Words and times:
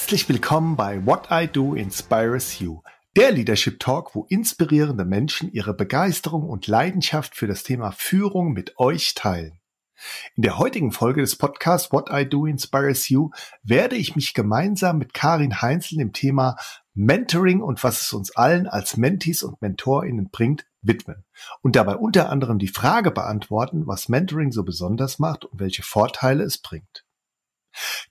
Herzlich 0.00 0.30
willkommen 0.30 0.76
bei 0.76 1.04
What 1.04 1.28
I 1.30 1.46
Do 1.46 1.74
Inspires 1.74 2.58
You, 2.58 2.80
der 3.16 3.32
Leadership 3.32 3.78
Talk, 3.78 4.14
wo 4.14 4.24
inspirierende 4.30 5.04
Menschen 5.04 5.52
ihre 5.52 5.74
Begeisterung 5.74 6.48
und 6.48 6.66
Leidenschaft 6.66 7.36
für 7.36 7.46
das 7.46 7.64
Thema 7.64 7.92
Führung 7.92 8.54
mit 8.54 8.78
euch 8.78 9.14
teilen. 9.14 9.60
In 10.36 10.42
der 10.42 10.56
heutigen 10.56 10.90
Folge 10.90 11.20
des 11.20 11.36
Podcasts 11.36 11.92
What 11.92 12.08
I 12.10 12.24
Do 12.24 12.46
Inspires 12.46 13.10
You 13.10 13.28
werde 13.62 13.94
ich 13.94 14.16
mich 14.16 14.32
gemeinsam 14.32 14.96
mit 14.96 15.12
Karin 15.12 15.60
Heinzel 15.60 15.98
dem 15.98 16.14
Thema 16.14 16.56
Mentoring 16.94 17.60
und 17.60 17.84
was 17.84 18.00
es 18.00 18.12
uns 18.14 18.34
allen 18.34 18.66
als 18.66 18.96
Mentees 18.96 19.42
und 19.42 19.60
MentorInnen 19.60 20.30
bringt, 20.30 20.64
widmen 20.80 21.26
und 21.60 21.76
dabei 21.76 21.96
unter 21.96 22.30
anderem 22.30 22.58
die 22.58 22.68
Frage 22.68 23.10
beantworten, 23.10 23.86
was 23.86 24.08
Mentoring 24.08 24.50
so 24.50 24.64
besonders 24.64 25.18
macht 25.18 25.44
und 25.44 25.60
welche 25.60 25.82
Vorteile 25.82 26.42
es 26.42 26.56
bringt. 26.56 27.04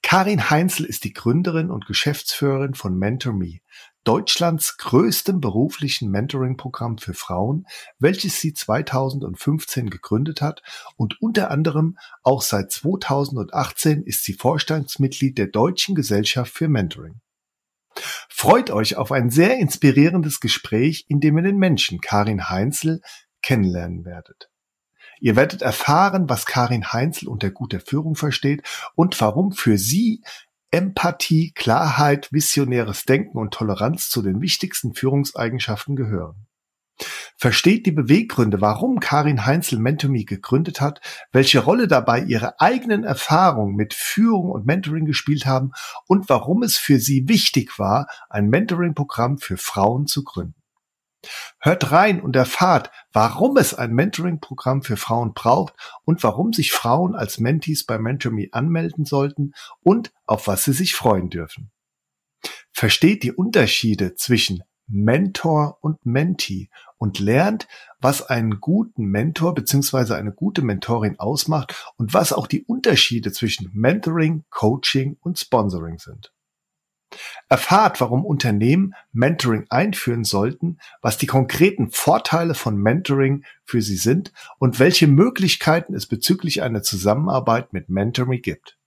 Karin 0.01 0.49
Heinzel 0.49 0.85
ist 0.85 1.03
die 1.03 1.13
Gründerin 1.13 1.69
und 1.69 1.85
Geschäftsführerin 1.85 2.73
von 2.73 2.97
MentorMe, 2.97 3.59
Deutschlands 4.03 4.77
größtem 4.77 5.39
beruflichen 5.41 6.09
Mentoring-Programm 6.09 6.97
für 6.97 7.13
Frauen, 7.13 7.67
welches 7.99 8.39
sie 8.39 8.53
2015 8.53 9.89
gegründet 9.89 10.41
hat 10.41 10.63
und 10.95 11.21
unter 11.21 11.51
anderem 11.51 11.97
auch 12.23 12.41
seit 12.41 12.71
2018 12.71 14.03
ist 14.03 14.23
sie 14.23 14.33
Vorstandsmitglied 14.33 15.37
der 15.37 15.47
Deutschen 15.47 15.95
Gesellschaft 15.95 16.53
für 16.53 16.69
Mentoring. 16.69 17.21
Freut 18.29 18.71
euch 18.71 18.95
auf 18.95 19.11
ein 19.11 19.29
sehr 19.29 19.57
inspirierendes 19.57 20.39
Gespräch, 20.39 21.05
in 21.09 21.19
dem 21.19 21.37
ihr 21.37 21.43
den 21.43 21.57
Menschen 21.57 21.99
Karin 21.99 22.49
Heinzel 22.49 23.01
kennenlernen 23.41 24.05
werdet. 24.05 24.49
Ihr 25.19 25.35
werdet 25.35 25.61
erfahren, 25.61 26.29
was 26.29 26.45
Karin 26.45 26.93
Heinzel 26.93 27.27
unter 27.27 27.51
guter 27.51 27.79
Führung 27.79 28.15
versteht 28.15 28.63
und 28.95 29.19
warum 29.19 29.51
für 29.51 29.77
sie 29.77 30.23
Empathie, 30.71 31.51
Klarheit, 31.55 32.31
visionäres 32.31 33.03
Denken 33.03 33.37
und 33.37 33.53
Toleranz 33.53 34.09
zu 34.09 34.21
den 34.21 34.39
wichtigsten 34.39 34.93
Führungseigenschaften 34.93 35.95
gehören. 35.95 36.45
Versteht 37.37 37.85
die 37.85 37.91
Beweggründe, 37.91 38.59
warum 38.59 38.99
Karin 38.99 39.45
Heinzel 39.45 39.79
Mentomy 39.79 40.25
gegründet 40.25 40.81
hat, 40.81 40.99
welche 41.31 41.59
Rolle 41.59 41.87
dabei 41.87 42.21
ihre 42.21 42.59
eigenen 42.59 43.05
Erfahrungen 43.05 43.75
mit 43.75 43.93
Führung 43.93 44.51
und 44.51 44.65
Mentoring 44.65 45.05
gespielt 45.05 45.45
haben 45.45 45.71
und 46.07 46.27
warum 46.27 46.63
es 46.63 46.77
für 46.77 46.99
sie 46.99 47.29
wichtig 47.29 47.79
war, 47.79 48.07
ein 48.29 48.49
Mentoring-Programm 48.49 49.37
für 49.37 49.55
Frauen 49.55 50.05
zu 50.05 50.23
gründen. 50.23 50.58
Hört 51.59 51.91
rein 51.91 52.21
und 52.21 52.35
erfahrt, 52.35 52.91
warum 53.11 53.57
es 53.57 53.73
ein 53.73 53.93
Mentoring-Programm 53.93 54.81
für 54.81 54.97
Frauen 54.97 55.33
braucht 55.33 55.73
und 56.05 56.23
warum 56.23 56.53
sich 56.53 56.71
Frauen 56.71 57.15
als 57.15 57.39
Mentees 57.39 57.85
bei 57.85 57.97
MentorMe 57.97 58.47
anmelden 58.51 59.05
sollten 59.05 59.53
und 59.81 60.11
auf 60.25 60.47
was 60.47 60.63
sie 60.63 60.73
sich 60.73 60.95
freuen 60.95 61.29
dürfen. 61.29 61.71
Versteht 62.71 63.23
die 63.23 63.33
Unterschiede 63.33 64.15
zwischen 64.15 64.63
Mentor 64.87 65.77
und 65.81 66.05
Mentee 66.05 66.69
und 66.97 67.19
lernt, 67.19 67.67
was 67.99 68.27
einen 68.27 68.59
guten 68.59 69.05
Mentor 69.05 69.53
bzw. 69.53 70.13
eine 70.13 70.31
gute 70.31 70.61
Mentorin 70.61 71.19
ausmacht 71.19 71.93
und 71.97 72.13
was 72.13 72.33
auch 72.33 72.47
die 72.47 72.63
Unterschiede 72.63 73.31
zwischen 73.31 73.69
Mentoring, 73.73 74.45
Coaching 74.49 75.17
und 75.21 75.37
Sponsoring 75.37 75.99
sind. 75.99 76.33
Erfahrt, 77.47 77.99
warum 78.01 78.25
Unternehmen 78.25 78.93
Mentoring 79.11 79.65
einführen 79.69 80.23
sollten, 80.23 80.77
was 81.01 81.17
die 81.17 81.25
konkreten 81.25 81.89
Vorteile 81.89 82.53
von 82.53 82.77
Mentoring 82.77 83.43
für 83.65 83.81
sie 83.81 83.97
sind 83.97 84.31
und 84.59 84.79
welche 84.79 85.07
Möglichkeiten 85.07 85.95
es 85.95 86.05
bezüglich 86.05 86.61
einer 86.61 86.83
Zusammenarbeit 86.83 87.73
mit 87.73 87.89
Mentoring 87.89 88.41
gibt. 88.41 88.77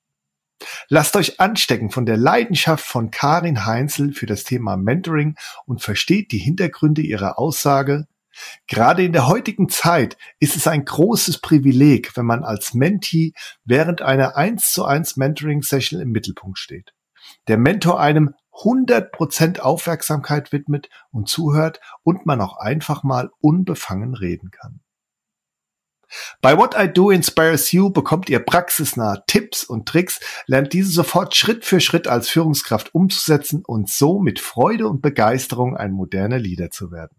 Lasst 0.89 1.17
euch 1.17 1.41
anstecken 1.41 1.91
von 1.91 2.07
der 2.07 2.17
Leidenschaft 2.17 2.85
von 2.85 3.11
Karin 3.11 3.67
Heinzel 3.67 4.13
für 4.13 4.27
das 4.27 4.45
Thema 4.45 4.77
Mentoring 4.77 5.35
und 5.67 5.83
versteht 5.83 6.31
die 6.31 6.39
Hintergründe 6.39 7.03
ihrer 7.03 7.41
Aussage. 7.41 8.07
Gerade 8.69 9.05
in 9.05 9.13
der 9.13 9.27
heutigen 9.27 9.69
Zeit 9.69 10.17
ist 10.39 10.55
es 10.55 10.69
ein 10.69 10.85
großes 10.85 11.39
Privileg, 11.39 12.17
wenn 12.17 12.27
man 12.27 12.45
als 12.45 12.75
Mentee 12.75 13.33
während 13.65 14.03
einer 14.03 14.37
1 14.37 14.71
zu 14.71 14.85
1 14.85 15.17
Mentoring 15.17 15.63
Session 15.63 16.01
im 16.01 16.13
Mittelpunkt 16.13 16.59
steht 16.59 16.95
der 17.49 17.59
Mentor 17.59 18.01
einem 18.01 18.35
100% 18.53 19.61
Aufmerksamkeit 19.61 20.53
widmet 20.53 20.89
und 21.11 21.29
zuhört 21.29 21.81
und 22.03 22.27
man 22.27 22.41
auch 22.41 22.57
einfach 22.57 23.03
mal 23.03 23.31
unbefangen 23.41 24.15
reden 24.15 24.51
kann. 24.51 24.81
Bei 26.43 26.59
What 26.59 26.75
I 26.79 26.93
Do 26.93 27.11
Inspires 27.11 27.73
You 27.73 27.91
bekommt 27.91 28.29
ihr 28.29 28.41
praxisnahe 28.41 29.25
Tipps 29.27 29.65
und 29.65 29.87
Tricks, 29.89 30.21
lernt 30.47 30.75
diese 30.75 30.91
sofort 30.91 31.35
Schritt 31.35 31.65
für 31.65 31.81
Schritt 31.81 32.07
als 32.07 32.29
Führungskraft 32.29 32.95
umzusetzen 32.95 33.65
und 33.65 33.89
so 33.89 34.19
mit 34.19 34.39
Freude 34.39 34.89
und 34.89 35.01
Begeisterung 35.01 35.77
ein 35.77 35.93
moderner 35.93 36.39
Leader 36.39 36.71
zu 36.71 36.93
werden. 36.93 37.17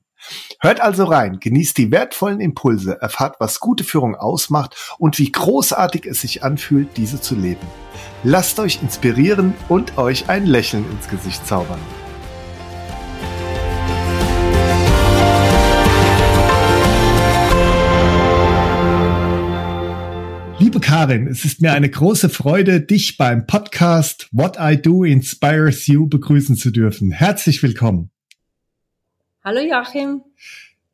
Hört 0.59 0.81
also 0.81 1.06
rein, 1.06 1.39
genießt 1.39 1.78
die 1.78 1.91
wertvollen 1.91 2.39
Impulse, 2.39 3.01
erfahrt, 3.01 3.35
was 3.39 3.59
gute 3.59 3.84
Führung 3.84 4.16
ausmacht 4.16 4.75
und 4.97 5.19
wie 5.19 5.31
großartig 5.31 6.06
es 6.06 6.22
sich 6.22 6.44
anfühlt, 6.44 6.95
diese 6.97 7.19
zu 7.19 7.35
leben. 7.35 7.67
Lasst 8.23 8.59
euch 8.59 8.81
inspirieren 8.81 9.53
und 9.69 9.97
euch 9.97 10.29
ein 10.29 10.45
Lächeln 10.45 10.85
ins 10.91 11.09
Gesicht 11.09 11.45
zaubern. 11.45 11.79
Liebe 20.59 20.79
Karin, 20.79 21.28
es 21.28 21.44
ist 21.44 21.62
mir 21.62 21.73
eine 21.73 21.89
große 21.89 22.29
Freude, 22.29 22.79
dich 22.79 23.17
beim 23.17 23.45
Podcast 23.45 24.29
What 24.31 24.56
I 24.57 24.81
Do 24.81 25.03
Inspires 25.03 25.88
You 25.88 26.07
begrüßen 26.07 26.56
zu 26.56 26.72
dürfen. 26.72 27.12
Herzlich 27.12 27.62
willkommen. 27.62 28.12
Hallo 29.45 29.59
Joachim. 29.59 30.21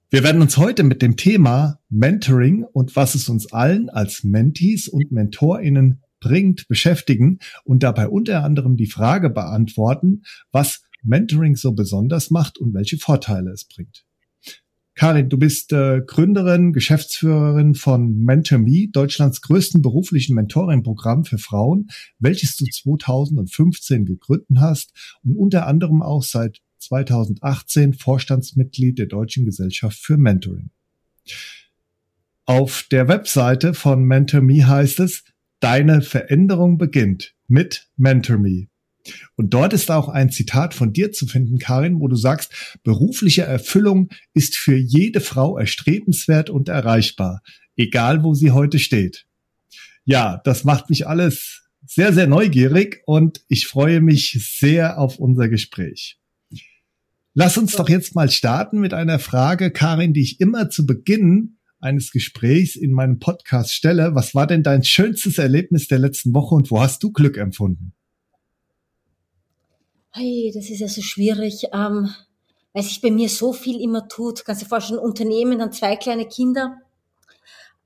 Wir 0.10 0.24
werden 0.24 0.42
uns 0.42 0.58
heute 0.58 0.82
mit 0.82 1.04
dem 1.04 1.18
Thema 1.18 1.80
Mentoring 1.88 2.64
und 2.64 2.96
was 2.96 3.14
es 3.14 3.30
uns 3.30 3.54
allen 3.54 3.92
als 3.92 4.24
Mentees 4.24 4.88
und 4.88 5.12
MentorInnen 5.12 6.02
bringt, 6.20 6.68
beschäftigen 6.68 7.38
und 7.64 7.84
dabei 7.84 8.08
unter 8.08 8.44
anderem 8.44 8.76
die 8.76 8.88
Frage 8.88 9.30
beantworten, 9.30 10.24
was 10.52 10.82
Mentoring 11.04 11.58
so 11.58 11.74
besonders 11.74 12.32
macht 12.32 12.58
und 12.58 12.74
welche 12.74 12.98
Vorteile 12.98 13.52
es 13.52 13.66
bringt. 13.66 14.04
Karin, 14.96 15.30
du 15.30 15.38
bist 15.38 15.72
äh, 15.72 16.02
Gründerin, 16.02 16.74
Geschäftsführerin 16.74 17.76
von 17.76 18.18
MentorMe, 18.18 18.88
Deutschlands 18.92 19.42
größten 19.42 19.84
beruflichen 19.84 20.34
Mentoring-Programm 20.34 21.24
für 21.24 21.38
Frauen, 21.38 21.90
welches 22.18 22.56
du 22.56 22.66
2015 22.66 24.06
gegründet 24.06 24.58
hast 24.58 25.20
und 25.24 25.38
unter 25.38 25.68
anderem 25.68 26.02
auch 26.02 26.24
seit 26.24 26.64
2018 26.80 27.94
Vorstandsmitglied 27.94 28.98
der 28.98 29.06
Deutschen 29.06 29.46
Gesellschaft 29.46 30.00
für 30.00 30.18
Mentoring. 30.18 30.72
Auf 32.46 32.86
der 32.90 33.08
Webseite 33.08 33.74
von 33.74 34.04
MentorMe 34.04 34.68
heißt 34.68 35.00
es, 35.02 35.24
deine 35.60 36.02
Veränderung 36.02 36.78
beginnt 36.78 37.36
mit 37.48 37.88
MentorMe. 37.96 38.68
Und 39.36 39.54
dort 39.54 39.74
ist 39.74 39.92
auch 39.92 40.10
ein 40.10 40.32
Zitat 40.32 40.74
von 40.74 40.94
dir 40.94 41.12
zu 41.12 41.26
finden, 41.26 41.58
Karin, 41.58 42.00
wo 42.00 42.08
du 42.08 42.16
sagst, 42.16 42.80
berufliche 42.84 43.44
Erfüllung 43.44 44.10
ist 44.34 44.58
für 44.58 44.76
jede 44.76 45.22
Frau 45.22 45.58
erstrebenswert 45.58 46.50
und 46.50 46.70
erreichbar, 46.70 47.42
egal 47.76 48.24
wo 48.24 48.34
sie 48.34 48.52
heute 48.52 48.80
steht. 48.80 49.26
Ja, 50.06 50.42
das 50.44 50.64
macht 50.64 50.90
mich 50.90 51.08
alles 51.08 51.70
sehr, 51.86 52.14
sehr 52.14 52.28
neugierig 52.28 53.02
und 53.06 53.42
ich 53.48 53.68
freue 53.68 54.02
mich 54.02 54.32
sehr 54.58 54.98
auf 54.98 55.18
unser 55.20 55.50
Gespräch. 55.50 56.20
Lass 57.42 57.58
uns 57.58 57.72
doch 57.72 57.88
jetzt 57.88 58.16
mal 58.16 58.30
starten 58.30 58.82
mit 58.82 58.94
einer 58.94 59.18
Frage, 59.18 59.72
Karin, 59.72 60.12
die 60.12 60.24
ich 60.24 60.42
immer 60.42 60.70
zu 60.70 60.86
Beginn 60.86 61.58
eines 61.80 62.12
Gesprächs 62.12 62.76
in 62.76 62.92
meinem 62.92 63.20
Podcast 63.20 63.74
stelle. 63.74 64.14
Was 64.14 64.36
war 64.36 64.46
denn 64.46 64.62
dein 64.62 64.84
schönstes 64.84 65.38
Erlebnis 65.38 65.88
der 65.88 66.00
letzten 66.00 66.34
Woche 66.34 66.54
und 66.54 66.70
wo 66.70 66.82
hast 66.82 67.02
du 67.02 67.14
Glück 67.14 67.38
empfunden? 67.38 67.94
Hey, 70.10 70.52
das 70.54 70.70
ist 70.70 70.82
ja 70.82 70.90
so 70.90 71.02
schwierig, 71.02 71.68
ähm, 71.72 72.14
weil 72.74 72.84
sich 72.84 73.00
bei 73.00 73.10
mir 73.10 73.30
so 73.30 73.54
viel 73.54 73.80
immer 73.80 74.10
tut. 74.10 74.44
Kannst 74.44 74.62
du 74.62 74.66
dir 74.66 74.70
vorstellen, 74.70 75.00
Unternehmen, 75.00 75.60
dann 75.60 75.72
zwei 75.72 75.96
kleine 75.96 76.28
Kinder. 76.28 76.76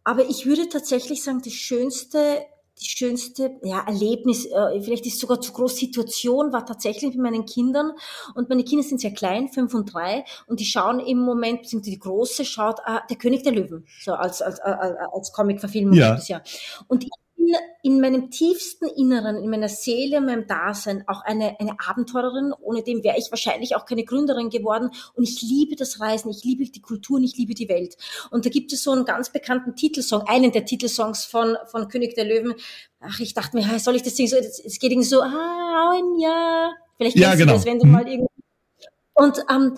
Aber 0.03 0.27
ich 0.27 0.47
würde 0.47 0.67
tatsächlich 0.67 1.21
sagen, 1.21 1.43
das 1.45 1.53
schönste 1.53 2.43
die 2.81 2.85
schönste 2.85 3.51
ja, 3.63 3.83
Erlebnis, 3.85 4.45
äh, 4.45 4.81
vielleicht 4.81 5.05
ist 5.05 5.19
sogar 5.19 5.39
zu 5.39 5.53
groß 5.53 5.77
Situation, 5.77 6.51
war 6.51 6.65
tatsächlich 6.65 7.15
mit 7.15 7.23
meinen 7.23 7.45
Kindern. 7.45 7.91
Und 8.35 8.49
meine 8.49 8.63
Kinder 8.63 8.83
sind 8.83 8.99
sehr 8.99 9.13
klein, 9.13 9.49
fünf 9.49 9.73
und 9.73 9.93
drei, 9.93 10.25
und 10.47 10.59
die 10.59 10.65
schauen 10.65 10.99
im 10.99 11.19
Moment, 11.19 11.61
beziehungsweise 11.61 11.91
die 11.91 11.99
Große 11.99 12.45
schaut 12.45 12.79
äh, 12.85 12.99
Der 13.09 13.17
König 13.17 13.43
der 13.43 13.53
Löwen, 13.53 13.85
so 14.01 14.13
als, 14.13 14.41
als, 14.41 14.59
als, 14.59 14.97
als 15.13 15.31
Comic-Verfilmung 15.31 15.93
ja. 16.27 16.41
Und 16.87 17.03
ich 17.03 17.09
bin 17.35 17.55
in 17.81 17.99
meinem 17.99 18.29
tiefsten 18.31 18.87
Inneren, 18.87 19.37
in 19.37 19.49
meiner 19.49 19.69
Seele, 19.69 20.17
in 20.17 20.25
meinem 20.25 20.47
Dasein 20.47 21.03
auch 21.07 21.21
eine, 21.23 21.59
eine 21.59 21.77
Abenteurerin. 21.85 22.53
Ohne 22.61 22.83
dem 22.83 23.03
wäre 23.03 23.17
ich 23.17 23.31
wahrscheinlich 23.31 23.75
auch 23.75 23.85
keine 23.85 24.05
Gründerin 24.05 24.49
geworden. 24.49 24.91
Und 25.15 25.23
ich 25.23 25.41
liebe 25.41 25.75
das 25.75 25.99
Reisen, 25.99 26.29
ich 26.29 26.43
liebe 26.43 26.63
die 26.65 26.81
Kultur 26.81 27.17
und 27.17 27.23
ich 27.23 27.37
liebe 27.37 27.53
die 27.53 27.69
Welt. 27.69 27.97
Und 28.31 28.45
da 28.45 28.49
gibt 28.49 28.71
es 28.73 28.83
so 28.83 28.91
einen 28.91 29.05
ganz 29.05 29.31
bekannten 29.31 29.75
Titelsong, 29.75 30.23
einen 30.27 30.51
der 30.51 30.65
Titelsongs 30.65 31.25
von, 31.25 31.57
von 31.65 31.87
König 31.87 32.15
der 32.15 32.25
Löwen. 32.25 32.53
Ach, 32.99 33.19
ich 33.19 33.33
dachte 33.33 33.57
mir, 33.57 33.79
soll 33.79 33.95
ich 33.95 34.03
das 34.03 34.15
singen? 34.15 34.29
So, 34.29 34.37
es 34.37 34.79
geht 34.79 34.91
irgendwie 34.91 35.09
so, 35.09 35.21
ah, 35.21 35.91
ein 35.93 36.19
Jahr 36.19 36.73
Vielleicht 36.97 37.17
ja, 37.17 37.35
genau. 37.35 37.53
du 37.53 37.57
das, 37.57 37.65
wenn 37.65 37.79
du 37.79 37.85
mhm. 37.85 37.91
mal 37.91 38.07
irgendwie 38.07 38.27
und 39.15 39.45
ähm, 39.49 39.77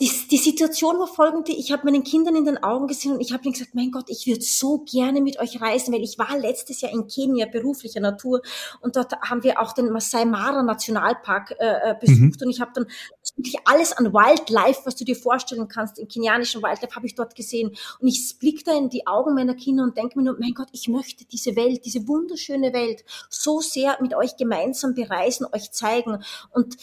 die, 0.00 0.10
die 0.30 0.36
Situation 0.36 0.96
war 1.00 1.08
folgende, 1.08 1.50
ich 1.50 1.72
habe 1.72 1.84
meinen 1.84 2.04
Kindern 2.04 2.36
in 2.36 2.44
den 2.44 2.62
Augen 2.62 2.86
gesehen 2.86 3.14
und 3.14 3.20
ich 3.20 3.32
habe 3.32 3.42
ihnen 3.44 3.54
gesagt, 3.54 3.74
mein 3.74 3.90
Gott, 3.90 4.04
ich 4.08 4.28
würde 4.28 4.42
so 4.42 4.78
gerne 4.78 5.20
mit 5.20 5.40
euch 5.40 5.60
reisen, 5.60 5.92
weil 5.92 6.02
ich 6.02 6.18
war 6.18 6.38
letztes 6.38 6.82
Jahr 6.82 6.92
in 6.92 7.08
Kenia 7.08 7.46
beruflicher 7.46 7.98
Natur 7.98 8.40
und 8.80 8.94
dort 8.94 9.12
haben 9.22 9.42
wir 9.42 9.60
auch 9.60 9.72
den 9.72 9.90
Masai 9.90 10.24
Mara 10.24 10.62
Nationalpark 10.62 11.56
äh, 11.58 11.90
äh 11.90 11.94
besucht 11.98 12.40
mhm. 12.40 12.46
und 12.46 12.50
ich 12.50 12.60
habe 12.60 12.70
dann 12.74 12.86
wirklich 13.34 13.56
alles 13.64 13.92
an 13.92 14.12
Wildlife, 14.12 14.82
was 14.84 14.94
du 14.94 15.04
dir 15.04 15.16
vorstellen 15.16 15.66
kannst, 15.66 15.98
im 15.98 16.06
kenianischen 16.06 16.62
Wildlife 16.62 16.94
habe 16.94 17.06
ich 17.06 17.16
dort 17.16 17.34
gesehen 17.34 17.76
und 17.98 18.06
ich 18.06 18.38
blick 18.38 18.64
da 18.64 18.78
in 18.78 18.90
die 18.90 19.04
Augen 19.08 19.34
meiner 19.34 19.54
Kinder 19.54 19.82
und 19.82 19.96
denke 19.96 20.16
mir 20.16 20.26
nur, 20.26 20.38
mein 20.38 20.54
Gott, 20.54 20.68
ich 20.70 20.86
möchte 20.86 21.24
diese 21.24 21.56
Welt, 21.56 21.84
diese 21.84 22.06
wunderschöne 22.06 22.72
Welt 22.72 23.04
so 23.30 23.60
sehr 23.60 23.98
mit 24.00 24.14
euch 24.14 24.36
gemeinsam 24.36 24.94
bereisen, 24.94 25.44
euch 25.52 25.72
zeigen 25.72 26.22
und 26.52 26.76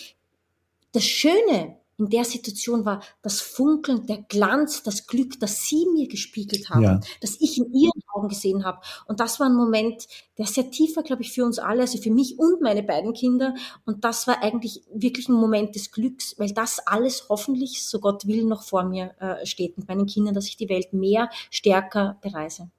das 0.91 1.05
Schöne 1.05 1.77
in 1.97 2.09
der 2.09 2.25
Situation 2.25 2.85
war 2.85 3.01
das 3.21 3.39
Funkeln, 3.41 4.05
der 4.05 4.17
Glanz, 4.27 4.83
das 4.83 5.07
Glück, 5.07 5.39
das 5.39 5.67
Sie 5.67 5.85
mir 5.93 6.07
gespiegelt 6.07 6.69
haben, 6.69 6.83
ja. 6.83 6.99
das 7.21 7.37
ich 7.39 7.57
in 7.57 7.71
Ihren 7.73 8.01
Augen 8.13 8.27
gesehen 8.27 8.65
habe. 8.65 8.81
Und 9.07 9.19
das 9.19 9.39
war 9.39 9.47
ein 9.47 9.55
Moment, 9.55 10.07
der 10.37 10.45
sehr 10.45 10.69
tiefer, 10.71 11.03
glaube 11.03 11.21
ich, 11.21 11.31
für 11.31 11.45
uns 11.45 11.57
alle, 11.57 11.81
also 11.81 11.97
für 11.97 12.11
mich 12.11 12.37
und 12.37 12.61
meine 12.61 12.83
beiden 12.83 13.13
Kinder. 13.13 13.55
Und 13.85 14.03
das 14.03 14.27
war 14.27 14.43
eigentlich 14.43 14.81
wirklich 14.93 15.29
ein 15.29 15.35
Moment 15.35 15.75
des 15.75 15.91
Glücks, 15.91 16.35
weil 16.37 16.51
das 16.51 16.79
alles 16.85 17.27
hoffentlich, 17.29 17.85
so 17.85 17.99
Gott 17.99 18.27
will, 18.27 18.43
noch 18.43 18.63
vor 18.63 18.83
mir 18.83 19.11
äh, 19.19 19.45
steht 19.45 19.77
mit 19.77 19.87
meinen 19.87 20.05
Kindern, 20.05 20.33
dass 20.33 20.47
ich 20.47 20.57
die 20.57 20.69
Welt 20.69 20.91
mehr, 20.91 21.29
stärker 21.49 22.17
bereise. 22.21 22.69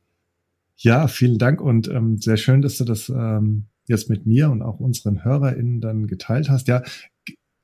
Ja, 0.76 1.08
vielen 1.08 1.38
Dank 1.38 1.62
und 1.62 1.88
ähm, 1.88 2.18
sehr 2.18 2.36
schön, 2.36 2.60
dass 2.60 2.76
du 2.76 2.84
das 2.84 3.08
ähm, 3.08 3.64
jetzt 3.86 4.10
mit 4.10 4.26
mir 4.26 4.50
und 4.50 4.62
auch 4.62 4.78
unseren 4.78 5.24
HörerInnen 5.24 5.80
dann 5.80 6.06
geteilt 6.06 6.50
hast. 6.50 6.68
Ja, 6.68 6.82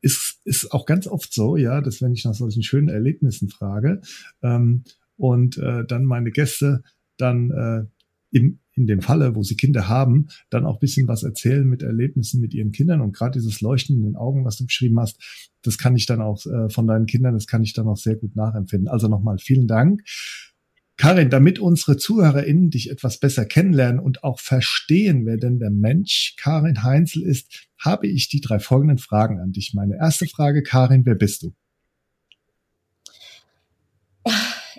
ist, 0.02 0.40
ist 0.44 0.72
auch 0.72 0.84
ganz 0.84 1.06
oft 1.06 1.32
so, 1.32 1.56
ja, 1.56 1.81
dass 1.81 2.02
wenn 2.02 2.12
ich 2.12 2.25
nach 2.25 2.34
solchen 2.34 2.62
schönen 2.62 2.88
Erlebnissen 2.88 3.49
frage 3.49 4.02
ähm, 4.43 4.84
und 5.16 5.56
äh, 5.56 5.84
dann 5.87 6.04
meine 6.04 6.31
Gäste 6.31 6.82
dann 7.16 7.50
äh, 7.50 8.37
im, 8.37 8.58
in 8.75 8.87
dem 8.87 9.00
Falle, 9.00 9.37
wo 9.37 9.43
sie 9.43 9.56
Kinder 9.56 9.88
haben, 9.88 10.28
dann 10.50 10.66
auch 10.66 10.81
bisschen 10.81 11.06
was 11.06 11.22
erzählen 11.22 11.66
mit 11.66 11.82
Erlebnissen 11.82 12.40
mit 12.40 12.52
ihren 12.52 12.72
Kindern 12.72 13.00
und 13.00 13.14
gerade 13.14 13.38
dieses 13.38 13.60
Leuchten 13.60 13.96
in 13.96 14.02
den 14.02 14.16
Augen, 14.16 14.44
was 14.44 14.56
du 14.56 14.66
beschrieben 14.66 14.99
hast, 14.99 15.20
das 15.62 15.78
kann 15.78 15.94
ich 15.94 16.06
dann 16.06 16.20
auch 16.20 16.44
äh, 16.46 16.69
von 16.69 16.87
deinen 16.87 17.06
Kindern, 17.06 17.34
das 17.34 17.46
kann 17.46 17.62
ich 17.62 17.72
dann 17.72 17.87
auch 17.87 17.96
sehr 17.96 18.16
gut 18.16 18.34
nachempfinden. 18.34 18.88
Also 18.88 19.08
nochmal 19.08 19.38
vielen 19.38 19.69
Dank. 19.69 20.02
Karin, 21.02 21.31
damit 21.31 21.58
unsere 21.58 21.96
ZuhörerInnen 21.96 22.70
dich 22.70 22.88
etwas 22.88 23.19
besser 23.19 23.44
kennenlernen 23.44 23.99
und 23.99 24.22
auch 24.22 24.38
verstehen, 24.38 25.26
wer 25.26 25.37
denn 25.37 25.58
der 25.58 25.72
Mensch 25.72 26.37
Karin 26.38 26.84
Heinzel 26.84 27.25
ist, 27.25 27.66
habe 27.76 28.06
ich 28.06 28.28
die 28.28 28.40
drei 28.40 28.60
folgenden 28.60 28.99
Fragen 28.99 29.40
an 29.40 29.50
dich. 29.50 29.75
Meine 29.75 29.96
erste 29.96 30.28
Frage, 30.28 30.62
Karin, 30.62 31.04
wer 31.04 31.16
bist 31.16 31.43
du? 31.43 31.52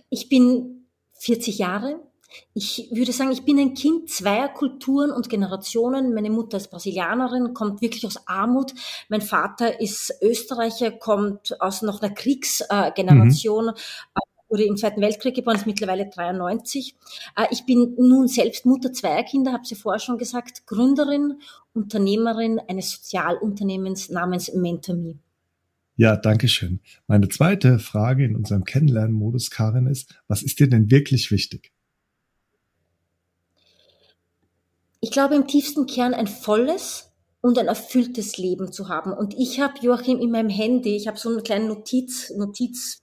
Ich 0.10 0.30
bin 0.30 0.86
40 1.20 1.58
Jahre. 1.58 2.00
Ich 2.54 2.88
würde 2.94 3.12
sagen, 3.12 3.34
ich 3.34 3.44
bin 3.44 3.60
ein 3.60 3.74
Kind 3.74 4.10
zweier 4.10 4.48
Kulturen 4.48 5.12
und 5.12 5.28
Generationen. 5.28 6.14
Meine 6.14 6.30
Mutter 6.30 6.56
ist 6.56 6.72
Brasilianerin, 6.72 7.54
kommt 7.54 7.82
wirklich 7.82 8.06
aus 8.06 8.28
Armut. 8.28 8.74
Mein 9.10 9.22
Vater 9.22 9.82
ist 9.82 10.14
Österreicher, 10.22 10.92
kommt 10.92 11.60
aus 11.60 11.82
noch 11.82 12.02
einer 12.02 12.14
Kriegsgeneration. 12.14 13.66
Mhm 13.66 14.24
wurde 14.54 14.66
im 14.66 14.78
Zweiten 14.78 15.02
Weltkrieg 15.02 15.36
geboren, 15.36 15.56
ist 15.56 15.66
mittlerweile 15.66 16.08
93. 16.08 16.96
Äh, 17.36 17.48
ich 17.50 17.66
bin 17.66 17.96
nun 17.98 18.28
selbst 18.28 18.68
Mutter 18.68 18.94
zweier 18.94 19.24
Kinder, 19.24 19.52
habe 19.52 19.66
sie 19.66 19.74
vorher 19.74 20.00
schon 20.00 20.20
gesagt, 20.20 20.68
Gründerin, 20.68 21.40
Unternehmerin 21.74 22.62
eines 22.68 22.92
Sozialunternehmens 22.92 24.10
namens 24.10 24.54
MentorMe. 24.54 25.18
Ja, 25.96 26.16
danke 26.16 26.48
schön. 26.48 26.82
Meine 27.08 27.30
zweite 27.30 27.80
Frage 27.80 28.26
in 28.26 28.36
unserem 28.36 28.64
Kennenlernmodus, 28.64 29.50
Karin, 29.50 29.88
ist, 29.88 30.16
was 30.28 30.44
ist 30.44 30.60
dir 30.60 30.70
denn 30.70 30.92
wirklich 30.92 31.32
wichtig? 31.32 31.72
Ich 35.02 35.10
glaube 35.10 35.36
im 35.36 35.48
tiefsten 35.48 35.88
Kern 35.88 36.14
ein 36.14 36.28
volles 36.28 37.12
und 37.42 37.58
ein 37.58 37.68
erfülltes 37.68 38.38
Leben 38.38 38.72
zu 38.72 38.88
haben. 38.88 39.14
Und 39.14 39.34
ich 39.34 39.60
habe 39.60 39.74
Joachim 39.82 40.20
in 40.20 40.32
meinem 40.32 40.50
Handy, 40.50 40.96
ich 40.96 41.08
habe 41.08 41.18
so 41.18 41.30
einen 41.30 41.44
kleinen 41.44 41.68
Notiz, 41.68 42.32
Notiz 42.38 43.03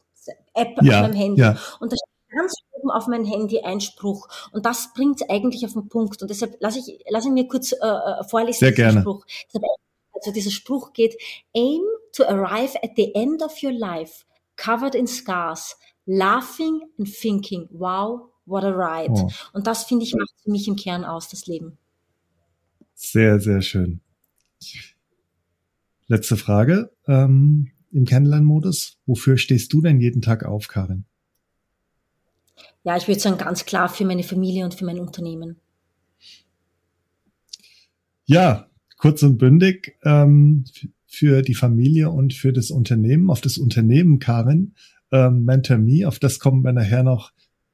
App 0.55 0.82
ja, 0.82 1.00
auf 1.00 1.08
meinem 1.08 1.17
Handy. 1.17 1.40
Ja. 1.40 1.56
Und 1.81 1.93
da 1.93 1.96
steht 1.96 2.37
ganz 2.37 2.55
oben 2.72 2.90
auf 2.90 3.06
mein 3.06 3.25
Handy 3.25 3.61
ein 3.61 3.81
Spruch. 3.81 4.28
Und 4.52 4.67
das 4.67 4.93
bringt 4.94 5.28
eigentlich 5.31 5.64
auf 5.64 5.72
den 5.72 5.88
Punkt. 5.88 6.22
Und 6.22 6.28
deshalb 6.28 6.56
lasse 6.61 6.78
ich, 6.78 7.05
lasse 7.08 7.28
ich 7.28 7.34
mir 7.34 7.49
kurz 7.49 7.72
äh, 7.72 7.76
äh 7.76 8.25
vorlesen, 8.25 8.58
Sehr 8.58 8.72
gerne. 8.72 9.00
Spruch. 9.00 9.25
Also 10.12 10.32
dieser 10.32 10.50
Spruch 10.50 10.93
geht, 10.93 11.17
aim 11.55 11.81
to 12.12 12.25
arrive 12.25 12.76
at 12.82 12.90
the 12.96 13.14
end 13.14 13.43
of 13.43 13.62
your 13.62 13.72
life, 13.72 14.25
covered 14.56 14.94
in 14.94 15.06
scars, 15.06 15.76
laughing 16.06 16.82
and 16.99 17.08
thinking, 17.08 17.69
wow, 17.73 18.31
what 18.44 18.64
a 18.64 18.70
ride. 18.70 19.12
Oh. 19.12 19.31
Und 19.52 19.66
das, 19.66 19.84
finde 19.84 20.05
ich, 20.05 20.14
macht 20.14 20.34
für 20.43 20.50
mich 20.50 20.69
im 20.69 20.76
Kern 20.76 21.05
aus, 21.05 21.28
das 21.28 21.46
Leben. 21.46 21.78
Sehr, 22.94 23.40
sehr 23.40 23.62
schön. 23.62 24.00
Letzte 26.06 26.37
Frage. 26.37 26.90
Ähm, 27.06 27.70
im 27.92 28.04
Kennenlernmodus. 28.04 28.98
Wofür 29.06 29.37
stehst 29.37 29.72
du 29.72 29.81
denn 29.81 30.00
jeden 30.00 30.22
Tag 30.22 30.44
auf, 30.44 30.69
Karin? 30.69 31.04
Ja, 32.82 32.96
ich 32.96 33.08
würde 33.08 33.20
sagen, 33.20 33.38
ganz 33.38 33.66
klar 33.66 33.88
für 33.88 34.04
meine 34.04 34.22
Familie 34.22 34.64
und 34.64 34.75
für 34.75 34.84
mein 34.84 34.98
Unternehmen. 34.98 35.56
Ja, 38.25 38.69
kurz 38.96 39.22
und 39.22 39.38
bündig 39.38 39.96
ähm, 40.04 40.64
für 41.06 41.42
die 41.42 41.54
Familie 41.54 42.10
und 42.10 42.32
für 42.32 42.52
das 42.52 42.70
Unternehmen. 42.70 43.31
Auf 43.31 43.40
das 43.40 43.58
Unternehmen, 43.58 44.19
Karin, 44.19 44.75
ähm, 45.10 45.44
Mentor 45.44 45.78
Me, 45.78 46.06
auf 46.06 46.19
das 46.19 46.38
kommen 46.38 46.62
wir 46.62 46.72
nachher 46.72 47.02
noch 47.02 47.32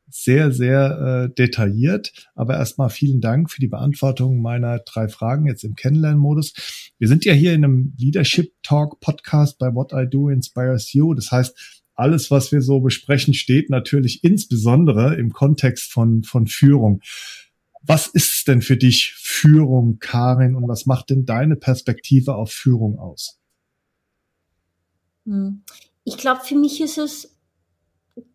sehr, 0.08 0.52
sehr 0.52 1.28
äh, 1.30 1.34
detailliert. 1.34 2.12
Aber 2.34 2.54
erstmal 2.54 2.90
vielen 2.90 3.20
Dank 3.20 3.50
für 3.50 3.60
die 3.60 3.68
Beantwortung 3.68 4.40
meiner 4.40 4.78
drei 4.80 5.08
Fragen 5.08 5.46
jetzt 5.46 5.64
im 5.64 5.74
Kennenlernmodus. 5.74 6.92
Wir 6.98 7.08
sind 7.08 7.24
ja 7.24 7.32
hier 7.32 7.54
in 7.54 7.64
einem 7.64 7.94
Leadership 7.98 8.52
Talk 8.62 9.00
Podcast 9.00 9.58
bei 9.58 9.74
What 9.74 9.92
I 9.92 10.06
Do 10.08 10.28
Inspires 10.28 10.92
You. 10.92 11.14
Das 11.14 11.30
heißt, 11.32 11.82
alles, 11.94 12.30
was 12.30 12.52
wir 12.52 12.60
so 12.60 12.80
besprechen, 12.80 13.34
steht 13.34 13.70
natürlich 13.70 14.22
insbesondere 14.22 15.16
im 15.16 15.32
Kontext 15.32 15.92
von, 15.92 16.22
von 16.22 16.46
Führung. 16.46 17.00
Was 17.82 18.06
ist 18.06 18.48
denn 18.48 18.62
für 18.62 18.76
dich 18.76 19.14
Führung, 19.16 19.98
Karin, 19.98 20.56
und 20.56 20.68
was 20.68 20.86
macht 20.86 21.10
denn 21.10 21.24
deine 21.24 21.56
Perspektive 21.56 22.34
auf 22.34 22.50
Führung 22.50 22.98
aus? 22.98 23.40
Hm. 25.24 25.62
Ich 26.04 26.16
glaube, 26.18 26.40
für 26.44 26.54
mich 26.54 26.80
ist 26.80 26.98
es 26.98 27.35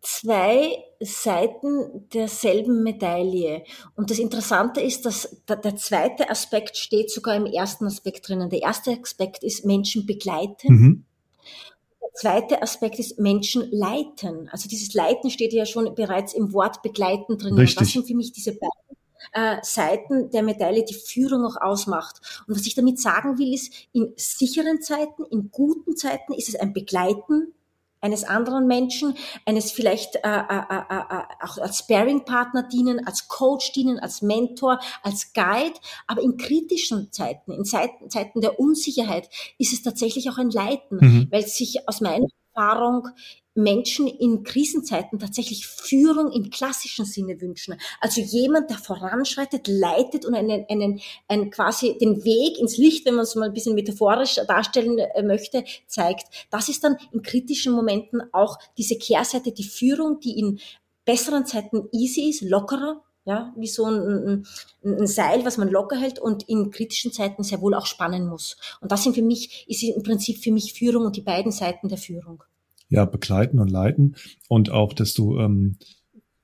zwei 0.00 0.84
Seiten 1.00 2.08
derselben 2.10 2.82
Medaille. 2.82 3.64
Und 3.96 4.10
das 4.10 4.18
Interessante 4.18 4.80
ist, 4.80 5.04
dass 5.04 5.42
der 5.48 5.76
zweite 5.76 6.30
Aspekt 6.30 6.76
steht 6.76 7.10
sogar 7.10 7.34
im 7.34 7.46
ersten 7.46 7.86
Aspekt 7.86 8.28
drinnen. 8.28 8.50
Der 8.50 8.62
erste 8.62 8.92
Aspekt 8.92 9.42
ist 9.42 9.64
Menschen 9.64 10.06
begleiten. 10.06 10.72
Mhm. 10.72 11.04
Der 12.00 12.10
zweite 12.14 12.62
Aspekt 12.62 12.98
ist 13.00 13.18
Menschen 13.18 13.68
leiten. 13.72 14.48
Also 14.50 14.68
dieses 14.68 14.94
Leiten 14.94 15.30
steht 15.30 15.52
ja 15.52 15.66
schon 15.66 15.94
bereits 15.94 16.32
im 16.32 16.52
Wort 16.52 16.82
begleiten 16.82 17.38
drinnen. 17.38 17.58
Richtig. 17.58 17.78
das 17.78 17.88
sind 17.90 18.06
für 18.06 18.14
mich 18.14 18.32
diese 18.32 18.52
beiden 18.52 18.92
äh, 19.32 19.56
Seiten 19.62 20.30
der 20.30 20.44
Medaille, 20.44 20.84
die 20.84 20.94
Führung 20.94 21.44
auch 21.44 21.56
ausmacht. 21.60 22.44
Und 22.46 22.54
was 22.54 22.66
ich 22.66 22.76
damit 22.76 23.00
sagen 23.00 23.38
will, 23.38 23.52
ist, 23.52 23.72
in 23.92 24.12
sicheren 24.16 24.80
Zeiten, 24.80 25.24
in 25.30 25.50
guten 25.50 25.96
Zeiten 25.96 26.34
ist 26.34 26.48
es 26.48 26.54
ein 26.54 26.72
Begleiten 26.72 27.52
eines 28.02 28.24
anderen 28.24 28.66
Menschen, 28.66 29.14
eines 29.46 29.72
vielleicht 29.72 30.16
äh, 30.16 30.20
äh, 30.24 30.62
äh, 30.70 30.98
äh, 30.98 31.22
auch 31.40 31.56
als 31.58 31.78
Sparing-Partner 31.78 32.64
dienen, 32.64 33.06
als 33.06 33.28
Coach 33.28 33.72
dienen, 33.72 33.98
als 33.98 34.20
Mentor, 34.20 34.80
als 35.02 35.32
Guide. 35.32 35.78
Aber 36.06 36.20
in 36.20 36.36
kritischen 36.36 37.10
Zeiten, 37.12 37.52
in 37.52 37.64
Zeiten, 37.64 38.10
Zeiten 38.10 38.40
der 38.40 38.60
Unsicherheit, 38.60 39.30
ist 39.58 39.72
es 39.72 39.82
tatsächlich 39.82 40.28
auch 40.28 40.38
ein 40.38 40.50
Leiten, 40.50 40.98
mhm. 41.00 41.28
weil 41.30 41.46
sich 41.46 41.88
aus 41.88 42.00
meiner 42.00 42.26
Erfahrung 42.54 43.08
Menschen 43.54 44.06
in 44.06 44.44
Krisenzeiten 44.44 45.18
tatsächlich 45.18 45.66
Führung 45.66 46.32
im 46.32 46.50
klassischen 46.50 47.04
Sinne 47.04 47.40
wünschen. 47.40 47.76
Also 48.00 48.20
jemand, 48.20 48.70
der 48.70 48.78
voranschreitet, 48.78 49.68
leitet 49.68 50.24
und 50.24 50.34
einen, 50.34 50.64
einen, 50.68 51.00
einen 51.28 51.50
quasi 51.50 51.98
den 51.98 52.24
Weg 52.24 52.58
ins 52.58 52.78
Licht, 52.78 53.04
wenn 53.04 53.14
man 53.14 53.24
es 53.24 53.34
mal 53.34 53.46
ein 53.46 53.54
bisschen 53.54 53.74
metaphorisch 53.74 54.36
darstellen 54.46 54.98
äh, 54.98 55.22
möchte, 55.22 55.64
zeigt. 55.86 56.48
Das 56.50 56.68
ist 56.68 56.82
dann 56.82 56.96
in 57.12 57.22
kritischen 57.22 57.74
Momenten 57.74 58.22
auch 58.32 58.58
diese 58.78 58.96
Kehrseite, 58.96 59.52
die 59.52 59.64
Führung, 59.64 60.20
die 60.20 60.38
in 60.38 60.58
besseren 61.04 61.46
Zeiten 61.46 61.88
easy 61.92 62.30
ist, 62.30 62.42
lockerer, 62.42 63.02
ja, 63.24 63.52
wie 63.56 63.66
so 63.66 63.84
ein, 63.84 64.00
ein, 64.00 64.46
ein, 64.84 65.06
Seil, 65.06 65.44
was 65.44 65.58
man 65.58 65.68
locker 65.68 65.96
hält 65.96 66.18
und 66.18 66.48
in 66.48 66.70
kritischen 66.70 67.12
Zeiten 67.12 67.44
sehr 67.44 67.60
wohl 67.60 67.74
auch 67.74 67.86
spannen 67.86 68.26
muss. 68.26 68.56
Und 68.80 68.90
das 68.90 69.04
sind 69.04 69.14
für 69.14 69.22
mich, 69.22 69.64
ist 69.68 69.82
im 69.82 70.02
Prinzip 70.02 70.42
für 70.42 70.52
mich 70.52 70.72
Führung 70.72 71.04
und 71.06 71.16
die 71.16 71.20
beiden 71.22 71.52
Seiten 71.52 71.88
der 71.88 71.98
Führung 71.98 72.42
ja, 72.92 73.06
begleiten 73.06 73.58
und 73.58 73.70
leiten 73.70 74.16
und 74.48 74.70
auch, 74.70 74.92
dass 74.92 75.14
du 75.14 75.38
ähm, 75.38 75.78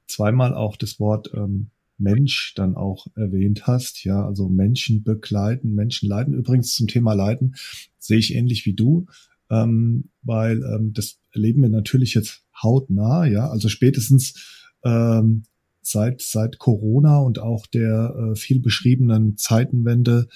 zweimal 0.07 0.55
auch 0.55 0.76
das 0.76 0.99
Wort 0.99 1.31
ähm, 1.35 1.71
Mensch 1.99 2.55
dann 2.57 2.75
auch 2.75 3.07
erwähnt 3.14 3.67
hast. 3.67 4.02
Ja, 4.05 4.25
also 4.25 4.49
Menschen 4.49 5.02
begleiten, 5.02 5.75
Menschen 5.75 6.09
leiden. 6.09 6.33
Übrigens 6.33 6.75
zum 6.75 6.87
Thema 6.87 7.12
Leiden 7.12 7.57
sehe 7.99 8.17
ich 8.17 8.35
ähnlich 8.35 8.64
wie 8.64 8.73
du, 8.73 9.07
ähm, 9.50 10.09
weil 10.23 10.62
ähm, 10.62 10.93
das 10.95 11.21
erleben 11.33 11.61
wir 11.61 11.69
natürlich 11.69 12.14
jetzt 12.14 12.45
hautnah. 12.62 13.26
Ja, 13.26 13.50
also 13.50 13.69
spätestens 13.69 14.64
ähm, 14.85 15.45
seit 15.83 16.23
seit 16.23 16.59
Corona 16.59 17.19
und 17.19 17.40
auch 17.40 17.67
der 17.67 18.14
äh, 18.33 18.37
viel 18.37 18.61
beschriebenen 18.61 19.37
Zeitenwende 19.37 20.28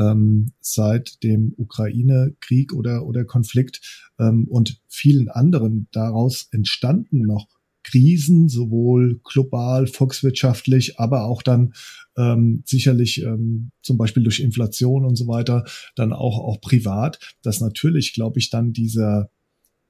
ähm, 0.00 0.52
seit 0.60 1.22
dem 1.22 1.54
Ukraine-Krieg 1.56 2.72
oder 2.72 3.06
oder 3.06 3.24
Konflikt 3.24 4.08
ähm, 4.18 4.46
und 4.48 4.80
vielen 4.88 5.28
anderen 5.28 5.88
daraus 5.92 6.48
entstanden 6.50 7.20
noch 7.20 7.46
Krisen, 7.82 8.48
sowohl 8.48 9.20
global, 9.24 9.86
volkswirtschaftlich, 9.86 10.98
aber 10.98 11.24
auch 11.24 11.42
dann 11.42 11.72
ähm, 12.16 12.62
sicherlich 12.66 13.22
ähm, 13.22 13.70
zum 13.82 13.96
Beispiel 13.96 14.22
durch 14.22 14.40
Inflation 14.40 15.04
und 15.04 15.16
so 15.16 15.26
weiter, 15.26 15.64
dann 15.96 16.12
auch, 16.12 16.38
auch 16.38 16.60
privat, 16.60 17.18
dass 17.42 17.60
natürlich, 17.60 18.12
glaube 18.12 18.38
ich, 18.38 18.50
dann 18.50 18.72
dieser 18.72 19.30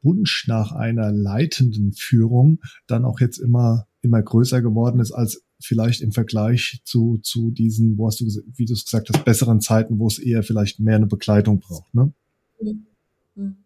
Wunsch 0.03 0.47
nach 0.47 0.73
einer 0.73 1.13
leitenden 1.13 1.93
Führung 1.93 2.61
dann 2.87 3.05
auch 3.05 3.21
jetzt 3.21 3.39
immer, 3.39 3.87
immer 4.03 4.23
größer 4.23 4.63
geworden 4.63 5.01
ist 5.01 5.13
als 5.13 5.45
vielleicht 5.61 6.01
im 6.01 6.13
Vergleich 6.13 6.81
zu, 6.85 7.19
zu 7.23 7.51
diesen, 7.51 7.97
wo 7.99 8.07
hast 8.07 8.21
du, 8.21 8.27
wie 8.55 8.65
du 8.65 8.73
es 8.73 8.85
gesagt 8.85 9.11
hast, 9.11 9.25
besseren 9.25 9.61
Zeiten, 9.61 9.99
wo 9.99 10.07
es 10.07 10.19
eher 10.19 10.43
vielleicht 10.43 10.81
mehr 10.81 10.97
eine 10.97 11.07
Begleitung 11.07 11.61
braucht. 11.61 11.95
Ne? 11.95 12.13
Mhm. 12.61 12.87
Mhm. 13.35 13.57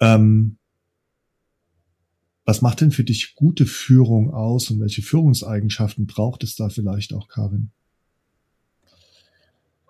Ähm, 0.00 0.58
was 2.44 2.62
macht 2.62 2.80
denn 2.80 2.92
für 2.92 3.04
dich 3.04 3.34
gute 3.34 3.66
Führung 3.66 4.32
aus 4.32 4.70
und 4.70 4.80
welche 4.80 5.02
Führungseigenschaften 5.02 6.06
braucht 6.06 6.42
es 6.44 6.56
da 6.56 6.70
vielleicht 6.70 7.12
auch, 7.12 7.28
Karin? 7.28 7.70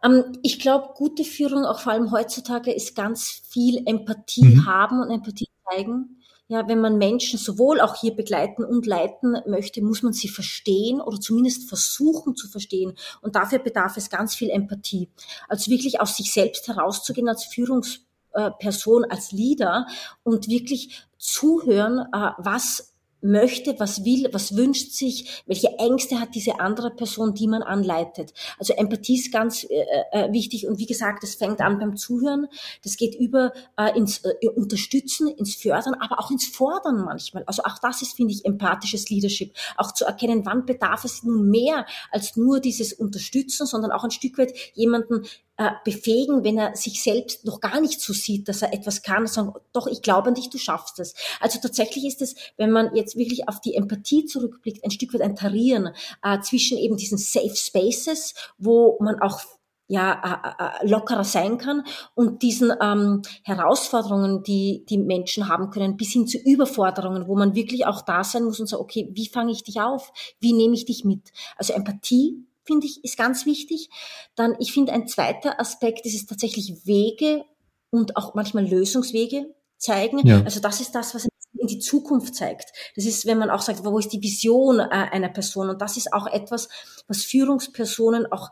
Ähm, 0.03 0.25
ich 0.43 0.59
glaube, 0.59 0.95
gute 0.95 1.25
Führung, 1.25 1.65
auch 1.65 1.81
vor 1.81 1.93
allem 1.93 2.11
heutzutage, 2.11 2.73
ist 2.73 2.95
ganz 2.95 3.43
viel 3.49 3.83
Empathie 3.87 4.45
mhm. 4.45 4.67
haben 4.67 5.01
und 5.01 5.11
Empathie 5.11 5.47
zeigen. 5.71 6.18
Ja, 6.51 6.67
wenn 6.67 6.81
man 6.81 6.97
Menschen 6.97 7.39
sowohl 7.39 7.79
auch 7.79 7.95
hier 7.95 8.17
begleiten 8.17 8.65
und 8.65 8.87
leiten 8.87 9.37
möchte, 9.47 9.83
muss 9.83 10.03
man 10.03 10.15
sie 10.15 10.29
verstehen 10.29 10.99
oder 10.99 11.21
zumindest 11.21 11.69
versuchen 11.69 12.37
zu 12.37 12.49
verstehen. 12.49 12.95
Und 13.21 13.37
dafür 13.37 13.59
bedarf 13.59 13.99
es 13.99 14.09
ganz 14.09 14.35
viel 14.35 14.49
Empathie. 14.49 15.11
Also 15.47 15.71
wirklich 15.71 16.01
aus 16.01 16.17
sich 16.17 16.33
selbst 16.33 16.67
herauszugehen 16.67 17.29
als 17.29 17.45
Führungsperson, 17.45 19.05
als 19.05 19.31
Leader 19.31 19.87
und 20.23 20.49
wirklich 20.49 21.07
zuhören, 21.19 21.99
äh, 22.15 22.31
was 22.39 22.95
möchte, 23.21 23.79
was 23.79 24.05
will, 24.05 24.29
was 24.33 24.57
wünscht 24.57 24.93
sich, 24.93 25.43
welche 25.47 25.69
Ängste 25.79 26.21
hat 26.21 26.35
diese 26.35 26.61
andere 26.61 26.91
Person, 26.91 27.35
die 27.35 27.49
man 27.49 27.63
anleitet. 27.63 28.33
Also 28.59 28.75
Empathie 28.75 29.17
ist 29.17 29.33
ganz 29.33 29.65
äh, 29.65 29.85
äh, 30.13 30.33
wichtig 30.33 30.67
und 30.67 30.79
wie 30.79 30.87
gesagt, 30.87 31.23
das 31.23 31.35
fängt 31.35 31.61
an 31.61 31.79
beim 31.79 31.97
Zuhören, 31.97 32.49
das 32.83 32.97
geht 32.97 33.15
über 33.15 33.53
äh, 33.77 33.97
ins 33.97 34.19
äh, 34.25 34.49
Unterstützen, 34.55 35.29
ins 35.29 35.57
Fördern, 35.57 35.95
aber 35.95 36.21
auch 36.21 36.31
ins 36.31 36.47
Fordern 36.47 37.05
manchmal. 37.05 37.45
Also 37.45 37.63
auch 37.65 37.79
das 37.79 38.03
ist, 38.03 38.15
finde 38.15 38.33
ich, 38.33 38.45
empathisches 38.45 39.09
Leadership. 39.11 39.53
Auch 39.77 39.93
zu 39.93 40.05
erkennen, 40.05 40.45
wann 40.45 40.67
bedarf 40.67 41.05
es 41.05 41.23
nun 41.23 41.49
mehr 41.51 41.87
als 42.11 42.37
nur 42.37 42.61
dieses 42.61 42.93
Unterstützen, 42.93 43.67
sondern 43.67 43.91
auch 43.91 44.05
ein 44.05 44.11
Stück 44.11 44.39
weit 44.39 44.53
jemanden 44.75 45.25
äh, 45.59 45.73
befähigen, 45.85 46.45
wenn 46.45 46.57
er 46.57 46.77
sich 46.77 47.03
selbst 47.03 47.45
noch 47.45 47.61
gar 47.61 47.81
nicht 47.81 48.01
so 48.01 48.13
sieht, 48.13 48.49
dass 48.49 48.63
er 48.63 48.73
etwas 48.73 49.03
kann, 49.03 49.27
sagen, 49.27 49.53
doch, 49.73 49.89
ich 49.89 50.03
glaube 50.03 50.29
an 50.29 50.35
dich, 50.35 50.51
du 50.51 50.59
schaffst 50.59 51.01
es. 51.01 51.15
Also 51.41 51.59
tatsächlich 51.61 52.07
ist 52.07 52.23
es, 52.23 52.37
wenn 52.57 52.71
man 52.71 52.95
jetzt 52.95 53.17
wirklich 53.17 53.49
auf 53.49 53.61
die 53.61 53.75
Empathie 53.75 54.25
zurückblickt, 54.25 54.85
ein 54.85 54.93
Stück 54.93 55.13
weit 55.15 55.21
ein 55.21 55.37
Tarieren 55.37 55.91
äh, 56.23 56.41
zwischen 56.41 56.79
eben 56.79 56.97
diesen 56.97 57.19
Safe 57.19 57.55
Spaces, 57.55 58.35
wo 58.57 58.99
man 59.01 59.21
auch 59.21 59.41
ja, 59.89 60.13
äh, 60.23 60.87
äh, 60.87 60.89
lockerer 60.89 61.25
sein 61.25 61.59
kann 61.59 61.83
und 62.15 62.43
diesen 62.43 62.73
ähm, 62.81 63.23
Herausforderungen, 63.43 64.43
die 64.43 64.85
die 64.89 64.99
Menschen 64.99 65.49
haben 65.49 65.71
können, 65.71 65.97
bis 65.97 66.13
hin 66.13 66.27
zu 66.27 66.39
Überforderungen, 66.39 67.27
wo 67.27 67.35
man 67.35 67.55
wirklich 67.55 67.87
auch 67.87 68.03
da 68.03 68.23
sein 68.23 68.45
muss 68.45 68.61
und 68.61 68.67
sagen, 68.69 68.83
okay, 68.83 69.09
wie 69.13 69.27
fange 69.27 69.51
ich 69.51 69.65
dich 69.65 69.81
auf? 69.81 70.13
Wie 70.41 70.53
nehme 70.53 70.75
ich 70.75 70.85
dich 70.85 71.05
mit? 71.05 71.33
Also 71.57 71.73
Empathie 71.73 72.45
finde 72.69 72.87
ich, 72.87 73.03
ist 73.03 73.17
ganz 73.17 73.47
wichtig. 73.47 73.91
Dann, 74.37 74.55
ich 74.61 74.73
finde, 74.73 74.93
ein 74.93 75.09
zweiter 75.09 75.59
Aspekt 75.59 76.07
ist 76.07 76.15
es 76.15 76.27
tatsächlich 76.27 76.87
Wege 76.87 77.45
und 77.91 78.17
auch 78.17 78.35
manchmal 78.35 78.69
Lösungswege 78.69 79.53
zeigen. 79.79 80.25
Ja. 80.25 80.43
Also 80.45 80.61
das 80.61 80.81
ist 80.81 80.95
das, 80.95 81.15
was 81.15 81.27
in 81.57 81.67
die 81.67 81.79
Zukunft 81.81 82.35
zeigt. 82.35 82.73
Das 82.95 83.05
ist, 83.05 83.27
wenn 83.27 83.39
man 83.39 83.51
auch 83.51 83.63
sagt, 83.63 83.85
wo 83.85 83.99
ist 83.99 84.13
die 84.13 84.23
Vision 84.23 84.79
äh, 84.79 84.85
einer 84.91 85.31
Person? 85.31 85.71
Und 85.71 85.81
das 85.81 85.97
ist 85.97 86.13
auch 86.13 86.27
etwas, 86.27 86.69
was 87.09 87.25
Führungspersonen 87.25 88.31
auch 88.31 88.51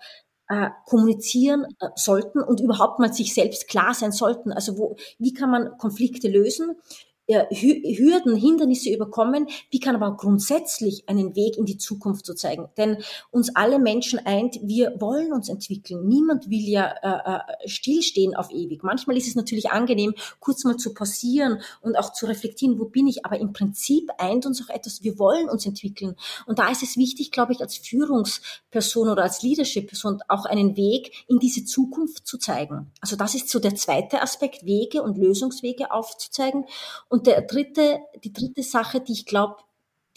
äh, 0.49 0.70
kommunizieren 0.87 1.66
äh, 1.80 1.88
sollten 1.94 2.40
und 2.40 2.61
überhaupt 2.61 2.99
mal 2.99 3.12
sich 3.12 3.35
selbst 3.35 3.68
klar 3.68 3.94
sein 3.94 4.12
sollten. 4.12 4.52
Also 4.52 4.78
wo, 4.78 4.96
wie 5.18 5.35
kann 5.35 5.50
man 5.50 5.76
Konflikte 5.78 6.28
lösen? 6.28 6.76
Hürden, 7.28 8.37
Hindernisse 8.37 8.90
überkommen, 8.90 9.49
wie 9.71 9.80
kann 9.80 9.97
aber 9.97 10.16
grundsätzlich 10.16 11.09
einen 11.09 11.35
Weg 11.35 11.56
in 11.56 11.64
die 11.64 11.78
Zukunft 11.78 12.25
zu 12.25 12.35
zeigen. 12.35 12.68
Denn 12.76 12.99
uns 13.30 13.54
alle 13.56 13.78
Menschen 13.78 14.25
eint, 14.25 14.59
wir 14.62 14.95
wollen 15.00 15.33
uns 15.33 15.49
entwickeln. 15.49 16.06
Niemand 16.06 16.50
will 16.50 16.68
ja 16.68 16.95
äh, 17.02 17.64
äh, 17.64 17.68
stillstehen 17.68 18.37
auf 18.37 18.50
ewig. 18.50 18.83
Manchmal 18.83 19.16
ist 19.16 19.26
es 19.26 19.35
natürlich 19.35 19.71
angenehm, 19.71 20.14
kurz 20.40 20.64
mal 20.64 20.76
zu 20.76 20.95
passieren 20.95 21.61
und 21.80 21.97
auch 21.97 22.12
zu 22.12 22.26
reflektieren, 22.26 22.78
wo 22.78 22.85
bin 22.85 23.06
ich. 23.09 23.26
Aber 23.26 23.38
im 23.38 23.52
Prinzip 23.52 24.11
eint 24.18 24.47
uns 24.47 24.62
auch 24.62 24.73
etwas, 24.73 25.02
wir 25.02 25.18
wollen 25.18 25.49
uns 25.49 25.66
entwickeln. 25.66 26.16
Und 26.47 26.59
da 26.59 26.71
ist 26.71 26.83
es 26.83 26.97
wichtig, 26.97 27.33
glaube 27.33 27.52
ich, 27.52 27.61
als 27.61 27.76
Führungsperson 27.76 29.09
oder 29.09 29.23
als 29.23 29.42
Leadership-Person 29.42 30.23
auch 30.28 30.45
einen 30.45 30.76
Weg 30.76 31.25
in 31.26 31.38
diese 31.38 31.64
Zukunft 31.64 32.26
zu 32.26 32.38
zeigen. 32.38 32.92
Also 33.00 33.16
das 33.16 33.35
ist 33.35 33.49
so 33.49 33.59
der 33.59 33.75
zweite 33.75 34.23
Aspekt, 34.23 34.64
Wege 34.64 35.02
und 35.02 35.18
Lösungswege 35.18 35.90
aufzuzeigen. 35.90 36.66
Und 37.09 37.15
der 37.23 37.42
dritte, 37.42 37.99
die 38.25 38.32
dritte 38.32 38.62
Sache, 38.62 39.00
die 39.00 39.12
ich 39.12 39.26
glaube, 39.26 39.56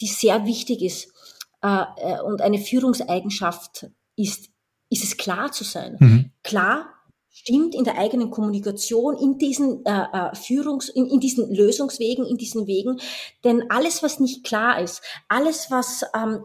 die 0.00 0.06
sehr 0.06 0.46
wichtig 0.46 0.82
ist 0.82 1.12
äh, 1.62 1.84
äh, 1.96 2.20
und 2.20 2.40
eine 2.40 2.58
Führungseigenschaft 2.58 3.86
ist, 4.16 4.48
ist 4.88 5.04
es 5.04 5.16
klar 5.16 5.52
zu 5.52 5.64
sein. 5.64 5.96
Mhm. 6.00 6.30
Klar 6.42 6.86
stimmt 7.32 7.74
in 7.74 7.84
der 7.84 7.96
eigenen 7.96 8.30
Kommunikation, 8.30 9.16
in 9.16 9.38
diesen 9.38 9.84
äh, 9.86 10.04
äh, 10.12 10.34
Führungs, 10.34 10.88
in, 10.88 11.06
in 11.06 11.20
diesen 11.20 11.54
Lösungswegen, 11.54 12.26
in 12.26 12.36
diesen 12.36 12.66
Wegen. 12.66 13.00
Denn 13.44 13.70
alles, 13.70 14.02
was 14.02 14.20
nicht 14.20 14.44
klar 14.44 14.80
ist, 14.80 15.00
alles, 15.28 15.70
was 15.70 16.04
ähm, 16.14 16.44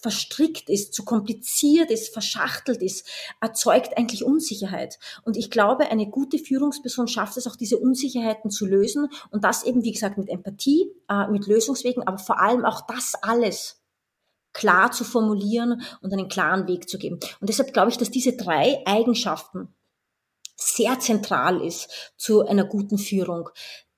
verstrickt 0.00 0.68
ist, 0.68 0.94
zu 0.94 1.04
kompliziert 1.04 1.90
ist, 1.90 2.12
verschachtelt 2.12 2.82
ist, 2.82 3.06
erzeugt 3.40 3.96
eigentlich 3.96 4.24
Unsicherheit. 4.24 4.98
Und 5.24 5.36
ich 5.36 5.50
glaube, 5.50 5.90
eine 5.90 6.08
gute 6.08 6.38
Führungsperson 6.38 7.08
schafft 7.08 7.36
es 7.36 7.46
auch, 7.46 7.56
diese 7.56 7.78
Unsicherheiten 7.78 8.50
zu 8.50 8.66
lösen 8.66 9.08
und 9.30 9.44
das 9.44 9.64
eben, 9.64 9.82
wie 9.82 9.92
gesagt, 9.92 10.18
mit 10.18 10.28
Empathie, 10.28 10.92
äh, 11.08 11.28
mit 11.28 11.46
Lösungswegen, 11.46 12.06
aber 12.06 12.18
vor 12.18 12.40
allem 12.40 12.64
auch 12.64 12.86
das 12.86 13.14
alles 13.22 13.80
klar 14.52 14.90
zu 14.90 15.04
formulieren 15.04 15.82
und 16.00 16.12
einen 16.12 16.28
klaren 16.28 16.66
Weg 16.66 16.88
zu 16.88 16.98
geben. 16.98 17.20
Und 17.40 17.48
deshalb 17.48 17.72
glaube 17.72 17.90
ich, 17.90 17.98
dass 17.98 18.10
diese 18.10 18.36
drei 18.36 18.82
Eigenschaften 18.86 19.68
sehr 20.56 20.98
zentral 20.98 21.60
ist 21.60 22.12
zu 22.16 22.46
einer 22.46 22.64
guten 22.64 22.96
Führung. 22.96 23.50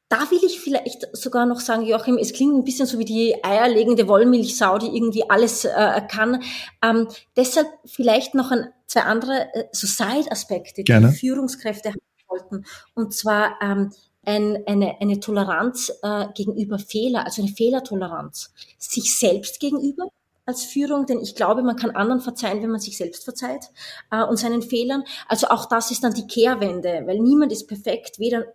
Da 0.08 0.30
will 0.30 0.40
ich 0.42 0.60
vielleicht 0.60 1.06
sogar 1.14 1.44
noch 1.44 1.60
sagen, 1.60 1.82
Joachim, 1.82 2.16
es 2.16 2.32
klingt 2.32 2.54
ein 2.54 2.64
bisschen 2.64 2.86
so 2.86 2.98
wie 2.98 3.04
die 3.04 3.44
eierlegende 3.44 4.08
Wollmilchsau, 4.08 4.78
die 4.78 4.96
irgendwie 4.96 5.28
alles 5.28 5.66
äh, 5.66 6.00
kann. 6.10 6.42
Ähm, 6.82 7.08
deshalb 7.36 7.66
vielleicht 7.84 8.34
noch 8.34 8.50
ein, 8.50 8.68
zwei 8.86 9.02
andere 9.02 9.54
äh, 9.54 9.64
so 9.72 9.86
Side-Aspekte, 9.86 10.82
die. 10.82 10.92
Führungskräfte 11.12 11.90
haben 11.90 11.98
sollten. 12.28 12.64
Und 12.94 13.12
zwar 13.14 13.58
ähm, 13.60 13.92
ein, 14.24 14.62
eine, 14.66 15.00
eine 15.00 15.20
Toleranz 15.20 15.92
äh, 16.02 16.26
gegenüber 16.34 16.78
Fehler, 16.78 17.26
also 17.26 17.42
eine 17.42 17.50
Fehlertoleranz. 17.50 18.52
Sich 18.78 19.18
selbst 19.18 19.60
gegenüber, 19.60 20.08
als 20.48 20.64
Führung, 20.64 21.04
denn 21.04 21.20
ich 21.20 21.34
glaube, 21.34 21.62
man 21.62 21.76
kann 21.76 21.90
anderen 21.90 22.22
verzeihen, 22.22 22.62
wenn 22.62 22.70
man 22.70 22.80
sich 22.80 22.96
selbst 22.96 23.24
verzeiht 23.24 23.70
äh, 24.10 24.22
und 24.22 24.38
seinen 24.38 24.62
Fehlern. 24.62 25.04
Also 25.28 25.48
auch 25.48 25.66
das 25.66 25.90
ist 25.90 26.02
dann 26.02 26.14
die 26.14 26.26
Kehrwende, 26.26 27.02
weil 27.04 27.18
niemand 27.18 27.52
ist 27.52 27.68
perfekt, 27.68 28.18
weder 28.18 28.46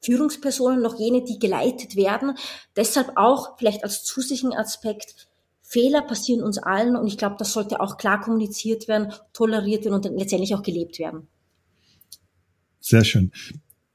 Führungspersonen 0.00 0.80
noch 0.80 0.98
jene, 0.98 1.24
die 1.24 1.38
geleitet 1.38 1.96
werden. 1.96 2.36
Deshalb 2.76 3.12
auch 3.16 3.58
vielleicht 3.58 3.84
als 3.84 4.04
zusätzlichen 4.04 4.52
Aspekt, 4.52 5.28
Fehler 5.62 6.02
passieren 6.02 6.42
uns 6.42 6.56
allen 6.56 6.96
und 6.96 7.06
ich 7.06 7.18
glaube, 7.18 7.36
das 7.38 7.52
sollte 7.52 7.80
auch 7.80 7.98
klar 7.98 8.20
kommuniziert 8.20 8.88
werden, 8.88 9.12
toleriert 9.34 9.84
werden 9.84 9.94
und 9.94 10.04
letztendlich 10.16 10.54
auch 10.54 10.62
gelebt 10.62 10.98
werden. 10.98 11.28
Sehr 12.80 13.04
schön. 13.04 13.32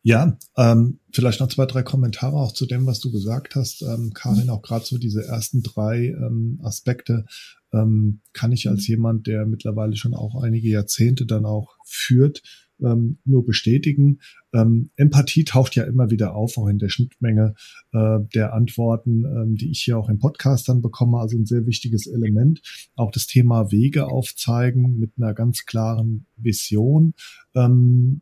Ja, 0.04 0.38
ähm, 0.58 1.00
vielleicht 1.14 1.40
noch 1.40 1.48
zwei, 1.48 1.66
drei 1.66 1.82
Kommentare 1.82 2.36
auch 2.36 2.52
zu 2.52 2.66
dem, 2.66 2.86
was 2.86 3.00
du 3.00 3.10
gesagt 3.10 3.56
hast, 3.56 3.82
ähm, 3.82 4.12
Karin, 4.14 4.50
auch 4.50 4.62
gerade 4.62 4.86
so 4.86 4.98
diese 4.98 5.24
ersten 5.24 5.64
drei 5.64 6.08
ähm, 6.08 6.60
Aspekte 6.62 7.26
ähm, 7.72 8.20
kann 8.34 8.52
ich 8.52 8.68
als 8.68 8.86
jemand, 8.86 9.28
der 9.28 9.46
mittlerweile 9.46 9.96
schon 9.96 10.14
auch 10.14 10.44
einige 10.44 10.68
Jahrzehnte 10.68 11.26
dann 11.26 11.46
auch 11.46 11.78
führt, 11.86 12.44
ähm, 12.84 13.18
nur 13.26 13.46
bestätigen. 13.46 14.20
Ähm, 14.54 14.90
Empathie 14.96 15.44
taucht 15.44 15.76
ja 15.76 15.84
immer 15.84 16.12
wieder 16.12 16.36
auf, 16.36 16.58
auch 16.58 16.68
in 16.68 16.80
der 16.80 16.90
Schnittmenge 16.90 17.56
äh, 17.92 18.20
der 18.34 18.54
Antworten, 18.54 19.26
ähm, 19.26 19.56
die 19.56 19.72
ich 19.72 19.82
hier 19.82 19.98
auch 19.98 20.10
im 20.10 20.20
Podcast 20.20 20.70
dann 20.70 20.82
bekomme. 20.82 21.20
Also 21.20 21.38
ein 21.38 21.46
sehr 21.46 21.66
wichtiges 21.66 22.08
Element. 22.08 22.62
Auch 22.96 23.12
das 23.12 23.28
Thema 23.28 23.72
Wege 23.72 24.08
aufzeigen 24.08 25.00
mit 25.00 25.14
einer 25.18 25.34
ganz 25.34 25.66
klaren 25.66 26.26
Vision. 26.38 27.14
Ähm, 27.56 28.22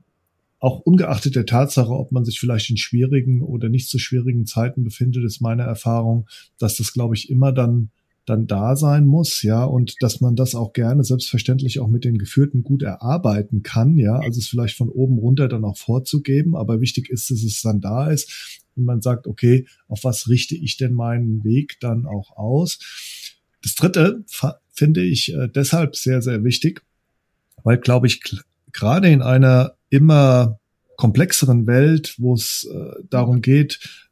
auch 0.60 0.80
ungeachtet 0.80 1.36
der 1.36 1.48
Tatsache, 1.48 1.90
ob 1.90 2.12
man 2.12 2.24
sich 2.24 2.40
vielleicht 2.40 2.70
in 2.70 2.78
schwierigen 2.78 3.42
oder 3.42 3.68
nicht 3.68 3.90
so 3.90 3.98
schwierigen 3.98 4.46
Zeiten 4.46 4.84
befindet, 4.84 5.24
ist 5.24 5.42
meine 5.42 5.64
Erfahrung, 5.64 6.28
dass 6.60 6.76
das, 6.76 6.94
glaube 6.94 7.16
ich, 7.16 7.32
immer 7.32 7.52
dann 7.52 7.90
dann 8.26 8.48
da 8.48 8.76
sein 8.76 9.06
muss, 9.06 9.42
ja, 9.42 9.64
und 9.64 9.96
dass 10.02 10.22
man 10.22 10.36
das 10.36 10.54
auch 10.54 10.74
gerne 10.74 11.04
selbstverständlich 11.04 11.80
auch 11.80 11.88
mit 11.88 12.06
den 12.06 12.18
Geführten 12.18 12.64
gut 12.64 12.84
erarbeiten 12.84 13.64
kann, 13.64 13.98
ja, 13.98 14.16
also 14.16 14.40
es 14.40 14.48
vielleicht 14.48 14.78
von 14.78 14.90
oben 14.90 15.18
runter 15.18 15.48
dann 15.48 15.66
auch 15.66 15.78
vorzugeben, 15.78 16.56
aber 16.56 16.82
wichtig 16.82 17.10
ist, 17.10 17.32
dass 17.32 17.44
es 17.44 17.62
dann 17.62 17.82
da 17.82 18.10
ist 18.10 18.62
und 18.76 18.86
man 18.86 19.02
sagt, 19.02 19.28
okay, 19.28 19.66
auf 19.88 20.04
was 20.04 20.30
richte 20.30 20.56
ich 20.56 20.78
denn 20.78 20.94
meinen 20.94 21.44
Weg 21.44 21.78
dann 21.80 22.06
auch 22.06 22.38
aus? 22.38 22.80
Das 23.64 23.76
dritte 23.76 24.24
finde 24.72 25.02
ich 25.02 25.34
äh, 25.34 25.48
deshalb 25.48 25.96
sehr, 25.96 26.22
sehr 26.22 26.44
wichtig, 26.44 26.82
weil, 27.64 27.78
glaube 27.78 28.08
ich, 28.08 28.22
gerade 28.72 29.10
in 29.10 29.22
einer 29.22 29.76
immer 29.90 30.60
komplexeren 30.96 31.68
Welt, 31.68 32.16
wo 32.18 32.34
es 32.34 32.68
äh, 32.72 33.04
darum 33.10 33.42
geht, 33.42 34.10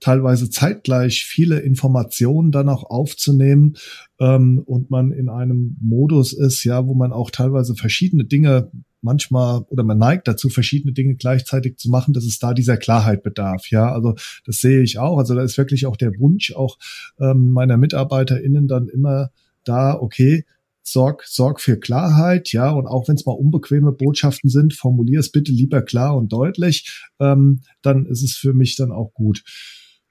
teilweise 0.00 0.50
zeitgleich 0.50 1.24
viele 1.24 1.60
Informationen 1.60 2.52
dann 2.52 2.68
auch 2.68 2.84
aufzunehmen 2.84 3.76
ähm, 4.20 4.62
und 4.64 4.90
man 4.90 5.12
in 5.12 5.28
einem 5.28 5.76
Modus 5.80 6.32
ist, 6.32 6.64
ja, 6.64 6.86
wo 6.86 6.94
man 6.94 7.12
auch 7.12 7.30
teilweise 7.30 7.74
verschiedene 7.74 8.24
Dinge 8.24 8.70
manchmal 9.00 9.60
oder 9.68 9.84
man 9.84 9.98
neigt 9.98 10.28
dazu, 10.28 10.48
verschiedene 10.48 10.92
Dinge 10.92 11.14
gleichzeitig 11.14 11.78
zu 11.78 11.88
machen, 11.90 12.12
dass 12.12 12.24
es 12.24 12.38
da 12.38 12.52
dieser 12.52 12.76
Klarheit 12.76 13.22
bedarf. 13.22 13.70
Ja, 13.70 13.92
also 13.92 14.14
das 14.44 14.60
sehe 14.60 14.82
ich 14.82 14.98
auch. 14.98 15.18
Also 15.18 15.34
da 15.34 15.42
ist 15.42 15.58
wirklich 15.58 15.86
auch 15.86 15.96
der 15.96 16.18
Wunsch 16.18 16.52
auch 16.52 16.78
ähm, 17.20 17.52
meiner 17.52 17.76
MitarbeiterInnen 17.76 18.68
dann 18.68 18.88
immer 18.88 19.30
da, 19.64 19.94
okay, 19.94 20.44
sorg, 20.82 21.24
sorg 21.26 21.60
für 21.60 21.78
Klarheit, 21.78 22.52
ja, 22.52 22.70
und 22.70 22.86
auch 22.86 23.08
wenn 23.08 23.16
es 23.16 23.26
mal 23.26 23.32
unbequeme 23.32 23.92
Botschaften 23.92 24.50
sind, 24.50 24.72
formulier 24.72 25.20
es 25.20 25.32
bitte 25.32 25.50
lieber 25.50 25.82
klar 25.82 26.16
und 26.16 26.32
deutlich, 26.32 27.04
ähm, 27.18 27.62
dann 27.82 28.06
ist 28.06 28.22
es 28.22 28.36
für 28.36 28.54
mich 28.54 28.76
dann 28.76 28.92
auch 28.92 29.12
gut. 29.12 29.42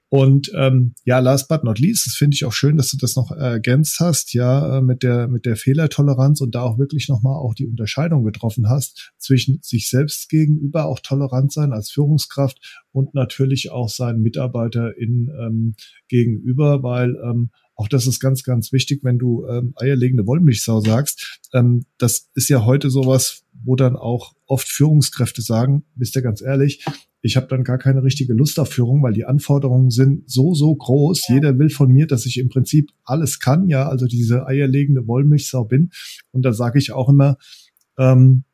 Und 0.08 0.52
ähm, 0.54 0.94
ja, 1.04 1.18
last 1.18 1.48
but 1.48 1.64
not 1.64 1.80
least, 1.80 2.06
das 2.06 2.14
finde 2.14 2.36
ich 2.36 2.44
auch 2.44 2.52
schön, 2.52 2.76
dass 2.76 2.90
du 2.90 2.96
das 2.96 3.16
noch 3.16 3.32
ergänzt 3.32 3.98
hast, 3.98 4.34
ja, 4.34 4.78
äh, 4.78 4.80
mit 4.80 5.02
der 5.02 5.26
mit 5.26 5.46
der 5.46 5.56
Fehlertoleranz 5.56 6.40
und 6.40 6.54
da 6.54 6.62
auch 6.62 6.78
wirklich 6.78 7.08
nochmal 7.08 7.34
auch 7.34 7.54
die 7.54 7.66
Unterscheidung 7.66 8.22
getroffen 8.22 8.68
hast 8.68 9.12
zwischen 9.18 9.58
sich 9.62 9.90
selbst 9.90 10.28
gegenüber 10.28 10.86
auch 10.86 11.00
tolerant 11.00 11.52
sein 11.52 11.72
als 11.72 11.90
Führungskraft 11.90 12.84
und 12.92 13.14
natürlich 13.14 13.72
auch 13.72 13.88
seinen 13.88 14.22
MitarbeiterInnen 14.22 15.28
ähm, 15.40 15.74
gegenüber, 16.08 16.84
weil 16.84 17.16
ähm, 17.24 17.50
auch 17.74 17.88
das 17.88 18.06
ist 18.06 18.20
ganz, 18.20 18.44
ganz 18.44 18.72
wichtig, 18.72 19.00
wenn 19.02 19.18
du 19.18 19.44
ähm, 19.46 19.74
eierlegende 19.76 20.26
Wollmilchsau 20.26 20.80
sagst. 20.80 21.40
Ähm, 21.52 21.84
das 21.98 22.30
ist 22.34 22.48
ja 22.48 22.64
heute 22.64 22.90
sowas, 22.90 23.44
wo 23.64 23.74
dann 23.74 23.96
auch 23.96 24.35
oft 24.46 24.68
Führungskräfte 24.68 25.42
sagen, 25.42 25.84
bist 25.94 26.16
du 26.16 26.22
ganz 26.22 26.40
ehrlich, 26.40 26.84
ich 27.22 27.36
habe 27.36 27.48
dann 27.48 27.64
gar 27.64 27.78
keine 27.78 28.02
richtige 28.02 28.32
Lust 28.34 28.58
auf 28.60 28.70
Führung, 28.70 29.02
weil 29.02 29.12
die 29.12 29.24
Anforderungen 29.24 29.90
sind 29.90 30.30
so, 30.30 30.54
so 30.54 30.74
groß. 30.74 31.28
Ja. 31.28 31.34
Jeder 31.34 31.58
will 31.58 31.70
von 31.70 31.90
mir, 31.90 32.06
dass 32.06 32.24
ich 32.24 32.38
im 32.38 32.48
Prinzip 32.48 32.90
alles 33.04 33.40
kann, 33.40 33.68
ja, 33.68 33.88
also 33.88 34.06
diese 34.06 34.46
eierlegende 34.46 35.06
Wollmilchsau 35.06 35.64
bin. 35.64 35.90
Und 36.30 36.42
da 36.42 36.52
sage 36.52 36.78
ich 36.78 36.92
auch 36.92 37.08
immer, 37.08 37.36
ähm, 37.98 38.44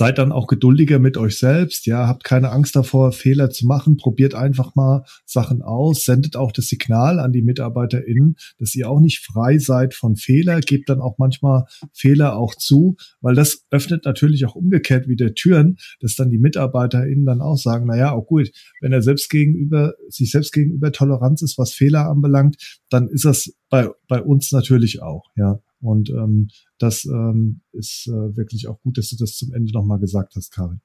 seid 0.00 0.16
dann 0.16 0.32
auch 0.32 0.46
geduldiger 0.46 0.98
mit 0.98 1.18
euch 1.18 1.36
selbst, 1.36 1.84
ja, 1.84 2.08
habt 2.08 2.24
keine 2.24 2.52
Angst 2.52 2.74
davor, 2.74 3.12
Fehler 3.12 3.50
zu 3.50 3.66
machen, 3.66 3.98
probiert 3.98 4.34
einfach 4.34 4.74
mal 4.74 5.04
Sachen 5.26 5.60
aus, 5.60 6.06
sendet 6.06 6.36
auch 6.36 6.52
das 6.52 6.68
Signal 6.68 7.18
an 7.18 7.32
die 7.32 7.42
MitarbeiterInnen, 7.42 8.36
dass 8.58 8.74
ihr 8.74 8.88
auch 8.88 9.00
nicht 9.00 9.18
frei 9.18 9.58
seid 9.58 9.92
von 9.92 10.16
Fehler, 10.16 10.60
gebt 10.60 10.88
dann 10.88 11.02
auch 11.02 11.18
manchmal 11.18 11.66
Fehler 11.92 12.38
auch 12.38 12.54
zu, 12.54 12.96
weil 13.20 13.34
das 13.34 13.66
öffnet 13.70 14.06
natürlich 14.06 14.46
auch 14.46 14.54
umgekehrt 14.54 15.06
wieder 15.06 15.34
Türen, 15.34 15.76
dass 16.00 16.14
dann 16.14 16.30
die 16.30 16.38
MitarbeiterInnen 16.38 17.26
dann 17.26 17.42
auch 17.42 17.58
sagen, 17.58 17.84
na 17.86 17.98
ja, 17.98 18.12
auch 18.12 18.24
gut, 18.24 18.50
wenn 18.80 18.94
er 18.94 19.02
selbst 19.02 19.28
gegenüber, 19.28 19.92
sich 20.08 20.30
selbst 20.30 20.54
gegenüber 20.54 20.92
Toleranz 20.92 21.42
ist, 21.42 21.58
was 21.58 21.74
Fehler 21.74 22.08
anbelangt, 22.08 22.56
dann 22.88 23.06
ist 23.08 23.26
das 23.26 23.52
bei, 23.68 23.90
bei 24.08 24.22
uns 24.22 24.50
natürlich 24.50 25.02
auch, 25.02 25.26
ja. 25.36 25.60
Und 25.80 26.10
ähm, 26.10 26.48
das 26.78 27.04
ähm, 27.06 27.62
ist 27.72 28.06
äh, 28.08 28.36
wirklich 28.36 28.68
auch 28.68 28.80
gut, 28.82 28.98
dass 28.98 29.08
du 29.08 29.16
das 29.16 29.36
zum 29.36 29.52
Ende 29.54 29.72
nochmal 29.72 29.98
gesagt 29.98 30.34
hast, 30.36 30.50
Karin. 30.50 30.80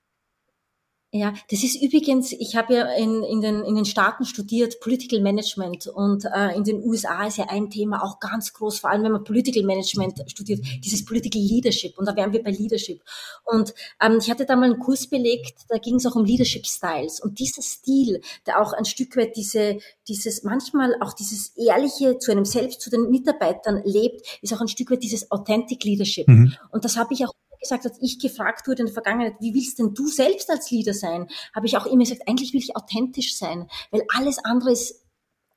Ja, 1.15 1.33
das 1.49 1.63
ist 1.63 1.81
übrigens, 1.81 2.33
ich 2.33 2.57
habe 2.57 2.73
ja 2.73 2.91
in, 2.97 3.23
in, 3.23 3.39
den, 3.39 3.63
in 3.63 3.75
den 3.75 3.85
Staaten 3.85 4.25
studiert, 4.25 4.81
Political 4.81 5.21
Management 5.21 5.87
und 5.87 6.25
äh, 6.25 6.53
in 6.53 6.65
den 6.65 6.83
USA 6.83 7.25
ist 7.25 7.37
ja 7.37 7.45
ein 7.47 7.69
Thema 7.69 8.03
auch 8.03 8.19
ganz 8.19 8.51
groß, 8.51 8.79
vor 8.79 8.89
allem 8.89 9.03
wenn 9.03 9.13
man 9.13 9.23
Political 9.23 9.63
Management 9.63 10.29
studiert, 10.29 10.59
dieses 10.83 11.05
Political 11.05 11.41
Leadership 11.41 11.97
und 11.97 12.05
da 12.05 12.17
wären 12.17 12.33
wir 12.33 12.43
bei 12.43 12.51
Leadership. 12.51 13.01
Und 13.45 13.73
ähm, 14.01 14.17
ich 14.19 14.29
hatte 14.29 14.45
da 14.45 14.57
mal 14.57 14.65
einen 14.65 14.79
Kurs 14.79 15.07
belegt, 15.07 15.59
da 15.69 15.77
ging 15.77 15.95
es 15.95 16.05
auch 16.05 16.17
um 16.17 16.25
Leadership 16.25 16.65
Styles 16.65 17.21
und 17.21 17.39
dieser 17.39 17.61
Stil, 17.61 18.19
der 18.45 18.59
auch 18.59 18.73
ein 18.73 18.83
Stück 18.83 19.15
weit 19.15 19.37
diese, 19.37 19.77
dieses, 20.09 20.43
manchmal 20.43 20.97
auch 20.99 21.13
dieses 21.13 21.55
Ehrliche 21.55 22.19
zu 22.19 22.33
einem 22.33 22.43
selbst, 22.43 22.81
zu 22.81 22.89
den 22.89 23.09
Mitarbeitern 23.09 23.81
lebt, 23.85 24.39
ist 24.41 24.53
auch 24.53 24.59
ein 24.59 24.67
Stück 24.67 24.91
weit 24.91 25.01
dieses 25.01 25.31
Authentic 25.31 25.85
Leadership. 25.85 26.27
Mhm. 26.27 26.53
Und 26.71 26.83
das 26.83 26.97
habe 26.97 27.13
ich 27.13 27.25
auch 27.25 27.31
gesagt, 27.65 27.85
als 27.85 27.97
ich 28.01 28.19
gefragt 28.19 28.67
wurde 28.67 28.81
in 28.81 28.87
der 28.87 28.93
Vergangenheit, 28.93 29.35
wie 29.39 29.53
willst 29.53 29.79
denn 29.79 29.93
du 29.93 30.07
selbst 30.07 30.49
als 30.49 30.71
Leader 30.71 30.93
sein, 30.93 31.27
habe 31.53 31.65
ich 31.65 31.77
auch 31.77 31.85
immer 31.85 32.03
gesagt, 32.03 32.27
eigentlich 32.27 32.53
will 32.53 32.61
ich 32.61 32.75
authentisch 32.75 33.37
sein, 33.37 33.67
weil 33.91 34.03
alles 34.13 34.39
andere 34.43 34.71
ist 34.71 35.05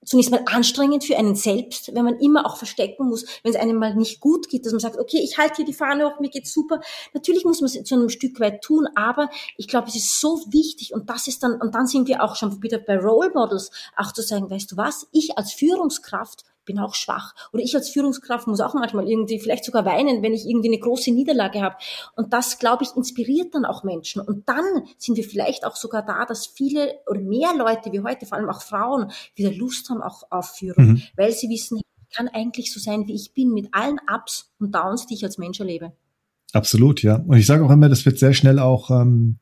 zunächst 0.05 0.31
mal 0.31 0.43
anstrengend 0.47 1.05
für 1.05 1.17
einen 1.17 1.35
selbst, 1.35 1.95
wenn 1.95 2.05
man 2.05 2.19
immer 2.19 2.47
auch 2.47 2.57
verstecken 2.57 3.09
muss, 3.09 3.27
wenn 3.43 3.53
es 3.53 3.61
einem 3.61 3.77
mal 3.77 3.95
nicht 3.95 4.21
gut 4.21 4.49
geht, 4.49 4.65
dass 4.65 4.73
man 4.73 4.81
sagt, 4.81 4.99
okay, 4.99 5.19
ich 5.23 5.39
halte 5.39 5.57
hier 5.57 5.65
die 5.65 5.75
Fahne 5.75 6.07
hoch, 6.07 6.21
mir 6.21 6.31
geht's 6.31 6.53
super. 6.53 6.81
Natürlich 7.15 7.45
muss 7.45 7.61
man 7.61 7.67
es 7.67 7.83
zu 7.85 7.95
einem 7.95 8.09
Stück 8.09 8.39
weit 8.41 8.63
tun, 8.63 8.87
aber 8.95 9.29
ich 9.57 9.69
glaube, 9.69 9.89
es 9.89 9.97
ist 9.97 10.21
so 10.21 10.45
wichtig 10.51 10.95
und 10.95 11.11
das 11.11 11.27
ist 11.27 11.43
dann, 11.43 11.61
und 11.61 11.75
dann 11.75 11.87
sind 11.87 12.09
wir 12.09 12.23
auch 12.23 12.37
schon 12.37 12.63
wieder 12.63 12.79
bei 12.79 12.97
Role 12.97 13.31
Models, 13.35 13.71
auch 13.97 14.13
zu 14.13 14.23
sagen, 14.23 14.51
weißt 14.51 14.73
du 14.73 14.77
was, 14.77 15.09
ich 15.13 15.37
als 15.37 15.53
Führungskraft 15.53 16.45
bin 16.69 16.79
auch 16.79 16.95
schwach. 16.95 17.35
Oder 17.53 17.65
ich 17.65 17.75
als 17.75 17.89
Führungskraft 17.89 18.47
muss 18.47 18.61
auch 18.61 18.75
manchmal 18.75 19.09
irgendwie 19.09 19.41
vielleicht 19.41 19.65
sogar 19.65 19.85
weinen, 19.85 20.23
wenn 20.23 20.35
ich 20.35 20.47
irgendwie 20.47 20.69
eine 20.69 20.79
große 20.79 21.11
Niederlage 21.11 21.61
habe. 21.61 21.77
Und 22.15 22.33
das, 22.33 22.59
glaube 22.59 22.85
ich, 22.85 22.95
inspiriert 22.95 23.55
dann 23.55 23.65
auch 23.65 23.83
Menschen. 23.83 24.21
Und 24.21 24.49
dann 24.49 24.65
sind 24.99 25.17
wir 25.17 25.25
vielleicht 25.25 25.65
auch 25.65 25.75
sogar 25.75 26.05
da, 26.05 26.25
dass 26.27 26.47
viele 26.47 26.95
oder 27.07 27.21
mehr 27.21 27.55
Leute 27.57 27.91
wie 27.91 28.01
heute, 28.01 28.27
vor 28.27 28.39
allem 28.39 28.51
auch 28.51 28.63
Frauen, 28.63 29.11
wieder 29.35 29.51
Lust 29.51 29.89
haben 29.91 30.03
auch 30.03 30.23
auf 30.31 30.51
Führung, 30.57 30.87
mhm. 30.87 31.03
weil 31.17 31.33
sie 31.33 31.49
wissen, 31.49 31.79
ich 31.79 32.17
kann 32.17 32.29
eigentlich 32.29 32.73
so 32.73 32.79
sein, 32.79 33.09
wie 33.09 33.15
ich 33.15 33.33
bin, 33.33 33.53
mit 33.53 33.69
allen 33.73 33.99
Ups 34.15 34.53
und 34.61 34.75
Downs, 34.75 35.07
die 35.07 35.15
ich 35.15 35.25
als 35.25 35.39
Mensch 35.39 35.59
erlebe. 35.59 35.93
Absolut, 36.53 37.03
ja. 37.03 37.17
Und 37.27 37.39
ich 37.39 37.47
sage 37.47 37.65
auch 37.65 37.71
immer, 37.71 37.89
das 37.89 38.07
wird 38.07 38.19
sehr 38.19 38.33
schnell 38.33 38.59
auch 38.59 38.91
ähm, 38.91 39.39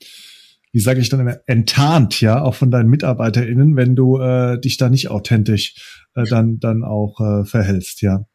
wie 0.76 0.80
sage 0.80 1.00
ich 1.00 1.08
dann 1.08 1.20
immer, 1.20 1.38
enttarnt, 1.46 2.20
ja, 2.20 2.42
auch 2.42 2.54
von 2.54 2.70
deinen 2.70 2.90
MitarbeiterInnen, 2.90 3.76
wenn 3.76 3.96
du 3.96 4.18
äh, 4.18 4.60
dich 4.60 4.76
da 4.76 4.90
nicht 4.90 5.08
authentisch 5.08 6.05
äh, 6.16 6.24
dann, 6.28 6.58
dann 6.58 6.82
auch 6.82 7.20
äh, 7.20 7.44
verhältst, 7.44 8.02
ja. 8.02 8.26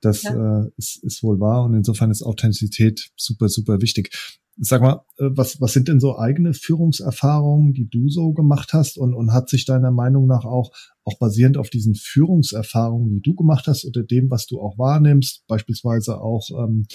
Das 0.00 0.22
ja. 0.22 0.62
Äh, 0.62 0.70
ist, 0.76 1.04
ist 1.04 1.22
wohl 1.22 1.40
wahr 1.40 1.64
und 1.64 1.74
insofern 1.74 2.10
ist 2.10 2.22
Authentizität 2.22 3.10
super, 3.16 3.48
super 3.48 3.82
wichtig. 3.82 4.10
Sag 4.56 4.80
mal, 4.80 5.04
äh, 5.18 5.28
was, 5.30 5.60
was 5.60 5.74
sind 5.74 5.88
denn 5.88 6.00
so 6.00 6.18
eigene 6.18 6.54
Führungserfahrungen, 6.54 7.74
die 7.74 7.88
du 7.88 8.08
so 8.08 8.32
gemacht 8.32 8.72
hast 8.72 8.96
und, 8.96 9.14
und 9.14 9.32
hat 9.32 9.50
sich 9.50 9.66
deiner 9.66 9.90
Meinung 9.90 10.26
nach 10.26 10.44
auch, 10.44 10.72
auch 11.04 11.18
basierend 11.18 11.58
auf 11.58 11.68
diesen 11.68 11.94
Führungserfahrungen, 11.94 13.10
die 13.10 13.20
du 13.20 13.34
gemacht 13.34 13.66
hast 13.66 13.84
oder 13.84 14.02
dem, 14.02 14.30
was 14.30 14.46
du 14.46 14.60
auch 14.60 14.78
wahrnimmst, 14.78 15.46
beispielsweise 15.46 16.20
auch 16.20 16.48
ähm, 16.56 16.86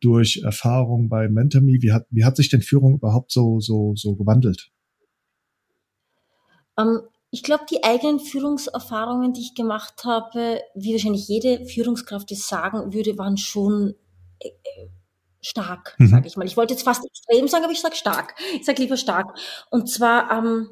durch 0.00 0.42
Erfahrung 0.44 1.08
bei 1.08 1.28
MentorMe? 1.28 1.78
Wie 1.80 1.92
hat, 1.92 2.06
wie 2.10 2.24
hat 2.24 2.36
sich 2.36 2.50
denn 2.50 2.60
Führung 2.60 2.96
überhaupt 2.96 3.32
so, 3.32 3.60
so, 3.60 3.94
so 3.96 4.16
gewandelt? 4.16 4.70
Um, 6.76 6.88
ähm, 6.88 7.00
ich 7.34 7.42
glaube, 7.42 7.64
die 7.68 7.82
eigenen 7.82 8.20
Führungserfahrungen, 8.20 9.32
die 9.32 9.40
ich 9.40 9.56
gemacht 9.56 10.04
habe, 10.04 10.62
wie 10.76 10.92
wahrscheinlich 10.92 11.26
jede 11.26 11.66
Führungskraft 11.66 12.30
es 12.30 12.46
sagen 12.46 12.94
würde, 12.94 13.18
waren 13.18 13.36
schon 13.36 13.96
äh, 14.38 14.50
äh 14.50 14.88
stark, 15.40 15.96
mhm. 15.98 16.06
sage 16.06 16.28
ich 16.28 16.36
mal. 16.36 16.46
Ich 16.46 16.56
wollte 16.56 16.74
jetzt 16.74 16.84
fast 16.84 17.04
extrem 17.04 17.48
sagen, 17.48 17.64
aber 17.64 17.72
ich 17.72 17.80
sage 17.80 17.96
stark. 17.96 18.36
Ich 18.54 18.64
sage 18.64 18.80
lieber 18.80 18.96
stark. 18.96 19.36
Und 19.68 19.90
zwar, 19.90 20.30
ähm, 20.30 20.70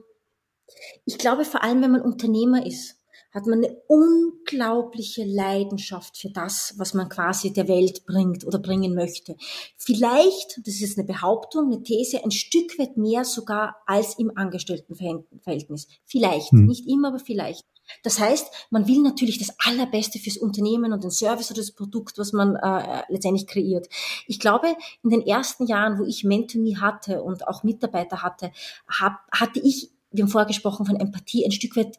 ich 1.04 1.18
glaube 1.18 1.44
vor 1.44 1.64
allem, 1.64 1.82
wenn 1.82 1.90
man 1.90 2.00
Unternehmer 2.00 2.64
ist, 2.64 3.01
hat 3.32 3.46
man 3.46 3.64
eine 3.64 3.76
unglaubliche 3.88 5.24
Leidenschaft 5.24 6.18
für 6.18 6.30
das, 6.30 6.74
was 6.76 6.94
man 6.94 7.08
quasi 7.08 7.52
der 7.52 7.68
Welt 7.68 8.04
bringt 8.06 8.46
oder 8.46 8.58
bringen 8.58 8.94
möchte. 8.94 9.36
Vielleicht, 9.76 10.60
das 10.66 10.80
ist 10.80 10.98
eine 10.98 11.06
Behauptung, 11.06 11.72
eine 11.72 11.82
These, 11.82 12.22
ein 12.22 12.30
Stück 12.30 12.78
weit 12.78 12.96
mehr 12.96 13.24
sogar 13.24 13.76
als 13.86 14.18
im 14.18 14.36
Angestelltenverhältnis. 14.36 15.88
Vielleicht, 16.04 16.52
hm. 16.52 16.66
nicht 16.66 16.86
immer, 16.88 17.08
aber 17.08 17.18
vielleicht. 17.18 17.64
Das 18.02 18.18
heißt, 18.18 18.68
man 18.70 18.86
will 18.86 19.02
natürlich 19.02 19.38
das 19.38 19.54
Allerbeste 19.58 20.18
fürs 20.18 20.36
Unternehmen 20.36 20.92
und 20.92 21.04
den 21.04 21.10
Service 21.10 21.50
oder 21.50 21.60
das 21.60 21.72
Produkt, 21.72 22.18
was 22.18 22.32
man 22.32 22.56
äh, 22.56 23.02
letztendlich 23.08 23.46
kreiert. 23.46 23.88
Ich 24.26 24.38
glaube, 24.38 24.74
in 25.02 25.10
den 25.10 25.26
ersten 25.26 25.66
Jahren, 25.66 25.98
wo 25.98 26.04
ich 26.04 26.24
Mentonie 26.24 26.76
hatte 26.76 27.22
und 27.22 27.48
auch 27.48 27.64
Mitarbeiter 27.64 28.22
hatte, 28.22 28.52
hab, 28.88 29.18
hatte 29.32 29.60
ich, 29.60 29.90
wir 30.10 30.24
haben 30.24 30.30
vorher 30.30 30.46
gesprochen 30.46 30.86
von 30.86 30.96
Empathie, 30.96 31.44
ein 31.44 31.52
Stück 31.52 31.76
weit 31.76 31.98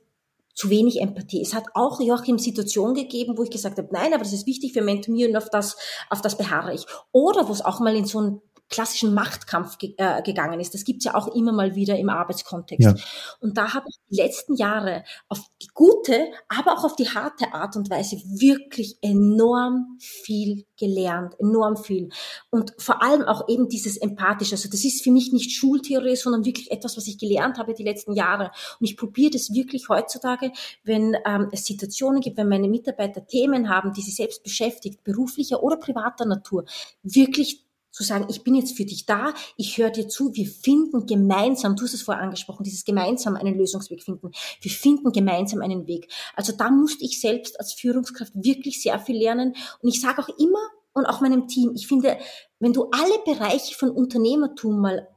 zu 0.53 0.69
wenig 0.69 1.01
Empathie. 1.01 1.41
Es 1.41 1.53
hat 1.53 1.65
auch 1.73 1.99
Joachim 1.99 2.37
Situationen 2.37 2.95
gegeben, 2.95 3.37
wo 3.37 3.43
ich 3.43 3.49
gesagt 3.49 3.77
habe, 3.77 3.89
nein, 3.91 4.13
aber 4.13 4.23
das 4.23 4.33
ist 4.33 4.47
wichtig 4.47 4.73
für 4.73 4.81
Mentonie 4.81 5.27
und 5.27 5.35
auf 5.35 5.49
das, 5.49 5.77
auf 6.09 6.21
das 6.21 6.37
beharre 6.37 6.73
ich. 6.73 6.85
Oder 7.11 7.47
wo 7.47 7.51
es 7.51 7.63
auch 7.63 7.79
mal 7.79 7.95
in 7.95 8.05
so 8.05 8.21
ein 8.21 8.41
klassischen 8.69 9.13
Machtkampf 9.13 9.77
ge 9.77 9.93
äh, 9.97 10.21
gegangen 10.23 10.59
ist. 10.59 10.73
Das 10.73 10.83
gibt's 10.83 11.05
ja 11.05 11.15
auch 11.15 11.35
immer 11.35 11.51
mal 11.51 11.75
wieder 11.75 11.97
im 11.97 12.09
Arbeitskontext. 12.09 12.85
Ja. 12.85 12.95
Und 13.39 13.57
da 13.57 13.73
habe 13.73 13.85
ich 13.89 13.97
die 14.09 14.15
letzten 14.15 14.55
Jahre 14.55 15.03
auf 15.29 15.39
die 15.61 15.67
gute, 15.73 16.31
aber 16.49 16.73
auch 16.73 16.83
auf 16.83 16.95
die 16.95 17.09
harte 17.09 17.53
Art 17.53 17.75
und 17.75 17.89
Weise 17.89 18.17
wirklich 18.17 18.97
enorm 19.01 19.97
viel 19.99 20.65
gelernt, 20.77 21.35
enorm 21.39 21.77
viel. 21.77 22.09
Und 22.49 22.73
vor 22.77 23.03
allem 23.03 23.23
auch 23.23 23.47
eben 23.47 23.69
dieses 23.69 23.97
Empathische. 23.97 24.55
Also 24.55 24.69
das 24.69 24.83
ist 24.83 25.03
für 25.03 25.11
mich 25.11 25.31
nicht 25.31 25.51
Schultheorie, 25.51 26.15
sondern 26.15 26.45
wirklich 26.45 26.71
etwas, 26.71 26.97
was 26.97 27.07
ich 27.07 27.17
gelernt 27.17 27.57
habe 27.57 27.73
die 27.73 27.83
letzten 27.83 28.13
Jahre. 28.13 28.51
Und 28.79 28.85
ich 28.85 28.97
probiere 28.97 29.31
das 29.31 29.53
wirklich 29.53 29.89
heutzutage, 29.89 30.51
wenn 30.83 31.15
ähm, 31.25 31.49
es 31.51 31.65
Situationen 31.65 32.21
gibt, 32.21 32.37
wenn 32.37 32.49
meine 32.49 32.67
Mitarbeiter 32.67 33.25
Themen 33.25 33.69
haben, 33.69 33.93
die 33.93 34.01
sie 34.01 34.11
selbst 34.11 34.43
beschäftigt, 34.43 35.03
beruflicher 35.03 35.61
oder 35.61 35.77
privater 35.77 36.25
Natur, 36.25 36.65
wirklich 37.03 37.65
zu 37.93 38.03
sagen, 38.03 38.25
ich 38.27 38.43
bin 38.43 38.55
jetzt 38.55 38.75
für 38.75 38.85
dich 38.85 39.05
da, 39.05 39.33
ich 39.55 39.77
höre 39.77 39.91
dir 39.91 40.07
zu, 40.09 40.33
wir 40.33 40.47
finden 40.47 41.05
gemeinsam, 41.05 41.75
du 41.75 41.83
hast 41.83 41.93
es 41.93 42.01
vorher 42.01 42.23
angesprochen, 42.23 42.63
dieses 42.63 42.83
gemeinsam 42.83 43.35
einen 43.35 43.55
Lösungsweg 43.55 44.03
finden. 44.03 44.31
Wir 44.61 44.71
finden 44.71 45.11
gemeinsam 45.11 45.61
einen 45.61 45.87
Weg. 45.87 46.11
Also 46.35 46.53
da 46.53 46.71
musste 46.71 47.05
ich 47.05 47.21
selbst 47.21 47.59
als 47.59 47.73
Führungskraft 47.73 48.33
wirklich 48.35 48.81
sehr 48.81 48.99
viel 48.99 49.17
lernen. 49.17 49.55
Und 49.79 49.89
ich 49.89 50.01
sage 50.01 50.21
auch 50.21 50.29
immer 50.39 50.59
und 50.93 51.05
auch 51.05 51.21
meinem 51.21 51.47
Team, 51.47 51.71
ich 51.75 51.87
finde, 51.87 52.17
wenn 52.59 52.73
du 52.73 52.89
alle 52.91 53.19
Bereiche 53.25 53.75
von 53.75 53.91
Unternehmertum 53.91 54.81
mal 54.81 55.07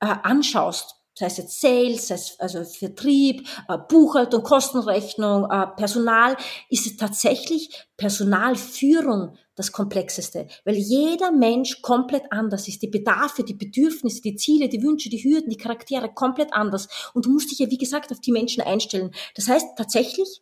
äh, 0.00 0.14
anschaust, 0.22 1.01
sei 1.14 1.26
es 1.26 1.36
jetzt 1.36 1.60
Sales, 1.60 2.08
sei 2.08 2.14
es 2.14 2.40
also 2.40 2.64
Vertrieb, 2.64 3.46
äh, 3.68 3.78
Buchhaltung, 3.78 4.42
Kostenrechnung, 4.42 5.50
äh, 5.50 5.66
Personal, 5.76 6.36
ist 6.70 6.86
es 6.86 6.96
tatsächlich 6.96 7.86
Personalführung 7.96 9.36
das 9.54 9.72
Komplexeste, 9.72 10.46
weil 10.64 10.76
jeder 10.76 11.30
Mensch 11.30 11.82
komplett 11.82 12.24
anders 12.30 12.68
ist. 12.68 12.82
Die 12.82 12.88
Bedarfe, 12.88 13.44
die 13.44 13.54
Bedürfnisse, 13.54 14.22
die 14.22 14.36
Ziele, 14.36 14.68
die 14.68 14.82
Wünsche, 14.82 15.10
die 15.10 15.22
Hürden, 15.22 15.50
die 15.50 15.58
Charaktere 15.58 16.12
komplett 16.12 16.52
anders. 16.54 16.88
Und 17.12 17.26
du 17.26 17.30
musst 17.30 17.50
dich 17.50 17.58
ja, 17.58 17.70
wie 17.70 17.78
gesagt, 17.78 18.10
auf 18.10 18.20
die 18.20 18.32
Menschen 18.32 18.62
einstellen. 18.62 19.12
Das 19.34 19.48
heißt 19.48 19.76
tatsächlich, 19.76 20.40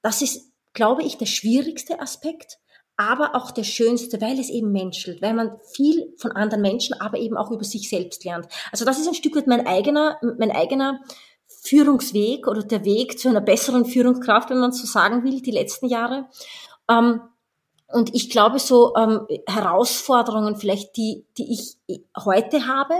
das 0.00 0.22
ist, 0.22 0.50
glaube 0.72 1.02
ich, 1.02 1.18
der 1.18 1.26
schwierigste 1.26 2.00
Aspekt, 2.00 2.58
aber 2.98 3.36
auch 3.36 3.52
der 3.52 3.62
schönste, 3.62 4.20
weil 4.20 4.38
es 4.38 4.50
eben 4.50 4.72
menschelt, 4.72 5.22
weil 5.22 5.32
man 5.32 5.52
viel 5.72 6.12
von 6.18 6.32
anderen 6.32 6.60
Menschen, 6.62 7.00
aber 7.00 7.18
eben 7.18 7.36
auch 7.36 7.50
über 7.52 7.64
sich 7.64 7.88
selbst 7.88 8.24
lernt. 8.24 8.48
Also 8.72 8.84
das 8.84 8.98
ist 8.98 9.06
ein 9.06 9.14
Stück 9.14 9.36
weit 9.36 9.46
mein 9.46 9.66
eigener, 9.66 10.18
mein 10.36 10.50
eigener 10.50 11.00
Führungsweg 11.46 12.48
oder 12.48 12.64
der 12.64 12.84
Weg 12.84 13.18
zu 13.18 13.28
einer 13.28 13.40
besseren 13.40 13.84
Führungskraft, 13.84 14.50
wenn 14.50 14.58
man 14.58 14.72
so 14.72 14.84
sagen 14.86 15.22
will, 15.22 15.40
die 15.40 15.52
letzten 15.52 15.86
Jahre. 15.86 16.26
Ähm, 16.90 17.20
und 17.86 18.14
ich 18.14 18.30
glaube, 18.30 18.58
so 18.58 18.94
ähm, 18.96 19.26
Herausforderungen 19.46 20.56
vielleicht, 20.56 20.96
die, 20.96 21.24
die 21.38 21.52
ich 21.52 21.76
heute 22.16 22.66
habe, 22.66 22.94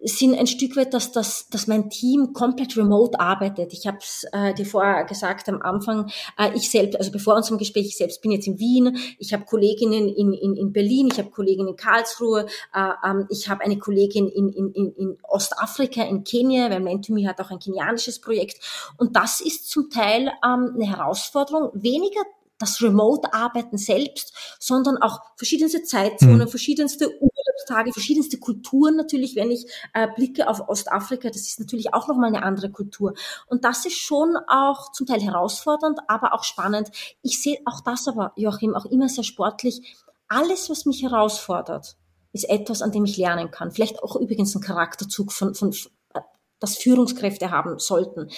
sind 0.00 0.38
ein 0.38 0.46
Stück 0.46 0.76
weit, 0.76 0.94
dass, 0.94 1.10
dass, 1.10 1.48
dass 1.48 1.66
mein 1.66 1.90
Team 1.90 2.32
komplett 2.32 2.76
remote 2.76 3.18
arbeitet. 3.18 3.72
Ich 3.72 3.86
habe 3.86 3.98
es 3.98 4.24
äh, 4.32 4.54
dir 4.54 4.64
vorher 4.64 5.04
gesagt 5.04 5.48
am 5.48 5.60
Anfang, 5.60 6.10
äh, 6.38 6.50
ich 6.54 6.70
selbst, 6.70 6.96
also 6.96 7.10
bevor 7.10 7.34
unserem 7.34 7.58
Gespräch, 7.58 7.86
ich 7.86 7.96
selbst 7.96 8.22
bin 8.22 8.30
jetzt 8.30 8.46
in 8.46 8.58
Wien, 8.60 8.96
ich 9.18 9.32
habe 9.32 9.44
Kolleginnen 9.44 10.08
in, 10.08 10.32
in, 10.32 10.54
in 10.56 10.72
Berlin, 10.72 11.08
ich 11.10 11.18
habe 11.18 11.30
Kolleginnen 11.30 11.68
in 11.68 11.76
Karlsruhe, 11.76 12.46
äh, 12.74 12.90
ähm, 13.04 13.26
ich 13.28 13.48
habe 13.48 13.64
eine 13.64 13.78
Kollegin 13.78 14.28
in, 14.28 14.50
in, 14.50 14.72
in, 14.72 14.92
in 14.92 15.18
Ostafrika, 15.22 16.04
in 16.04 16.22
Kenia, 16.22 16.70
weil 16.70 16.80
Mentumi 16.80 17.24
hat 17.24 17.40
auch 17.40 17.50
ein 17.50 17.58
kenianisches 17.58 18.20
Projekt. 18.20 18.60
Und 18.98 19.16
das 19.16 19.40
ist 19.40 19.68
zum 19.68 19.90
Teil 19.90 20.30
ähm, 20.44 20.72
eine 20.74 20.88
Herausforderung, 20.88 21.70
weniger 21.74 22.20
das 22.58 22.82
Remote-Arbeiten 22.82 23.78
selbst, 23.78 24.32
sondern 24.58 24.98
auch 24.98 25.20
verschiedenste 25.36 25.82
Zeitzonen, 25.82 26.40
mhm. 26.40 26.48
verschiedenste 26.48 27.08
Urlaubstage, 27.20 27.92
verschiedenste 27.92 28.38
Kulturen 28.38 28.96
natürlich, 28.96 29.36
wenn 29.36 29.50
ich 29.50 29.66
äh, 29.94 30.08
blicke 30.14 30.48
auf 30.48 30.68
Ostafrika, 30.68 31.28
das 31.28 31.42
ist 31.42 31.60
natürlich 31.60 31.94
auch 31.94 32.08
nochmal 32.08 32.28
eine 32.28 32.42
andere 32.42 32.70
Kultur. 32.70 33.14
Und 33.46 33.64
das 33.64 33.86
ist 33.86 33.98
schon 33.98 34.36
auch 34.48 34.92
zum 34.92 35.06
Teil 35.06 35.20
herausfordernd, 35.20 36.00
aber 36.08 36.34
auch 36.34 36.44
spannend. 36.44 36.90
Ich 37.22 37.40
sehe 37.40 37.58
auch 37.64 37.80
das 37.80 38.08
aber, 38.08 38.32
Joachim, 38.36 38.74
auch 38.74 38.86
immer 38.86 39.08
sehr 39.08 39.24
sportlich. 39.24 39.96
Alles, 40.28 40.68
was 40.68 40.84
mich 40.84 41.02
herausfordert, 41.02 41.96
ist 42.32 42.48
etwas, 42.48 42.82
an 42.82 42.92
dem 42.92 43.04
ich 43.04 43.16
lernen 43.16 43.50
kann. 43.50 43.70
Vielleicht 43.70 44.02
auch 44.02 44.16
übrigens 44.16 44.54
ein 44.54 44.60
Charakterzug 44.60 45.32
von, 45.32 45.54
von 45.54 45.72
äh, 46.14 46.20
das 46.60 46.76
Führungskräfte 46.76 47.50
haben 47.50 47.78
sollten. 47.78 48.30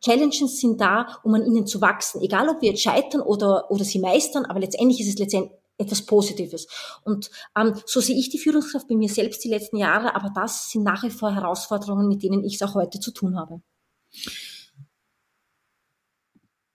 Challenges 0.00 0.60
sind 0.60 0.80
da, 0.80 1.18
um 1.22 1.34
an 1.34 1.46
ihnen 1.46 1.66
zu 1.66 1.80
wachsen. 1.80 2.20
Egal, 2.22 2.48
ob 2.48 2.62
wir 2.62 2.70
jetzt 2.70 2.82
scheitern 2.82 3.20
oder, 3.20 3.70
oder 3.70 3.84
sie 3.84 3.98
meistern, 3.98 4.44
aber 4.44 4.60
letztendlich 4.60 5.00
ist 5.00 5.08
es 5.08 5.18
letztendlich 5.18 5.52
etwas 5.80 6.02
Positives. 6.02 6.66
Und 7.04 7.30
ähm, 7.56 7.74
so 7.86 8.00
sehe 8.00 8.16
ich 8.16 8.28
die 8.28 8.38
Führungskraft 8.38 8.86
bei 8.86 8.94
mir 8.94 9.08
selbst 9.08 9.42
die 9.44 9.48
letzten 9.48 9.78
Jahre, 9.78 10.14
aber 10.14 10.30
das 10.34 10.70
sind 10.70 10.82
nach 10.82 11.02
wie 11.02 11.10
vor 11.10 11.34
Herausforderungen, 11.34 12.06
mit 12.06 12.22
denen 12.22 12.44
ich 12.44 12.56
es 12.56 12.62
auch 12.62 12.74
heute 12.74 13.00
zu 13.00 13.12
tun 13.12 13.36
habe. 13.36 13.62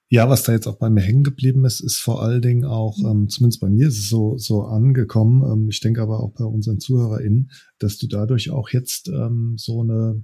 Ja, 0.10 0.30
was 0.30 0.44
da 0.44 0.54
jetzt 0.54 0.68
auch 0.68 0.78
bei 0.78 0.90
mir 0.90 1.02
hängen 1.02 1.24
geblieben 1.24 1.66
ist, 1.66 1.82
ist 1.82 1.98
vor 1.98 2.22
allen 2.22 2.42
Dingen 2.42 2.64
auch, 2.64 2.98
ähm, 3.00 3.28
zumindest 3.28 3.60
bei 3.60 3.70
mir 3.70 3.88
ist 3.88 3.98
es 3.98 4.10
so, 4.10 4.38
so 4.38 4.62
angekommen, 4.62 5.44
ähm, 5.44 5.70
ich 5.70 5.80
denke 5.82 6.02
aber 6.02 6.22
auch 6.22 6.32
bei 6.32 6.46
unseren 6.46 6.80
ZuhörerInnen, 6.80 7.52
dass 7.80 7.98
du 7.98 8.08
dadurch 8.08 8.52
auch 8.52 8.70
jetzt 8.70 9.10
ähm, 9.10 9.56
so 9.58 9.82
eine 9.82 10.24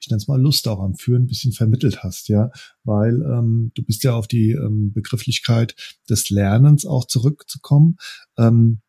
ich 0.00 0.08
nenne 0.08 0.18
es 0.18 0.28
mal 0.28 0.40
Lust 0.40 0.66
auch 0.68 0.80
am 0.80 0.94
Führen 0.94 1.22
ein 1.22 1.26
bisschen 1.26 1.52
vermittelt 1.52 2.02
hast, 2.02 2.28
ja, 2.28 2.50
weil 2.84 3.22
ähm, 3.22 3.72
du 3.74 3.82
bist 3.82 4.02
ja 4.04 4.14
auf 4.14 4.26
die 4.26 4.52
ähm, 4.52 4.92
Begrifflichkeit 4.92 5.74
des 6.08 6.30
Lernens 6.30 6.86
auch 6.86 7.06
zurückzukommen. 7.06 7.96
Ähm, 8.38 8.80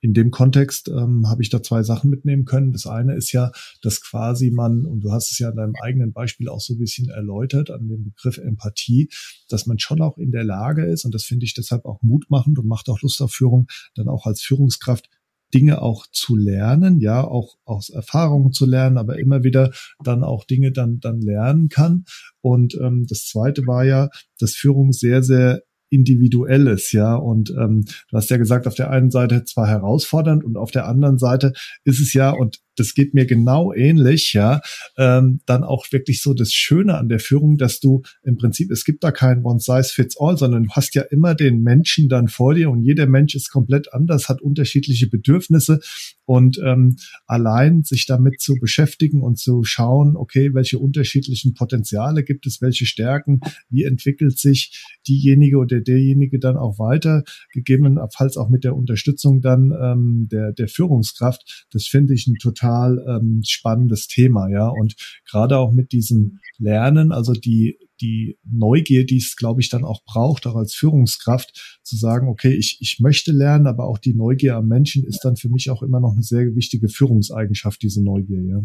in 0.00 0.14
dem 0.14 0.30
Kontext 0.30 0.88
ähm, 0.88 1.26
habe 1.28 1.42
ich 1.42 1.50
da 1.50 1.62
zwei 1.62 1.82
Sachen 1.82 2.10
mitnehmen 2.10 2.44
können. 2.44 2.72
Das 2.72 2.86
eine 2.86 3.14
ist 3.14 3.32
ja, 3.32 3.50
dass 3.82 4.00
quasi 4.02 4.50
man, 4.50 4.84
und 4.84 5.00
du 5.00 5.10
hast 5.10 5.32
es 5.32 5.38
ja 5.38 5.50
in 5.50 5.56
deinem 5.56 5.74
eigenen 5.82 6.12
Beispiel 6.12 6.48
auch 6.48 6.60
so 6.60 6.74
ein 6.74 6.78
bisschen 6.78 7.08
erläutert 7.08 7.70
an 7.70 7.88
dem 7.88 8.04
Begriff 8.04 8.38
Empathie, 8.38 9.08
dass 9.48 9.66
man 9.66 9.78
schon 9.78 10.00
auch 10.02 10.18
in 10.18 10.30
der 10.30 10.44
Lage 10.44 10.84
ist, 10.84 11.04
und 11.04 11.14
das 11.14 11.24
finde 11.24 11.44
ich 11.44 11.54
deshalb 11.54 11.86
auch 11.86 12.02
mutmachend 12.02 12.58
und 12.58 12.68
macht 12.68 12.88
auch 12.88 13.00
Lust 13.00 13.20
auf 13.22 13.32
Führung, 13.32 13.66
dann 13.94 14.08
auch 14.08 14.26
als 14.26 14.42
Führungskraft 14.42 15.08
Dinge 15.54 15.82
auch 15.82 16.06
zu 16.10 16.36
lernen, 16.36 17.00
ja, 17.00 17.22
auch 17.24 17.56
aus 17.64 17.90
Erfahrungen 17.90 18.52
zu 18.52 18.66
lernen, 18.66 18.98
aber 18.98 19.18
immer 19.18 19.44
wieder 19.44 19.72
dann 20.02 20.24
auch 20.24 20.44
Dinge 20.44 20.72
dann, 20.72 21.00
dann 21.00 21.20
lernen 21.20 21.68
kann. 21.68 22.04
Und 22.40 22.74
ähm, 22.80 23.06
das 23.08 23.26
zweite 23.26 23.66
war 23.66 23.84
ja, 23.84 24.08
dass 24.38 24.54
Führung 24.54 24.92
sehr, 24.92 25.22
sehr 25.22 25.62
individuelles, 25.90 26.92
ja. 26.92 27.14
Und 27.14 27.50
ähm, 27.50 27.84
du 28.10 28.16
hast 28.16 28.30
ja 28.30 28.36
gesagt, 28.36 28.66
auf 28.66 28.74
der 28.74 28.90
einen 28.90 29.10
Seite 29.10 29.44
zwar 29.44 29.68
herausfordernd 29.68 30.44
und 30.44 30.56
auf 30.56 30.70
der 30.70 30.86
anderen 30.86 31.18
Seite 31.18 31.52
ist 31.84 32.00
es 32.00 32.12
ja, 32.12 32.30
und 32.30 32.60
das 32.76 32.94
geht 32.94 33.14
mir 33.14 33.26
genau 33.26 33.72
ähnlich, 33.72 34.32
ja, 34.32 34.60
ähm, 34.98 35.40
dann 35.46 35.64
auch 35.64 35.86
wirklich 35.92 36.20
so 36.22 36.34
das 36.34 36.52
Schöne 36.52 36.98
an 36.98 37.08
der 37.08 37.20
Führung, 37.20 37.56
dass 37.56 37.80
du 37.80 38.02
im 38.22 38.36
Prinzip, 38.36 38.70
es 38.70 38.84
gibt 38.84 39.02
da 39.02 39.10
kein 39.10 39.44
One 39.44 39.60
Size 39.60 39.90
Fits 39.92 40.16
All, 40.18 40.36
sondern 40.36 40.64
du 40.64 40.70
hast 40.70 40.94
ja 40.94 41.02
immer 41.02 41.34
den 41.34 41.62
Menschen 41.62 42.08
dann 42.08 42.28
vor 42.28 42.54
dir 42.54 42.70
und 42.70 42.82
jeder 42.82 43.06
Mensch 43.06 43.34
ist 43.34 43.50
komplett 43.50 43.92
anders, 43.92 44.28
hat 44.28 44.42
unterschiedliche 44.42 45.08
Bedürfnisse 45.08 45.80
und 46.26 46.60
ähm, 46.64 46.96
allein 47.26 47.84
sich 47.84 48.06
damit 48.06 48.40
zu 48.40 48.56
beschäftigen 48.60 49.22
und 49.22 49.38
zu 49.38 49.64
schauen, 49.64 50.16
okay, 50.16 50.52
welche 50.52 50.78
unterschiedlichen 50.78 51.54
Potenziale 51.54 52.24
gibt 52.24 52.46
es, 52.46 52.60
welche 52.60 52.84
Stärken, 52.84 53.40
wie 53.70 53.84
entwickelt 53.84 54.38
sich 54.38 54.84
diejenige 55.06 55.56
oder 55.56 55.80
derjenige 55.80 56.38
dann 56.38 56.56
auch 56.56 56.78
weiter, 56.78 57.22
gegebenenfalls 57.52 58.36
auch 58.36 58.48
mit 58.48 58.64
der 58.64 58.76
Unterstützung 58.76 59.40
dann 59.40 59.72
ähm, 59.80 60.28
der, 60.30 60.52
der 60.52 60.68
Führungskraft, 60.68 61.66
das 61.70 61.86
finde 61.86 62.14
ich 62.14 62.26
ein 62.26 62.36
total 62.36 63.04
ähm, 63.08 63.42
spannendes 63.46 64.08
Thema, 64.08 64.48
ja. 64.48 64.68
Und 64.68 64.96
gerade 65.30 65.58
auch 65.58 65.72
mit 65.72 65.92
diesem 65.92 66.40
Lernen, 66.58 67.12
also 67.12 67.32
die, 67.32 67.78
die 68.00 68.38
Neugier, 68.44 69.06
die 69.06 69.18
es, 69.18 69.36
glaube 69.36 69.60
ich, 69.60 69.68
dann 69.68 69.84
auch 69.84 70.02
braucht, 70.04 70.46
auch 70.46 70.56
als 70.56 70.74
Führungskraft, 70.74 71.80
zu 71.82 71.96
sagen, 71.96 72.28
okay, 72.28 72.52
ich, 72.52 72.78
ich 72.80 72.98
möchte 73.00 73.32
lernen, 73.32 73.66
aber 73.66 73.86
auch 73.86 73.98
die 73.98 74.14
Neugier 74.14 74.56
am 74.56 74.68
Menschen 74.68 75.04
ist 75.04 75.20
dann 75.24 75.36
für 75.36 75.48
mich 75.48 75.70
auch 75.70 75.82
immer 75.82 76.00
noch 76.00 76.12
eine 76.12 76.22
sehr 76.22 76.54
wichtige 76.54 76.88
Führungseigenschaft, 76.88 77.82
diese 77.82 78.02
Neugier, 78.02 78.42
ja. 78.42 78.62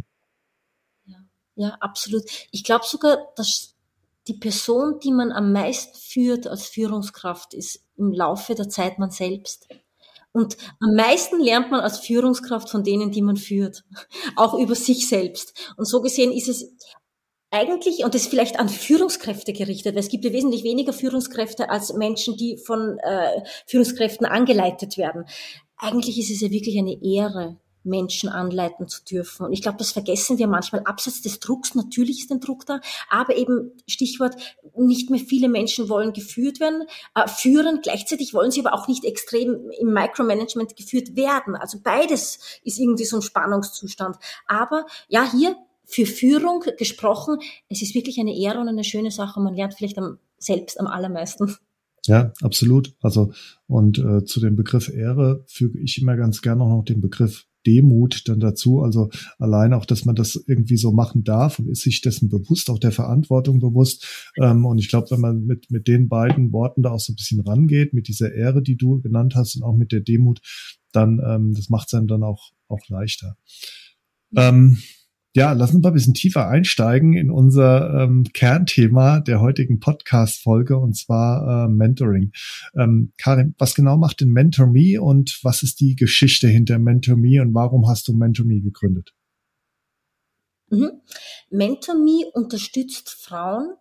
Ja, 1.06 1.17
ja 1.56 1.70
absolut. 1.80 2.24
Ich 2.52 2.63
glaube 2.63 2.86
sogar, 2.86 3.17
dass 3.36 3.76
die 4.28 4.34
Person, 4.36 5.00
die 5.04 5.12
man 5.12 5.32
am 5.32 5.52
meisten 5.52 5.98
führt 5.98 6.48
als 6.48 6.65
Führungskraft, 6.65 7.54
ist 7.54 7.84
im 7.98 8.12
Laufe 8.12 8.56
der 8.56 8.70
Zeit 8.70 9.00
man 9.00 9.12
selbst. 9.12 9.67
Und 10.34 10.56
am 10.80 10.96
meisten 10.96 11.41
lernt 11.41 11.72
man 11.72 11.82
als 11.82 12.00
Führungskraft 12.00 12.70
von 12.70 12.84
denen, 12.84 13.12
die 13.12 13.22
man 13.22 13.36
führt, 13.36 13.84
auch 14.36 14.54
über 14.54 14.76
sich 14.76 15.08
selbst. 15.08 15.74
Und 15.78 15.86
so 15.86 16.02
gesehen 16.02 16.32
ist 16.32 16.48
es 16.48 16.74
eigentlich, 17.52 18.04
und 18.04 18.16
das 18.16 18.24
ist 18.24 18.30
vielleicht 18.30 18.60
an 18.60 18.70
Führungskräfte 18.70 19.54
gerichtet, 19.54 19.94
weil 19.94 20.00
es 20.00 20.10
gibt 20.10 20.24
ja 20.24 20.32
wesentlich 20.32 20.64
weniger 20.64 20.94
Führungskräfte 20.94 21.70
als 21.70 21.94
Menschen, 21.94 22.38
die 22.38 22.58
von 22.58 22.98
äh, 23.00 23.44
Führungskräften 23.68 24.26
angeleitet 24.26 24.98
werden. 24.98 25.26
Eigentlich 25.78 26.18
ist 26.18 26.32
es 26.32 26.42
ja 26.42 26.50
wirklich 26.50 26.78
eine 26.78 27.04
Ehre, 27.04 27.58
Menschen 27.84 28.30
anleiten 28.30 28.88
zu 28.88 29.04
dürfen. 29.04 29.46
Und 29.46 29.54
ich 29.54 29.62
glaube, 29.62 29.78
das 29.80 29.92
vergessen 29.92 30.38
wir 30.38 30.48
manchmal. 30.48 30.84
Abseits 30.86 31.22
des 31.22 31.40
Drucks, 31.40 31.76
natürlich 31.76 32.20
ist 32.20 32.32
ein 32.32 32.40
Druck 32.40 32.66
da, 32.66 32.80
aber 33.10 33.36
eben 33.36 33.72
Stichwort, 33.88 34.36
nicht 34.78 35.10
mehr 35.10 35.20
viele 35.20 35.50
Menschen 35.50 35.90
wollen 35.90 36.14
geführt 36.14 36.60
werden, 36.60 36.84
äh, 37.16 37.28
führen. 37.28 37.82
Gleichzeitig 37.82 38.34
wollen 38.34 38.52
sie 38.52 38.64
aber 38.64 38.74
auch 38.74 38.88
nicht 38.88 39.04
extrem 39.04 39.70
im 39.80 39.94
Micromanagement 39.94 40.76
geführt 40.76 41.16
werden. 41.16 41.56
Also 41.56 41.80
beides 41.84 42.40
ist 42.64 42.80
irgendwie 42.80 43.06
so 43.06 43.18
ein 43.18 43.22
Spannungszustand. 43.22 44.18
Aber 44.48 44.86
ja, 45.08 45.30
hier 45.32 45.58
für 45.86 46.06
Führung 46.06 46.63
gesprochen, 46.78 47.38
es 47.70 47.82
ist 47.82 47.96
wirklich 47.96 48.20
eine 48.20 48.38
Ehre 48.38 48.60
und 48.60 48.67
eine 48.67 48.84
schöne 48.84 49.12
Sache. 49.12 49.39
Man 49.39 49.56
lernt 49.56 49.74
vielleicht 49.74 49.98
am, 49.98 50.17
selbst 50.38 50.80
am 50.80 50.88
allermeisten. 50.88 51.56
Ja, 52.08 52.34
absolut. 52.41 52.96
Also 53.02 53.32
und 53.67 54.00
äh, 54.00 54.26
zu 54.26 54.39
dem 54.39 54.56
Begriff 54.56 54.89
Ehre 54.89 55.44
füge 55.48 55.80
ich 55.80 56.02
immer 56.02 56.15
ganz 56.15 56.41
gerne 56.41 56.63
noch 56.63 56.84
den 56.84 57.02
Begriff 57.02 57.46
Demut 57.65 58.28
dann 58.28 58.39
dazu. 58.39 58.82
Also 58.82 59.10
allein 59.38 59.74
auch, 59.74 59.86
dass 59.86 60.06
man 60.06 60.15
das 60.15 60.44
irgendwie 60.48 60.78
so 60.78 60.91
machen 60.91 61.24
darf 61.24 61.60
und 61.60 61.70
ist 61.70 61.84
sich 61.84 62.02
dessen 62.02 62.30
bewusst, 62.30 62.70
auch 62.70 62.80
der 62.80 62.91
Verantwortung 62.91 63.60
bewusst. 63.60 64.32
Ähm, 64.38 64.65
und 64.65 64.80
ich 64.80 64.89
glaube, 64.89 65.12
wenn 65.12 65.20
man 65.20 65.46
mit, 65.46 65.70
mit 65.70 65.88
den 65.88 66.10
beiden 66.10 66.52
Worten 66.52 66.82
da 66.82 66.91
auch 66.91 67.00
so 67.00 67.13
ein 67.13 67.17
bisschen 67.17 67.41
rangeht, 67.41 67.94
mit 67.94 68.08
dieser 68.08 68.34
Ehre, 68.34 68.62
die 68.62 68.78
du 68.78 69.00
genannt 69.02 69.36
hast 69.36 69.56
und 69.56 69.63
auch 69.63 69.76
mit 69.76 69.91
der 69.91 70.02
Demut, 70.02 70.41
dann 70.91 71.22
ähm, 71.26 71.54
das 71.54 71.70
macht 71.70 71.88
es 71.88 71.94
einem 71.94 72.08
dann 72.08 72.24
auch, 72.24 72.52
auch 72.67 72.88
leichter. 72.89 73.38
Ähm, 74.36 74.78
ja, 75.34 75.54
lass 75.54 75.74
uns 75.74 75.82
mal 75.82 75.89
ein 75.89 75.94
bisschen 75.94 76.13
tiefer 76.13 76.48
einsteigen 76.48 77.13
in 77.13 77.32
unser 77.32 78.04
ähm, 78.04 78.26
Kernthema 78.34 79.22
der 79.22 79.39
heutigen 79.39 79.80
Podcast-Folge 79.80 80.78
und 80.78 80.98
zwar 80.98 81.65
äh, 81.65 81.67
Mentoring. 81.70 82.34
Ähm, 82.78 83.13
Karin, 83.17 83.56
was 83.58 83.74
genau 83.74 83.98
macht 83.98 84.20
denn 84.20 84.30
Mentor 84.30 84.67
Me 84.67 85.02
und 85.02 85.39
was 85.44 85.63
ist 85.63 85.80
die 85.80 85.96
Geschichte 85.96 86.50
hinter 86.50 86.80
Mentor 86.80 87.15
Me 87.15 87.41
und 87.41 87.54
warum 87.54 87.88
hast 87.88 88.08
du 88.10 88.13
Mentor 88.13 88.46
Me 88.46 88.60
gegründet? 88.60 89.13
Mhm. 90.70 91.02
Mentor 91.50 91.96
Me 91.96 92.30
unterstützt 92.34 93.10
Frauen 93.10 93.76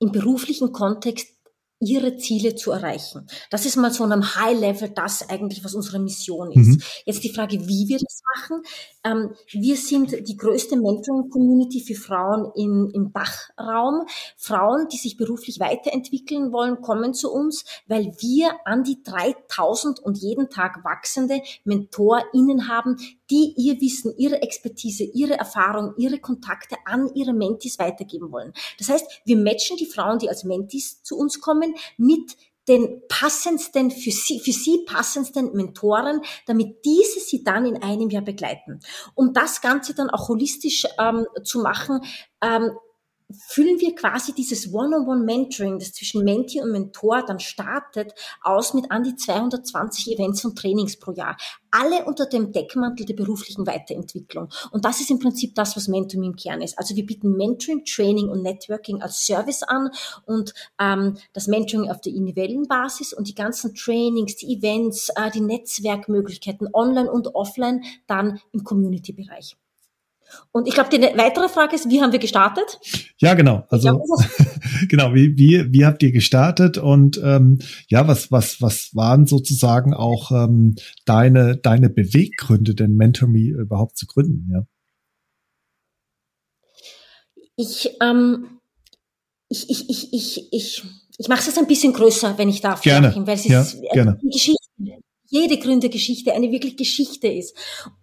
im 0.00 0.10
beruflichen 0.10 0.72
Kontext 0.72 1.39
ihre 1.80 2.16
Ziele 2.18 2.54
zu 2.54 2.72
erreichen. 2.72 3.26
Das 3.48 3.64
ist 3.64 3.76
mal 3.76 3.90
so 3.90 4.04
einem 4.04 4.36
High 4.36 4.58
Level 4.58 4.90
das 4.90 5.28
eigentlich, 5.28 5.64
was 5.64 5.74
unsere 5.74 5.98
Mission 5.98 6.52
ist. 6.52 6.68
Mhm. 6.68 6.82
Jetzt 7.06 7.24
die 7.24 7.32
Frage, 7.32 7.66
wie 7.66 7.88
wir 7.88 7.98
das 7.98 8.20
machen. 8.34 8.62
Ähm, 9.02 9.30
wir 9.50 9.76
sind 9.76 10.28
die 10.28 10.36
größte 10.36 10.76
Mentoring-Community 10.76 11.80
für 11.80 11.94
Frauen 11.94 12.52
in, 12.54 12.90
im 12.90 13.12
Dachraum. 13.12 14.06
Frauen, 14.36 14.88
die 14.92 14.98
sich 14.98 15.16
beruflich 15.16 15.58
weiterentwickeln 15.58 16.52
wollen, 16.52 16.82
kommen 16.82 17.14
zu 17.14 17.32
uns, 17.32 17.64
weil 17.86 18.14
wir 18.18 18.52
an 18.66 18.84
die 18.84 19.02
3000 19.02 20.00
und 20.00 20.18
jeden 20.18 20.50
Tag 20.50 20.84
wachsende 20.84 21.40
MentorInnen 21.64 22.68
haben, 22.68 22.96
die 23.30 23.54
ihr 23.56 23.80
Wissen, 23.80 24.12
ihre 24.18 24.42
Expertise, 24.42 25.04
ihre 25.04 25.34
Erfahrung, 25.34 25.94
ihre 25.96 26.18
Kontakte 26.18 26.76
an 26.84 27.10
ihre 27.14 27.32
Mentis 27.32 27.78
weitergeben 27.78 28.32
wollen. 28.32 28.52
Das 28.78 28.88
heißt, 28.88 29.22
wir 29.24 29.36
matchen 29.36 29.76
die 29.76 29.86
Frauen, 29.86 30.18
die 30.18 30.28
als 30.28 30.44
Mentis 30.44 31.02
zu 31.02 31.16
uns 31.16 31.40
kommen, 31.40 31.74
mit 31.96 32.36
den 32.68 33.02
passendsten, 33.08 33.90
für 33.90 34.10
sie, 34.10 34.38
für 34.38 34.52
sie 34.52 34.84
passendsten 34.86 35.52
Mentoren, 35.54 36.20
damit 36.46 36.84
diese 36.84 37.18
sie 37.20 37.42
dann 37.42 37.66
in 37.66 37.82
einem 37.82 38.10
Jahr 38.10 38.22
begleiten. 38.22 38.80
Um 39.14 39.32
das 39.32 39.60
Ganze 39.60 39.94
dann 39.94 40.10
auch 40.10 40.28
holistisch 40.28 40.86
ähm, 40.98 41.26
zu 41.42 41.60
machen, 41.60 42.00
ähm, 42.42 42.70
füllen 43.32 43.80
wir 43.80 43.94
quasi 43.94 44.32
dieses 44.32 44.72
One-on-One-Mentoring, 44.72 45.78
das 45.78 45.92
zwischen 45.92 46.24
Menti 46.24 46.60
und 46.60 46.72
Mentor 46.72 47.24
dann 47.26 47.40
startet, 47.40 48.14
aus 48.42 48.74
mit 48.74 48.90
an 48.90 49.02
die 49.02 49.16
220 49.16 50.12
Events 50.12 50.44
und 50.44 50.58
Trainings 50.58 50.98
pro 50.98 51.12
Jahr. 51.12 51.36
Alle 51.70 52.04
unter 52.04 52.26
dem 52.26 52.52
Deckmantel 52.52 53.06
der 53.06 53.14
beruflichen 53.14 53.66
Weiterentwicklung. 53.66 54.48
Und 54.72 54.84
das 54.84 55.00
ist 55.00 55.10
im 55.10 55.18
Prinzip 55.18 55.54
das, 55.54 55.76
was 55.76 55.88
Mentoring 55.88 56.24
im 56.24 56.36
Kern 56.36 56.62
ist. 56.62 56.78
Also 56.78 56.96
wir 56.96 57.06
bieten 57.06 57.36
Mentoring, 57.36 57.84
Training 57.84 58.28
und 58.28 58.42
Networking 58.42 59.02
als 59.02 59.24
Service 59.24 59.62
an 59.62 59.90
und 60.26 60.52
ähm, 60.80 61.16
das 61.32 61.46
Mentoring 61.46 61.90
auf 61.90 62.00
der 62.00 62.12
individuellen 62.12 62.66
Basis 62.66 63.12
und 63.12 63.28
die 63.28 63.34
ganzen 63.34 63.74
Trainings, 63.74 64.36
die 64.36 64.56
Events, 64.56 65.10
äh, 65.16 65.30
die 65.30 65.40
Netzwerkmöglichkeiten 65.40 66.68
online 66.72 67.10
und 67.10 67.34
offline 67.34 67.84
dann 68.06 68.40
im 68.52 68.64
Community-Bereich. 68.64 69.56
Und 70.52 70.68
ich 70.68 70.74
glaube, 70.74 70.90
die 70.90 71.00
weitere 71.00 71.48
Frage 71.48 71.74
ist, 71.74 71.88
wie 71.88 72.00
haben 72.00 72.12
wir 72.12 72.18
gestartet? 72.18 72.78
Ja, 73.18 73.34
genau. 73.34 73.64
Also 73.68 73.88
glaub, 73.88 74.02
genau, 74.88 75.14
wie, 75.14 75.36
wie, 75.36 75.72
wie 75.72 75.84
habt 75.84 76.02
ihr 76.02 76.12
gestartet 76.12 76.78
und 76.78 77.20
ähm, 77.22 77.58
ja, 77.88 78.06
was, 78.08 78.30
was, 78.30 78.60
was 78.60 78.90
waren 78.94 79.26
sozusagen 79.26 79.94
auch 79.94 80.30
ähm, 80.30 80.76
deine, 81.04 81.56
deine 81.56 81.90
Beweggründe, 81.90 82.74
denn 82.74 82.96
MentorMe 82.96 83.50
überhaupt 83.50 83.96
zu 83.96 84.06
gründen, 84.06 84.50
ja? 84.52 84.62
Ich, 87.56 87.90
ähm, 88.00 88.58
ich, 89.48 89.68
ich, 89.68 89.90
ich, 89.90 90.12
ich, 90.14 90.52
ich, 90.52 90.82
ich 91.18 91.28
mache 91.28 91.40
es 91.40 91.46
jetzt 91.46 91.58
ein 91.58 91.66
bisschen 91.66 91.92
größer, 91.92 92.38
wenn 92.38 92.48
ich 92.48 92.62
darf. 92.62 92.80
Gerne. 92.80 93.14
Weil 93.14 93.34
es 93.34 93.46
ja, 93.46 93.60
ist 93.60 93.82
gerne. 93.92 94.18
die 94.22 94.30
Geschichte 94.30 94.64
jede 95.30 95.58
Gründergeschichte 95.58 96.32
eine 96.34 96.50
wirklich 96.50 96.76
Geschichte 96.76 97.28
ist. 97.28 97.56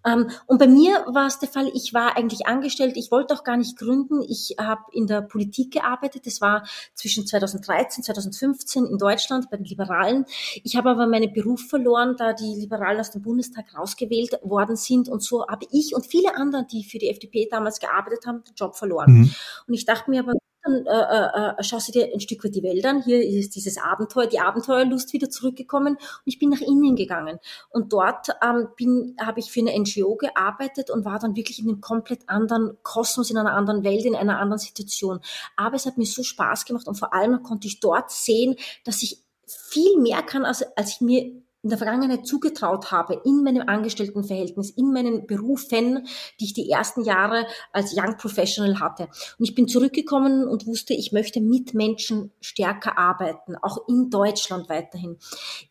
Ähm, 0.05 0.29
und 0.47 0.57
bei 0.57 0.67
mir 0.67 1.05
war 1.07 1.27
es 1.27 1.39
der 1.39 1.49
Fall, 1.49 1.69
ich 1.73 1.93
war 1.93 2.17
eigentlich 2.17 2.47
angestellt, 2.47 2.95
ich 2.95 3.11
wollte 3.11 3.33
auch 3.33 3.43
gar 3.43 3.57
nicht 3.57 3.77
gründen. 3.77 4.21
Ich 4.27 4.55
habe 4.59 4.81
in 4.93 5.07
der 5.07 5.21
Politik 5.21 5.73
gearbeitet. 5.73 6.25
Das 6.25 6.41
war 6.41 6.65
zwischen 6.95 7.27
2013 7.27 8.03
2015 8.03 8.85
in 8.85 8.97
Deutschland 8.97 9.49
bei 9.49 9.57
den 9.57 9.65
Liberalen. 9.65 10.25
Ich 10.63 10.75
habe 10.77 10.89
aber 10.89 11.05
meinen 11.05 11.33
Beruf 11.33 11.67
verloren, 11.67 12.15
da 12.17 12.33
die 12.33 12.55
Liberalen 12.55 12.99
aus 12.99 13.11
dem 13.11 13.21
Bundestag 13.21 13.77
rausgewählt 13.77 14.39
worden 14.41 14.77
sind. 14.77 15.09
Und 15.09 15.21
so 15.21 15.45
habe 15.47 15.65
ich 15.71 15.93
und 15.93 16.07
viele 16.07 16.35
andere, 16.35 16.65
die 16.65 16.85
für 16.85 16.97
die 16.97 17.09
FDP 17.09 17.47
damals 17.51 17.79
gearbeitet 17.79 18.25
haben, 18.25 18.43
den 18.45 18.55
Job 18.55 18.75
verloren. 18.77 19.11
Mhm. 19.11 19.35
Und 19.67 19.73
ich 19.73 19.85
dachte 19.85 20.09
mir 20.09 20.21
aber, 20.21 20.33
dann 20.67 20.85
äh, 20.85 20.91
äh, 20.91 21.59
äh, 21.59 21.63
schaust 21.63 21.87
du 21.87 21.91
dir 21.91 22.09
ein 22.13 22.19
Stück 22.19 22.43
weit 22.43 22.55
die 22.55 22.63
Welt 22.63 22.85
an. 22.85 23.01
Hier 23.01 23.21
ist 23.21 23.55
dieses 23.55 23.77
Abenteuer, 23.77 24.27
die 24.27 24.39
Abenteuerlust 24.39 25.13
wieder 25.13 25.29
zurückgekommen 25.29 25.95
und 25.95 26.21
ich 26.25 26.39
bin 26.39 26.49
nach 26.49 26.61
innen 26.61 26.95
gegangen. 26.95 27.39
Und 27.69 27.93
dort 27.93 28.29
ähm, 28.43 29.15
habe 29.19 29.39
ich 29.39 29.51
für 29.51 29.61
eine 29.61 29.77
NGO 29.77 30.15
gearbeitet 30.15 30.89
und 30.89 31.05
war 31.05 31.19
dann 31.19 31.35
wirklich 31.35 31.59
in 31.59 31.69
einem 31.69 31.81
komplett 31.81 32.27
anderen 32.27 32.77
Kosmos, 32.83 33.31
in 33.31 33.37
einer 33.37 33.53
anderen 33.53 33.83
Welt, 33.83 34.05
in 34.05 34.15
einer 34.15 34.39
anderen 34.39 34.59
Situation. 34.59 35.19
Aber 35.55 35.75
es 35.75 35.85
hat 35.85 35.97
mir 35.97 36.05
so 36.05 36.23
Spaß 36.23 36.65
gemacht 36.65 36.87
und 36.87 36.95
vor 36.95 37.13
allem 37.13 37.41
konnte 37.43 37.67
ich 37.67 37.79
dort 37.79 38.11
sehen, 38.11 38.55
dass 38.83 39.03
ich 39.03 39.23
viel 39.45 39.97
mehr 39.99 40.21
kann, 40.23 40.45
als, 40.45 40.63
als 40.75 40.91
ich 40.91 41.01
mir 41.01 41.31
in 41.63 41.69
der 41.69 41.77
Vergangenheit 41.77 42.25
zugetraut 42.25 42.91
habe, 42.91 43.21
in 43.25 43.43
meinem 43.43 43.67
Angestelltenverhältnis, 43.67 44.69
in 44.69 44.93
meinen 44.93 45.27
Berufen, 45.27 46.07
die 46.39 46.45
ich 46.45 46.53
die 46.53 46.69
ersten 46.69 47.03
Jahre 47.03 47.45
als 47.73 47.95
Young 47.97 48.17
Professional 48.17 48.79
hatte. 48.79 49.09
Und 49.37 49.45
ich 49.45 49.55
bin 49.55 49.67
zurückgekommen 49.67 50.47
und 50.47 50.67
wusste, 50.67 50.93
ich 50.93 51.11
möchte 51.11 51.41
mit 51.41 51.73
Menschen 51.73 52.31
stärker 52.41 52.97
arbeiten, 52.97 53.55
auch 53.61 53.87
in 53.87 54.09
Deutschland 54.09 54.69
weiterhin. 54.69 55.17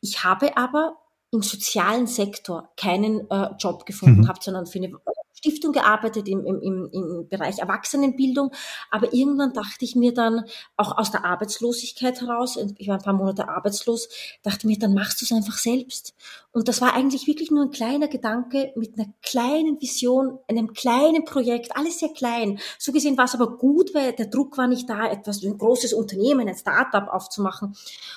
Ich 0.01 0.25
habe 0.25 0.57
aber 0.57 0.96
im 1.33 1.42
sozialen 1.42 2.07
Sektor 2.07 2.70
keinen 2.77 3.31
äh, 3.31 3.51
Job 3.59 3.87
gefunden 3.87 4.22
mhm. 4.22 4.29
habe, 4.29 4.38
sondern 4.42 4.66
für 4.66 4.79
eine 4.79 4.90
Stiftung 5.37 5.72
gearbeitet 5.72 6.29
im, 6.29 6.44
im, 6.46 6.61
im, 6.61 6.88
im 6.92 7.29
Bereich 7.29 7.59
Erwachsenenbildung. 7.59 8.53
Aber 8.90 9.12
irgendwann 9.12 9.53
dachte 9.53 9.85
ich 9.85 9.94
mir 9.94 10.14
dann, 10.14 10.44
auch 10.77 10.96
aus 10.96 11.11
der 11.11 11.25
Arbeitslosigkeit 11.25 12.20
heraus, 12.20 12.59
ich 12.79 12.88
war 12.88 12.96
ein 12.96 13.03
paar 13.03 13.12
Monate 13.12 13.49
arbeitslos, 13.49 14.09
dachte 14.42 14.66
mir, 14.66 14.79
dann 14.79 14.94
machst 14.94 15.20
du 15.20 15.25
es 15.25 15.33
einfach 15.33 15.59
selbst. 15.59 16.14
Und 16.53 16.68
das 16.68 16.81
war 16.81 16.94
eigentlich 16.94 17.27
wirklich 17.27 17.51
nur 17.51 17.64
ein 17.64 17.70
kleiner 17.70 18.09
Gedanke 18.09 18.72
mit 18.77 18.99
einer 18.99 19.12
kleinen 19.22 19.79
Vision, 19.79 20.38
einem 20.49 20.72
kleinen 20.72 21.27
Projekt, 21.27 21.77
alles 21.77 21.99
sehr 21.99 22.09
klein. 22.09 22.59
So 22.79 22.92
gesehen 22.92 23.18
war 23.18 23.27
es 23.27 23.35
aber 23.35 23.59
gut, 23.59 23.94
weil 23.94 24.14
der 24.14 24.29
Druck 24.29 24.57
war 24.57 24.66
nicht 24.66 24.88
da, 24.88 25.07
etwas, 25.07 25.42
ein 25.42 25.59
großes 25.59 25.92
Unternehmen, 25.92 26.49
ein 26.49 26.57
Startup 26.57 27.09
aufzumachen. 27.09 27.77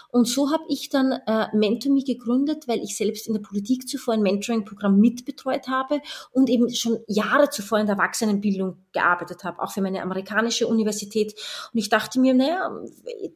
Und 0.10 0.26
so 0.26 0.52
habe 0.52 0.64
ich 0.70 0.88
dann 0.88 1.12
äh, 1.12 1.48
MentorMe 1.54 2.02
gegründet, 2.02 2.68
weil 2.70 2.82
ich 2.82 2.96
selbst 2.96 3.28
in 3.28 3.34
der 3.34 3.42
Politik 3.42 3.90
zuvor 3.90 4.14
ein 4.14 4.22
Mentoring-Programm 4.22 4.98
mitbetreut 4.98 5.68
habe 5.68 6.02
und 6.32 6.50
eben 6.50 6.74
schon 6.74 7.00
Jahre 7.10 7.50
zuvor 7.50 7.80
in 7.80 7.88
der 7.88 7.96
Erwachsenenbildung 7.96 8.86
gearbeitet 8.92 9.44
habe, 9.44 9.62
auch 9.62 9.72
für 9.72 9.82
meine 9.82 10.02
amerikanische 10.02 10.68
Universität. 10.68 11.34
Und 11.74 11.80
ich 11.80 11.90
dachte 11.90 12.20
mir, 12.20 12.34
naja, 12.34 12.72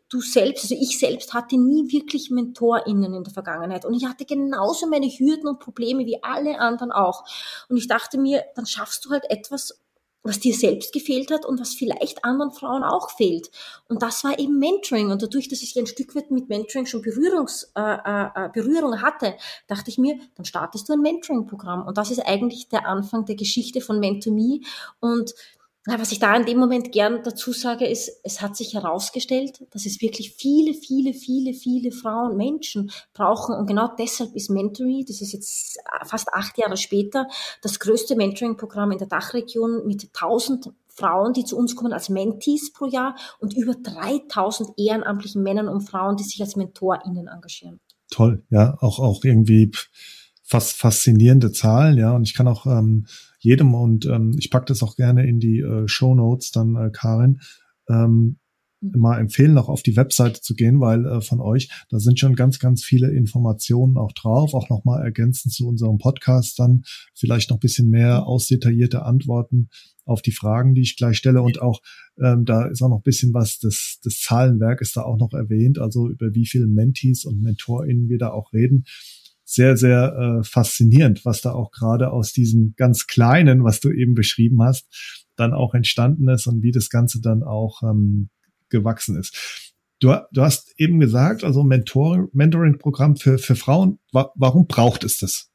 du 0.09 0.21
selbst, 0.21 0.65
also 0.65 0.75
ich 0.75 0.99
selbst 0.99 1.33
hatte 1.33 1.57
nie 1.57 1.91
wirklich 1.91 2.29
MentorInnen 2.29 3.13
in 3.13 3.23
der 3.23 3.33
Vergangenheit. 3.33 3.83
Und 3.83 3.95
ich 3.95 4.05
hatte 4.05 4.25
genauso 4.25 4.87
meine 4.87 5.07
Hürden 5.07 5.47
und 5.47 5.59
Probleme 5.59 6.05
wie 6.05 6.21
alle 6.23 6.59
anderen 6.59 6.91
auch. 6.91 7.23
Und 7.67 7.77
ich 7.77 7.87
dachte 7.87 8.19
mir, 8.19 8.43
dann 8.55 8.67
schaffst 8.67 9.03
du 9.05 9.09
halt 9.09 9.23
etwas, 9.29 9.82
was 10.23 10.39
dir 10.39 10.53
selbst 10.55 10.93
gefehlt 10.93 11.31
hat 11.31 11.45
und 11.45 11.59
was 11.59 11.73
vielleicht 11.73 12.23
anderen 12.23 12.51
Frauen 12.51 12.83
auch 12.83 13.11
fehlt. 13.11 13.51
Und 13.87 14.01
das 14.01 14.23
war 14.23 14.39
eben 14.39 14.57
Mentoring. 14.57 15.11
Und 15.11 15.21
dadurch, 15.21 15.49
dass 15.49 15.61
ich 15.61 15.77
ein 15.77 15.85
Stück 15.85 16.15
weit 16.15 16.31
mit 16.31 16.49
Mentoring 16.49 16.85
schon 16.85 17.01
Berührungs, 17.01 17.71
äh, 17.75 17.81
äh, 17.81 18.29
äh, 18.35 18.49
Berührung 18.53 19.01
hatte, 19.01 19.35
dachte 19.67 19.89
ich 19.89 19.97
mir, 19.97 20.17
dann 20.35 20.45
startest 20.45 20.87
du 20.87 20.93
ein 20.93 21.01
Mentoring-Programm. 21.01 21.85
Und 21.85 21.97
das 21.97 22.09
ist 22.09 22.25
eigentlich 22.25 22.69
der 22.69 22.87
Anfang 22.87 23.25
der 23.25 23.35
Geschichte 23.35 23.81
von 23.81 23.99
MentorMe. 23.99 24.61
Und 25.01 25.35
was 25.85 26.13
ich 26.13 26.19
da 26.19 26.35
in 26.35 26.45
dem 26.45 26.59
Moment 26.59 26.91
gern 26.93 27.23
dazu 27.23 27.51
sage, 27.51 27.85
ist, 27.85 28.21
es 28.23 28.41
hat 28.41 28.55
sich 28.55 28.73
herausgestellt, 28.73 29.65
dass 29.71 29.85
es 29.85 30.01
wirklich 30.01 30.31
viele, 30.31 30.73
viele, 30.73 31.13
viele, 31.13 31.53
viele 31.53 31.91
Frauen, 31.91 32.37
Menschen 32.37 32.89
brauchen. 33.13 33.53
Und 33.53 33.67
genau 33.67 33.89
deshalb 33.99 34.33
ist 34.33 34.49
Mentoring, 34.49 35.05
das 35.05 35.19
ist 35.19 35.33
jetzt 35.33 35.77
fast 36.05 36.33
acht 36.33 36.57
Jahre 36.57 36.77
später, 36.77 37.27
das 37.61 37.79
größte 37.79 38.15
Mentoring-Programm 38.15 38.91
in 38.91 38.97
der 38.97 39.07
Dachregion 39.07 39.85
mit 39.85 40.03
1000 40.13 40.71
Frauen, 40.87 41.33
die 41.33 41.43
zu 41.43 41.57
uns 41.57 41.75
kommen 41.75 41.91
als 41.91 42.09
Mentees 42.09 42.71
pro 42.71 42.85
Jahr 42.85 43.15
und 43.39 43.53
über 43.57 43.73
3000 43.73 44.77
ehrenamtlichen 44.77 45.43
Männern 45.43 45.67
und 45.67 45.81
Frauen, 45.81 46.15
die 46.15 46.23
sich 46.23 46.39
als 46.39 46.55
MentorInnen 46.55 47.27
engagieren. 47.27 47.79
Toll, 48.11 48.43
ja, 48.49 48.77
auch, 48.79 48.99
auch 48.99 49.23
irgendwie 49.23 49.71
fast 50.53 50.77
faszinierende 50.77 51.51
Zahlen, 51.51 51.97
ja, 51.97 52.15
und 52.15 52.27
ich 52.27 52.35
kann 52.35 52.47
auch 52.47 52.67
ähm, 52.67 53.07
jedem 53.39 53.73
und 53.73 54.05
ähm, 54.05 54.35
ich 54.37 54.51
packe 54.51 54.67
das 54.67 54.83
auch 54.83 54.95
gerne 54.95 55.25
in 55.25 55.39
die 55.39 55.61
äh, 55.61 55.87
Show 55.87 56.13
Notes 56.13 56.51
dann, 56.51 56.75
äh, 56.75 56.91
Karin, 56.91 57.39
ähm, 57.89 58.37
mhm. 58.79 58.91
mal 58.99 59.19
empfehlen, 59.19 59.57
auch 59.57 59.67
auf 59.67 59.81
die 59.81 59.95
Webseite 59.95 60.41
zu 60.41 60.53
gehen, 60.53 60.79
weil 60.79 61.07
äh, 61.07 61.21
von 61.21 61.41
euch, 61.41 61.71
da 61.89 61.97
sind 61.97 62.19
schon 62.19 62.35
ganz, 62.35 62.59
ganz 62.59 62.83
viele 62.83 63.09
Informationen 63.11 63.97
auch 63.97 64.11
drauf, 64.11 64.53
auch 64.53 64.69
nochmal 64.69 65.03
ergänzend 65.03 65.55
zu 65.55 65.67
unserem 65.67 65.97
Podcast 65.97 66.59
dann 66.59 66.83
vielleicht 67.15 67.49
noch 67.49 67.57
bisschen 67.57 67.89
mehr 67.89 68.19
mhm. 68.19 68.23
ausdetaillierte 68.25 69.01
Antworten 69.01 69.69
auf 70.05 70.21
die 70.21 70.33
Fragen, 70.33 70.75
die 70.75 70.81
ich 70.81 70.97
gleich 70.97 71.17
stelle. 71.17 71.41
Und 71.41 71.59
auch 71.63 71.81
ähm, 72.21 72.45
da 72.45 72.67
ist 72.67 72.83
auch 72.83 72.89
noch 72.89 73.01
bisschen 73.01 73.33
was, 73.33 73.57
das, 73.57 73.97
das 74.03 74.19
Zahlenwerk 74.19 74.81
ist 74.81 74.97
da 74.97 75.01
auch 75.01 75.17
noch 75.17 75.33
erwähnt, 75.33 75.79
also 75.79 76.09
über 76.09 76.35
wie 76.35 76.45
viele 76.45 76.67
Mentees 76.67 77.25
und 77.25 77.41
MentorInnen 77.41 78.07
wir 78.07 78.19
da 78.19 78.29
auch 78.29 78.53
reden 78.53 78.85
sehr, 79.53 79.77
sehr 79.77 80.39
äh, 80.39 80.43
faszinierend, 80.43 81.25
was 81.25 81.41
da 81.41 81.53
auch 81.53 81.71
gerade 81.71 82.11
aus 82.11 82.33
diesem 82.33 82.73
ganz 82.75 83.05
Kleinen, 83.05 83.63
was 83.63 83.79
du 83.79 83.91
eben 83.91 84.15
beschrieben 84.15 84.63
hast, 84.63 84.87
dann 85.35 85.53
auch 85.53 85.73
entstanden 85.73 86.27
ist 86.27 86.47
und 86.47 86.63
wie 86.63 86.71
das 86.71 86.89
Ganze 86.89 87.21
dann 87.21 87.43
auch 87.43 87.83
ähm, 87.83 88.29
gewachsen 88.69 89.17
ist. 89.17 89.73
Du, 89.99 90.15
du 90.31 90.41
hast 90.41 90.73
eben 90.77 90.99
gesagt, 90.99 91.43
also 91.43 91.63
Mentor, 91.63 92.27
Mentoring-Programm 92.33 93.15
für, 93.15 93.37
für 93.37 93.55
Frauen, 93.55 93.99
wa 94.11 94.31
warum 94.35 94.67
braucht 94.67 95.03
es 95.03 95.17
das? 95.17 95.51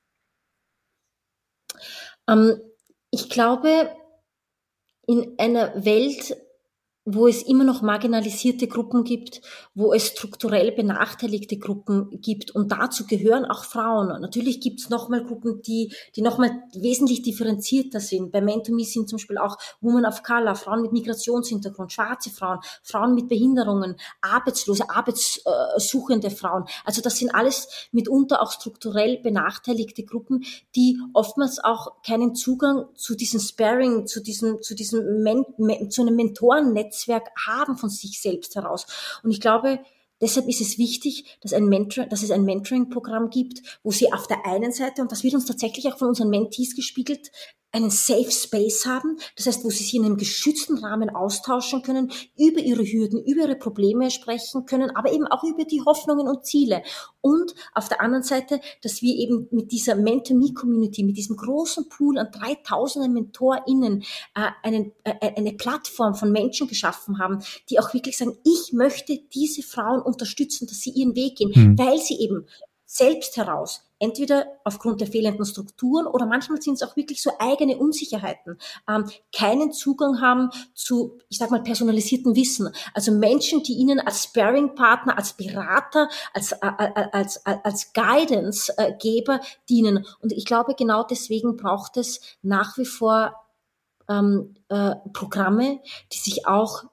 Ähm, 2.28 2.54
ich 3.11 3.28
glaube, 3.28 3.90
in 5.06 5.34
einer 5.38 5.84
Welt, 5.84 6.37
wo 7.11 7.27
es 7.27 7.42
immer 7.42 7.64
noch 7.64 7.81
marginalisierte 7.81 8.68
Gruppen 8.68 9.03
gibt, 9.03 9.40
wo 9.75 9.94
es 9.94 10.09
strukturell 10.09 10.73
benachteiligte 10.73 11.59
Gruppen 11.59 12.21
gibt. 12.21 12.51
Und 12.51 12.71
dazu 12.71 13.07
gehören 13.07 13.47
auch 13.47 13.64
Frauen. 13.64 14.21
Natürlich 14.21 14.61
gibt 14.61 14.81
es 14.81 14.90
nochmal 14.90 15.25
Gruppen, 15.25 15.62
die, 15.62 15.92
die 16.16 16.23
nochmal 16.23 16.51
wesentlich 16.75 17.23
differenzierter 17.23 18.01
sind. 18.01 18.31
Bei 18.31 18.42
Mentomy 18.42 18.85
sind 18.85 19.09
zum 19.09 19.16
Beispiel 19.16 19.38
auch 19.38 19.57
Women 19.81 20.05
of 20.05 20.23
Color, 20.23 20.55
Frauen 20.55 20.83
mit 20.83 20.92
Migrationshintergrund, 20.92 21.92
schwarze 21.92 22.29
Frauen, 22.29 22.59
Frauen 22.83 23.14
mit 23.14 23.29
Behinderungen, 23.29 23.97
Arbeitslose, 24.21 24.90
arbeitssuchende 24.90 26.31
Frauen. 26.31 26.64
Also 26.85 27.01
das 27.01 27.16
sind 27.16 27.35
alles 27.35 27.88
mitunter 27.90 28.42
auch 28.42 28.53
strukturell 28.53 29.18
benachteiligte 29.23 30.05
Gruppen, 30.05 30.44
die 30.77 30.99
oftmals 31.14 31.59
auch 31.59 32.03
keinen 32.03 32.35
Zugang 32.35 32.85
zu 32.97 33.14
diesem 33.14 33.40
Sparing, 33.40 34.07
zu 34.07 34.23
diesem, 34.23 34.61
zu 34.61 34.75
diesem, 34.75 35.23
Men 35.23 35.44
zu 35.88 36.03
einem 36.03 36.16
Mentorennetz 36.16 36.97
Netzwerk 36.98 37.30
haben 37.46 37.76
von 37.76 37.90
sich 37.90 38.20
selbst 38.20 38.54
heraus. 38.56 38.87
Und 39.22 39.30
ich 39.30 39.40
glaube, 39.40 39.80
Deshalb 40.20 40.48
ist 40.48 40.61
es 40.61 40.78
wichtig, 40.78 41.38
dass, 41.42 41.52
ein 41.52 41.66
Mentor, 41.66 42.06
dass 42.06 42.24
es 42.24 42.32
ein 42.32 42.44
Mentoring-Programm 42.44 43.30
gibt, 43.30 43.78
wo 43.84 43.92
sie 43.92 44.12
auf 44.12 44.26
der 44.26 44.44
einen 44.46 44.72
Seite, 44.72 45.00
und 45.00 45.12
das 45.12 45.22
wird 45.22 45.34
uns 45.34 45.44
tatsächlich 45.44 45.87
auch 45.87 45.96
von 45.96 46.08
unseren 46.08 46.28
Mentees 46.28 46.74
gespiegelt, 46.74 47.30
einen 47.70 47.90
Safe 47.90 48.31
Space 48.31 48.87
haben, 48.87 49.18
das 49.37 49.46
heißt, 49.46 49.64
wo 49.64 49.70
sie 49.70 49.85
sich 49.85 49.94
in 49.94 50.04
einem 50.04 50.16
geschützten 50.16 50.78
Rahmen 50.78 51.11
austauschen 51.11 51.83
können, 51.83 52.11
über 52.37 52.61
ihre 52.61 52.83
Hürden, 52.83 53.22
über 53.24 53.42
ihre 53.42 53.57
Probleme 53.57 54.11
sprechen 54.11 54.64
können, 54.64 54.94
aber 54.96 55.12
eben 55.12 55.26
auch 55.26 55.44
über 55.44 55.64
die 55.64 55.83
Hoffnungen 55.83 56.28
und 56.28 56.46
Ziele. 56.46 56.83
Und 57.20 57.54
auf 57.74 57.88
der 57.88 58.00
anderen 58.00 58.22
Seite, 58.22 58.61
dass 58.83 59.02
wir 59.02 59.14
eben 59.14 59.48
mit 59.50 59.70
dieser 59.72 59.96
Mentor-Me-Community, 59.96 61.04
mit 61.04 61.16
diesem 61.16 61.37
großen 61.37 61.88
Pool 61.88 62.18
an 62.18 62.31
3000 62.33 63.12
MentorInnen 63.12 64.02
äh, 64.35 64.48
einen, 64.62 64.92
äh, 65.04 65.35
eine 65.37 65.52
Plattform 65.52 66.14
von 66.14 66.33
Menschen 66.33 66.68
geschaffen 66.68 67.18
haben, 67.18 67.40
die 67.68 67.78
auch 67.78 67.92
wirklich 67.92 68.16
sagen, 68.16 68.38
ich 68.44 68.72
möchte 68.72 69.18
diese 69.35 69.62
Frauen 69.62 70.00
unterstützen, 70.00 70.66
dass 70.66 70.81
sie 70.81 70.90
ihren 70.90 71.14
Weg 71.14 71.37
gehen, 71.37 71.52
hm. 71.52 71.78
weil 71.78 71.98
sie 71.98 72.18
eben 72.20 72.46
selbst 72.90 73.37
heraus 73.37 73.85
entweder 73.98 74.46
aufgrund 74.64 75.01
der 75.01 75.09
fehlenden 75.09 75.44
Strukturen 75.44 76.07
oder 76.07 76.24
manchmal 76.24 76.62
sind 76.62 76.74
es 76.74 76.83
auch 76.83 76.96
wirklich 76.96 77.22
so 77.22 77.33
eigene 77.38 77.77
Unsicherheiten, 77.77 78.59
ähm, 78.88 79.11
keinen 79.37 79.72
Zugang 79.72 80.20
haben 80.20 80.51
zu, 80.74 81.18
ich 81.29 81.38
sag 81.38 81.51
mal, 81.51 81.62
personalisierten 81.62 82.35
Wissen. 82.35 82.70
Also 82.94 83.12
Menschen, 83.12 83.62
die 83.62 83.74
ihnen 83.74 84.01
als 84.01 84.24
Sparing-Partner, 84.24 85.18
als 85.18 85.35
Berater, 85.35 86.09
als, 86.33 86.53
äh, 86.53 86.57
als, 87.12 87.44
als, 87.44 87.64
als 87.64 87.92
Guidance-Geber 87.92 89.40
dienen. 89.68 90.07
Und 90.22 90.33
ich 90.33 90.46
glaube, 90.46 90.74
genau 90.74 91.03
deswegen 91.03 91.57
braucht 91.57 91.96
es 91.96 92.20
nach 92.42 92.79
wie 92.79 92.87
vor 92.87 93.35
ähm, 94.09 94.55
äh, 94.68 94.94
Programme, 95.12 95.81
die 96.12 96.18
sich 96.18 96.46
auch 96.46 96.85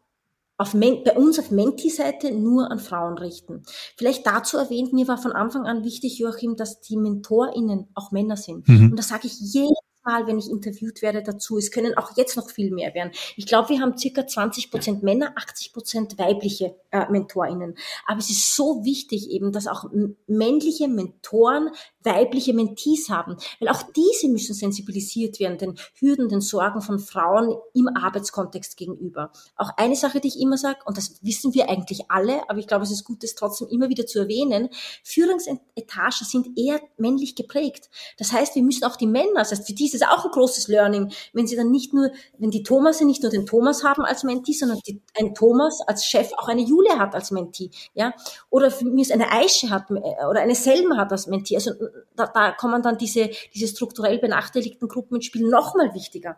auf 0.57 0.73
Men 0.73 1.03
bei 1.03 1.13
uns 1.13 1.39
auf 1.39 1.51
Menti-Seite 1.51 2.31
nur 2.31 2.71
an 2.71 2.79
Frauen 2.79 3.17
richten. 3.17 3.63
Vielleicht 3.97 4.25
dazu 4.25 4.57
erwähnt, 4.57 4.93
mir 4.93 5.07
war 5.07 5.17
von 5.17 5.33
Anfang 5.33 5.65
an 5.65 5.83
wichtig, 5.83 6.17
Joachim, 6.17 6.55
dass 6.55 6.81
die 6.81 6.97
MentorInnen 6.97 7.89
auch 7.93 8.11
Männer 8.11 8.37
sind. 8.37 8.67
Mhm. 8.67 8.91
Und 8.91 8.97
das 8.97 9.09
sage 9.09 9.27
ich 9.27 9.39
jedes 9.39 9.73
Mal, 10.05 10.27
wenn 10.27 10.37
ich 10.37 10.49
interviewt 10.49 11.01
werde, 11.01 11.23
dazu. 11.23 11.57
Es 11.57 11.71
können 11.71 11.97
auch 11.97 12.15
jetzt 12.15 12.37
noch 12.37 12.49
viel 12.49 12.71
mehr 12.71 12.93
werden. 12.93 13.11
Ich 13.35 13.47
glaube, 13.47 13.69
wir 13.69 13.81
haben 13.81 13.97
circa 13.97 14.27
20 14.27 14.69
Prozent 14.69 15.03
Männer, 15.03 15.33
80 15.35 15.73
Prozent 15.73 16.19
weibliche 16.19 16.75
äh, 16.91 17.09
MentorInnen. 17.09 17.75
Aber 18.05 18.19
es 18.19 18.29
ist 18.29 18.55
so 18.55 18.85
wichtig 18.85 19.31
eben, 19.31 19.51
dass 19.51 19.65
auch 19.65 19.85
männliche 20.27 20.87
Mentoren 20.87 21.69
weibliche 22.05 22.53
Mentees 22.53 23.09
haben, 23.09 23.37
weil 23.59 23.69
auch 23.69 23.83
diese 23.95 24.27
müssen 24.29 24.53
sensibilisiert 24.53 25.39
werden, 25.39 25.57
den 25.57 25.75
Hürden, 25.95 26.29
den 26.29 26.41
Sorgen 26.41 26.81
von 26.81 26.99
Frauen 26.99 27.55
im 27.73 27.87
Arbeitskontext 27.87 28.77
gegenüber. 28.77 29.31
Auch 29.55 29.71
eine 29.77 29.95
Sache, 29.95 30.19
die 30.19 30.27
ich 30.27 30.39
immer 30.39 30.57
sage, 30.57 30.79
und 30.85 30.97
das 30.97 31.19
wissen 31.23 31.53
wir 31.53 31.69
eigentlich 31.69 32.09
alle, 32.09 32.49
aber 32.49 32.59
ich 32.59 32.67
glaube, 32.67 32.83
es 32.83 32.91
ist 32.91 33.03
gut, 33.03 33.23
das 33.23 33.35
trotzdem 33.35 33.67
immer 33.69 33.89
wieder 33.89 34.05
zu 34.05 34.19
erwähnen, 34.19 34.69
Führungsetagen 35.03 36.25
sind 36.25 36.57
eher 36.57 36.79
männlich 36.97 37.35
geprägt. 37.35 37.89
Das 38.17 38.31
heißt, 38.31 38.55
wir 38.55 38.63
müssen 38.63 38.83
auch 38.83 38.95
die 38.95 39.07
Männer, 39.07 39.39
das 39.39 39.51
heißt, 39.51 39.67
für 39.67 39.73
diese 39.73 39.97
ist 39.97 40.07
auch 40.07 40.25
ein 40.25 40.31
großes 40.31 40.67
Learning, 40.67 41.11
wenn 41.33 41.47
sie 41.47 41.55
dann 41.55 41.71
nicht 41.71 41.93
nur, 41.93 42.11
wenn 42.37 42.51
die 42.51 42.63
Thomas 42.63 43.01
nicht 43.01 43.21
nur 43.21 43.31
den 43.31 43.45
Thomas 43.45 43.83
haben 43.83 44.03
als 44.03 44.23
Mentee, 44.23 44.53
sondern 44.53 44.79
die, 44.87 45.01
ein 45.17 45.33
Thomas 45.33 45.81
als 45.81 46.05
Chef 46.05 46.31
auch 46.37 46.47
eine 46.47 46.61
Julia 46.61 46.97
hat 46.97 47.15
als 47.15 47.31
Mentee, 47.31 47.69
ja, 47.93 48.13
oder 48.49 48.71
für 48.71 48.85
mich 48.85 49.13
eine 49.13 49.31
Aische 49.31 49.69
hat 49.69 49.89
äh, 49.91 50.25
oder 50.29 50.41
eine 50.41 50.55
Selma 50.55 50.97
hat 50.97 51.11
als 51.11 51.27
Mentee. 51.27 51.55
Also 51.55 51.71
da, 52.15 52.27
da 52.27 52.51
kommen 52.51 52.81
dann 52.81 52.97
diese 52.97 53.29
diese 53.53 53.67
strukturell 53.67 54.19
benachteiligten 54.19 54.87
Gruppen 54.87 55.15
ins 55.15 55.25
Spiel 55.25 55.47
noch 55.47 55.75
mal 55.75 55.93
wichtiger. 55.93 56.37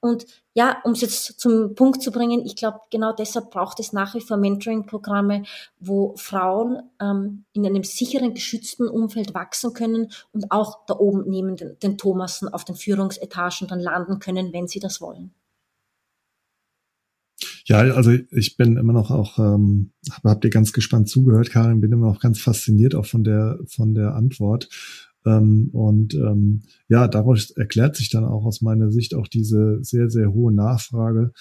Und 0.00 0.26
ja, 0.54 0.80
um 0.84 0.92
es 0.92 1.00
jetzt 1.00 1.40
zum 1.40 1.74
Punkt 1.74 2.02
zu 2.02 2.10
bringen, 2.10 2.44
ich 2.44 2.56
glaube, 2.56 2.80
genau 2.90 3.12
deshalb 3.12 3.50
braucht 3.50 3.80
es 3.80 3.92
nach 3.92 4.14
wie 4.14 4.20
vor 4.20 4.36
Mentoring-Programme, 4.36 5.44
wo 5.78 6.14
Frauen 6.16 6.82
ähm, 7.00 7.44
in 7.52 7.66
einem 7.66 7.84
sicheren, 7.84 8.34
geschützten 8.34 8.88
Umfeld 8.88 9.34
wachsen 9.34 9.72
können 9.72 10.12
und 10.32 10.50
auch 10.50 10.84
da 10.86 10.94
oben 10.94 11.24
neben 11.28 11.56
den, 11.56 11.78
den 11.78 11.98
Thomasen 11.98 12.48
auf 12.48 12.64
den 12.64 12.76
Führungsetagen 12.76 13.68
dann 13.68 13.80
landen 13.80 14.18
können, 14.18 14.52
wenn 14.52 14.68
sie 14.68 14.80
das 14.80 15.00
wollen. 15.00 15.34
Ja, 17.68 17.80
also 17.80 18.12
ich 18.30 18.56
bin 18.56 18.78
immer 18.78 18.94
noch 18.94 19.10
auch, 19.10 19.38
ähm, 19.38 19.92
habt 20.24 20.42
ihr 20.42 20.50
ganz 20.50 20.72
gespannt 20.72 21.10
zugehört, 21.10 21.50
Karin, 21.50 21.82
bin 21.82 21.92
immer 21.92 22.06
noch 22.06 22.20
ganz 22.20 22.40
fasziniert 22.40 22.94
auch 22.94 23.04
von 23.04 23.24
der 23.24 23.58
von 23.66 23.94
der 23.94 24.14
Antwort. 24.14 24.70
Ähm, 25.26 25.68
und 25.72 26.14
ähm, 26.14 26.62
ja, 26.88 27.08
daraus 27.08 27.50
erklärt 27.50 27.94
sich 27.96 28.08
dann 28.08 28.24
auch 28.24 28.46
aus 28.46 28.62
meiner 28.62 28.90
Sicht 28.90 29.14
auch 29.14 29.28
diese 29.28 29.80
sehr, 29.82 30.08
sehr 30.08 30.32
hohe 30.32 30.50
Nachfrage 30.50 31.32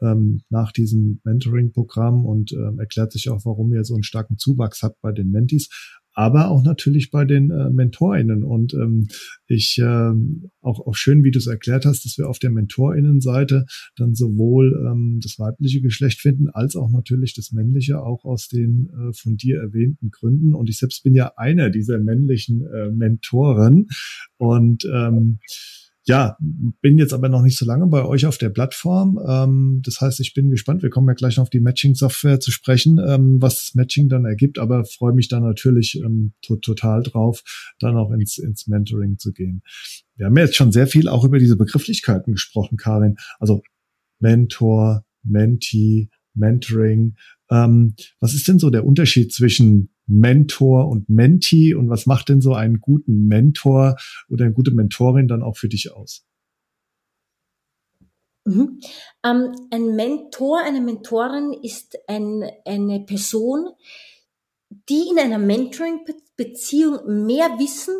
ähm, 0.00 0.40
nach 0.48 0.72
diesem 0.72 1.20
Mentoring-Programm 1.24 2.24
und 2.24 2.52
ähm, 2.52 2.78
erklärt 2.78 3.12
sich 3.12 3.28
auch, 3.28 3.44
warum 3.44 3.74
ihr 3.74 3.84
so 3.84 3.92
einen 3.92 4.04
starken 4.04 4.38
Zuwachs 4.38 4.82
habt 4.82 5.02
bei 5.02 5.12
den 5.12 5.30
Mentis 5.30 5.68
aber 6.14 6.48
auch 6.50 6.62
natürlich 6.62 7.10
bei 7.10 7.24
den 7.24 7.50
äh, 7.50 7.70
MentorInnen. 7.70 8.44
Und 8.44 8.72
ähm, 8.74 9.08
ich 9.46 9.78
äh, 9.78 10.12
auch, 10.60 10.86
auch 10.86 10.94
schön, 10.94 11.24
wie 11.24 11.30
du 11.30 11.38
es 11.38 11.46
erklärt 11.46 11.84
hast, 11.84 12.04
dass 12.04 12.16
wir 12.16 12.28
auf 12.28 12.38
der 12.38 12.50
MentorInnen-Seite 12.50 13.66
dann 13.96 14.14
sowohl 14.14 14.72
ähm, 14.86 15.20
das 15.22 15.38
weibliche 15.38 15.82
Geschlecht 15.82 16.20
finden, 16.20 16.48
als 16.48 16.76
auch 16.76 16.90
natürlich 16.90 17.34
das 17.34 17.52
männliche, 17.52 18.00
auch 18.00 18.24
aus 18.24 18.48
den 18.48 18.88
äh, 18.90 19.12
von 19.12 19.36
dir 19.36 19.58
erwähnten 19.58 20.10
Gründen. 20.10 20.54
Und 20.54 20.70
ich 20.70 20.78
selbst 20.78 21.02
bin 21.02 21.14
ja 21.14 21.32
einer 21.36 21.70
dieser 21.70 21.98
männlichen 21.98 22.64
äh, 22.66 22.90
Mentoren. 22.90 23.88
Und 24.36 24.84
ähm, 24.92 25.40
ja, 26.06 26.36
bin 26.82 26.98
jetzt 26.98 27.14
aber 27.14 27.30
noch 27.30 27.42
nicht 27.42 27.56
so 27.56 27.64
lange 27.64 27.86
bei 27.86 28.04
euch 28.04 28.26
auf 28.26 28.36
der 28.36 28.50
Plattform. 28.50 29.18
Ähm, 29.26 29.80
das 29.84 30.00
heißt, 30.00 30.20
ich 30.20 30.34
bin 30.34 30.50
gespannt. 30.50 30.82
Wir 30.82 30.90
kommen 30.90 31.08
ja 31.08 31.14
gleich 31.14 31.38
noch 31.38 31.44
auf 31.44 31.50
die 31.50 31.60
Matching-Software 31.60 32.40
zu 32.40 32.50
sprechen, 32.50 32.98
ähm, 32.98 33.40
was 33.40 33.60
das 33.60 33.74
Matching 33.74 34.10
dann 34.10 34.26
ergibt, 34.26 34.58
aber 34.58 34.84
freue 34.84 35.14
mich 35.14 35.28
dann 35.28 35.42
natürlich 35.42 35.98
ähm, 36.04 36.34
to 36.42 36.56
total 36.56 37.02
drauf, 37.02 37.42
dann 37.78 37.96
auch 37.96 38.10
ins, 38.10 38.36
ins 38.36 38.66
Mentoring 38.66 39.18
zu 39.18 39.32
gehen. 39.32 39.62
Wir 40.16 40.26
haben 40.26 40.36
ja 40.36 40.44
jetzt 40.44 40.56
schon 40.56 40.72
sehr 40.72 40.86
viel 40.86 41.08
auch 41.08 41.24
über 41.24 41.38
diese 41.38 41.56
Begrifflichkeiten 41.56 42.34
gesprochen, 42.34 42.76
Karin. 42.76 43.16
Also 43.38 43.62
Mentor, 44.20 45.04
Mentee, 45.22 46.10
Mentoring. 46.34 47.16
Ähm, 47.50 47.94
was 48.20 48.34
ist 48.34 48.46
denn 48.46 48.58
so 48.58 48.68
der 48.68 48.84
Unterschied 48.84 49.32
zwischen 49.32 49.93
Mentor 50.06 50.88
und 50.88 51.08
Mentee 51.08 51.74
und 51.74 51.88
was 51.88 52.06
macht 52.06 52.28
denn 52.28 52.40
so 52.40 52.54
einen 52.54 52.80
guten 52.80 53.26
Mentor 53.26 53.96
oder 54.28 54.44
eine 54.44 54.54
gute 54.54 54.72
Mentorin 54.72 55.28
dann 55.28 55.42
auch 55.42 55.56
für 55.56 55.68
dich 55.68 55.92
aus? 55.92 56.26
Mhm. 58.44 58.80
Ähm, 59.24 59.52
ein 59.70 59.96
Mentor, 59.96 60.60
eine 60.60 60.80
Mentorin 60.80 61.52
ist 61.62 61.98
ein, 62.06 62.44
eine 62.66 63.00
Person, 63.00 63.70
die 64.88 65.08
in 65.10 65.18
einer 65.18 65.38
Mentoring-Beziehung 65.38 67.24
mehr 67.24 67.58
Wissen 67.58 67.94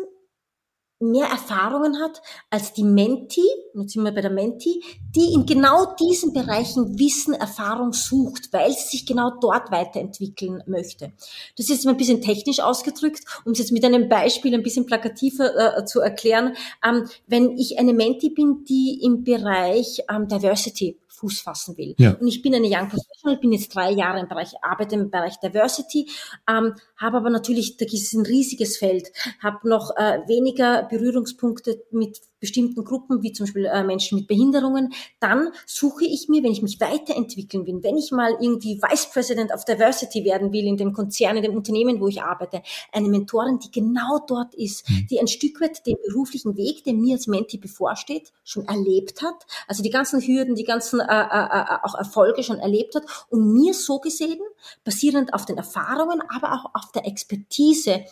mehr 0.99 1.27
Erfahrungen 1.27 1.99
hat 2.01 2.21
als 2.49 2.73
die 2.73 2.83
Menti, 2.83 3.43
jetzt 3.73 3.93
sind 3.93 4.03
wir 4.03 4.13
bei 4.13 4.21
der 4.21 4.31
Menti, 4.31 4.81
die 5.15 5.33
in 5.33 5.45
genau 5.45 5.93
diesen 5.95 6.33
Bereichen 6.33 6.97
Wissen, 6.97 7.33
Erfahrung 7.33 7.93
sucht, 7.93 8.53
weil 8.53 8.71
sie 8.71 8.97
sich 8.97 9.05
genau 9.05 9.31
dort 9.41 9.71
weiterentwickeln 9.71 10.63
möchte. 10.67 11.11
Das 11.57 11.69
ist 11.69 11.85
ein 11.85 11.97
bisschen 11.97 12.21
technisch 12.21 12.59
ausgedrückt, 12.59 13.23
um 13.45 13.51
es 13.51 13.59
jetzt 13.59 13.71
mit 13.71 13.83
einem 13.83 14.07
Beispiel 14.07 14.53
ein 14.53 14.63
bisschen 14.63 14.85
plakativer 14.85 15.77
äh, 15.77 15.85
zu 15.85 15.99
erklären. 15.99 16.55
Ähm, 16.87 17.07
wenn 17.27 17.57
ich 17.57 17.77
eine 17.77 17.93
Menti 17.93 18.29
bin, 18.29 18.63
die 18.63 19.01
im 19.03 19.23
Bereich 19.23 20.01
ähm, 20.09 20.27
Diversity 20.27 20.97
Fuß 21.15 21.41
fassen 21.41 21.77
will. 21.77 21.95
Ja. 21.97 22.13
Und 22.13 22.27
ich 22.27 22.41
bin 22.41 22.53
eine 22.53 22.67
Young 22.67 22.89
Professional, 22.89 23.37
bin 23.37 23.51
jetzt 23.51 23.73
drei 23.73 23.91
Jahre 23.91 24.19
im 24.19 24.27
Bereich, 24.27 24.53
arbeite 24.61 24.95
im 24.95 25.09
Bereich 25.09 25.39
Diversity, 25.39 26.09
ähm, 26.49 26.75
habe 26.97 27.17
aber 27.17 27.29
natürlich, 27.29 27.77
da 27.77 27.85
ist 27.85 28.13
ein 28.13 28.25
riesiges 28.25 28.77
Feld, 28.77 29.11
habe 29.41 29.67
noch 29.67 29.95
äh, 29.97 30.19
weniger 30.27 30.83
Berührungspunkte 30.83 31.83
mit 31.91 32.21
bestimmten 32.45 32.83
Gruppen, 32.83 33.23
wie 33.23 33.33
zum 33.33 33.47
Beispiel 33.47 33.65
äh, 33.65 33.83
Menschen 33.83 34.19
mit 34.19 34.27
Behinderungen, 34.27 34.93
dann 35.19 35.49
suche 35.65 36.05
ich 36.05 36.29
mir, 36.29 36.43
wenn 36.43 36.51
ich 36.51 36.61
mich 36.61 36.79
weiterentwickeln 36.79 37.65
will, 37.65 37.79
wenn 37.81 37.97
ich 37.97 38.11
mal 38.11 38.37
irgendwie 38.39 38.79
Vice 38.81 39.09
President 39.11 39.51
of 39.51 39.65
Diversity 39.65 40.23
werden 40.23 40.53
will 40.53 40.65
in 40.65 40.77
dem 40.77 40.93
Konzern, 40.93 41.37
in 41.37 41.43
dem 41.43 41.55
Unternehmen, 41.55 41.99
wo 41.99 42.07
ich 42.07 42.21
arbeite, 42.21 42.61
eine 42.91 43.09
Mentorin, 43.09 43.57
die 43.57 43.71
genau 43.71 44.19
dort 44.27 44.53
ist, 44.53 44.87
mhm. 44.87 45.07
die 45.09 45.19
ein 45.19 45.27
Stück 45.27 45.59
weit 45.59 45.85
den 45.87 45.97
beruflichen 46.05 46.55
Weg, 46.55 46.83
der 46.83 46.93
mir 46.93 47.15
als 47.15 47.25
Menti 47.25 47.57
bevorsteht, 47.57 48.31
schon 48.43 48.67
erlebt 48.67 49.23
hat, 49.23 49.47
also 49.67 49.81
die 49.81 49.89
ganzen 49.89 50.21
Hürden, 50.21 50.53
die 50.53 50.63
ganzen 50.63 50.99
äh, 50.99 51.03
äh, 51.03 51.45
äh, 51.45 51.65
auch 51.81 51.95
Erfolge 51.95 52.43
schon 52.43 52.59
erlebt 52.59 52.93
hat 52.93 53.03
und 53.29 53.53
mir 53.53 53.73
so 53.73 53.99
gesehen, 53.99 54.39
basierend 54.83 55.33
auf 55.33 55.45
den 55.45 55.57
Erfahrungen, 55.57 56.21
aber 56.29 56.53
auch 56.53 56.75
auf 56.75 56.91
der 56.91 57.07
Expertise, 57.07 58.05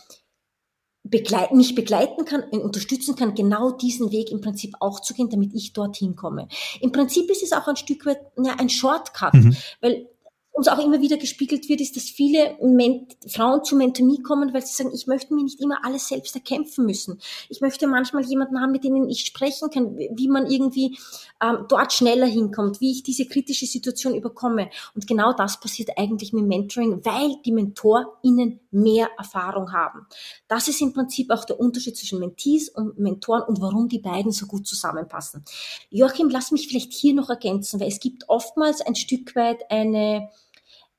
begleiten, 1.04 1.58
mich 1.58 1.74
begleiten 1.74 2.24
kann, 2.24 2.42
unterstützen 2.44 3.14
kann, 3.14 3.34
genau 3.34 3.70
diesen 3.70 4.10
Weg 4.10 4.30
im 4.30 4.40
Prinzip 4.40 4.74
auch 4.80 5.00
zu 5.00 5.12
gehen, 5.12 5.28
damit 5.28 5.54
ich 5.54 5.74
dorthin 5.74 6.16
komme. 6.16 6.48
Im 6.80 6.92
Prinzip 6.92 7.30
ist 7.30 7.42
es 7.42 7.52
auch 7.52 7.68
ein 7.68 7.76
Stück 7.76 8.06
weit 8.06 8.20
ja, 8.42 8.54
ein 8.58 8.70
Shortcut, 8.70 9.34
mhm. 9.34 9.56
weil 9.80 10.08
uns 10.54 10.68
auch 10.68 10.78
immer 10.78 11.00
wieder 11.00 11.16
gespiegelt 11.16 11.68
wird, 11.68 11.80
ist, 11.80 11.96
dass 11.96 12.04
viele 12.04 12.56
Ment 12.62 13.16
Frauen 13.28 13.64
zu 13.64 13.74
Mentomie 13.74 14.22
kommen, 14.22 14.54
weil 14.54 14.64
sie 14.64 14.72
sagen, 14.72 14.94
ich 14.94 15.08
möchte 15.08 15.34
mir 15.34 15.42
nicht 15.42 15.60
immer 15.60 15.84
alles 15.84 16.06
selbst 16.06 16.32
erkämpfen 16.36 16.86
müssen. 16.86 17.20
Ich 17.48 17.60
möchte 17.60 17.88
manchmal 17.88 18.24
jemanden 18.24 18.60
haben, 18.60 18.70
mit 18.70 18.84
denen 18.84 19.10
ich 19.10 19.26
sprechen 19.26 19.68
kann, 19.70 19.98
wie 19.98 20.28
man 20.28 20.46
irgendwie 20.46 20.96
ähm, 21.42 21.66
dort 21.68 21.92
schneller 21.92 22.26
hinkommt, 22.26 22.80
wie 22.80 22.92
ich 22.92 23.02
diese 23.02 23.26
kritische 23.26 23.66
Situation 23.66 24.14
überkomme. 24.14 24.70
Und 24.94 25.08
genau 25.08 25.32
das 25.32 25.58
passiert 25.58 25.90
eigentlich 25.98 26.32
mit 26.32 26.44
Mentoring, 26.44 27.04
weil 27.04 27.34
die 27.44 27.50
MentorInnen 27.50 28.60
mehr 28.70 29.08
Erfahrung 29.18 29.72
haben. 29.72 30.06
Das 30.46 30.68
ist 30.68 30.80
im 30.80 30.92
Prinzip 30.92 31.32
auch 31.32 31.44
der 31.44 31.58
Unterschied 31.58 31.96
zwischen 31.96 32.20
Mentees 32.20 32.68
und 32.68 32.96
Mentoren 32.96 33.42
und 33.42 33.60
warum 33.60 33.88
die 33.88 33.98
beiden 33.98 34.30
so 34.30 34.46
gut 34.46 34.68
zusammenpassen. 34.68 35.44
Joachim, 35.90 36.28
lass 36.28 36.52
mich 36.52 36.68
vielleicht 36.68 36.92
hier 36.92 37.14
noch 37.14 37.28
ergänzen, 37.28 37.80
weil 37.80 37.88
es 37.88 37.98
gibt 37.98 38.28
oftmals 38.28 38.80
ein 38.82 38.94
Stück 38.94 39.34
weit 39.34 39.68
eine 39.68 40.30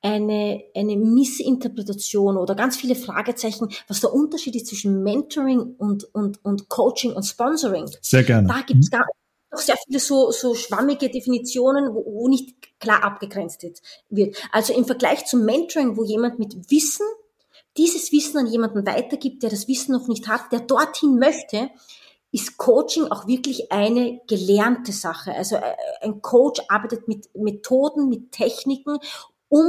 eine, 0.06 0.64
eine 0.76 0.98
Missinterpretation 0.98 2.38
oder 2.38 2.54
ganz 2.54 2.78
viele 2.78 2.96
Fragezeichen, 2.96 3.70
was 3.88 4.02
der 4.02 4.14
Unterschied 4.14 4.56
ist 4.56 4.68
zwischen 4.68 5.02
Mentoring 5.02 5.60
und, 5.60 6.04
und, 6.14 6.46
und 6.46 6.70
Coaching 6.70 7.14
und 7.14 7.24
Sponsoring. 7.24 7.90
Sehr 8.02 8.24
gerne. 8.24 8.48
Da 8.48 8.62
gibt 8.62 8.84
es 8.84 8.92
mhm. 8.92 9.00
noch 9.52 9.60
sehr 9.60 9.78
viele 9.88 10.00
so, 10.00 10.30
so 10.30 10.54
schwammige 10.54 11.10
Definitionen, 11.10 11.96
wo, 11.96 12.06
wo 12.06 12.28
nicht 12.28 12.80
klar 12.80 13.04
abgegrenzt 13.04 13.66
wird. 14.10 14.38
Also 14.52 14.74
im 14.74 14.86
Vergleich 14.86 15.26
zum 15.26 15.44
Mentoring, 15.44 15.98
wo 15.98 16.04
jemand 16.04 16.38
mit 16.38 16.70
Wissen 16.70 17.08
dieses 17.76 18.12
Wissen 18.12 18.38
an 18.38 18.48
jemanden 18.48 18.86
weitergibt, 18.86 19.42
der 19.42 19.50
das 19.50 19.68
Wissen 19.68 19.94
noch 19.94 20.08
nicht 20.08 20.28
hat, 20.28 20.52
der 20.52 20.60
dorthin 20.60 21.18
möchte, 21.18 21.72
ist 22.32 22.58
Coaching 22.58 23.06
auch 23.06 23.28
wirklich 23.28 23.72
eine 23.72 24.22
gelernte 24.28 24.92
Sache. 24.92 25.34
Also 25.34 25.56
äh, 25.56 25.74
ein 26.02 26.22
Coach 26.22 26.62
arbeitet 26.68 27.08
mit 27.08 27.30
Methoden, 27.34 28.08
mit 28.08 28.32
Techniken, 28.34 29.00
um 29.50 29.66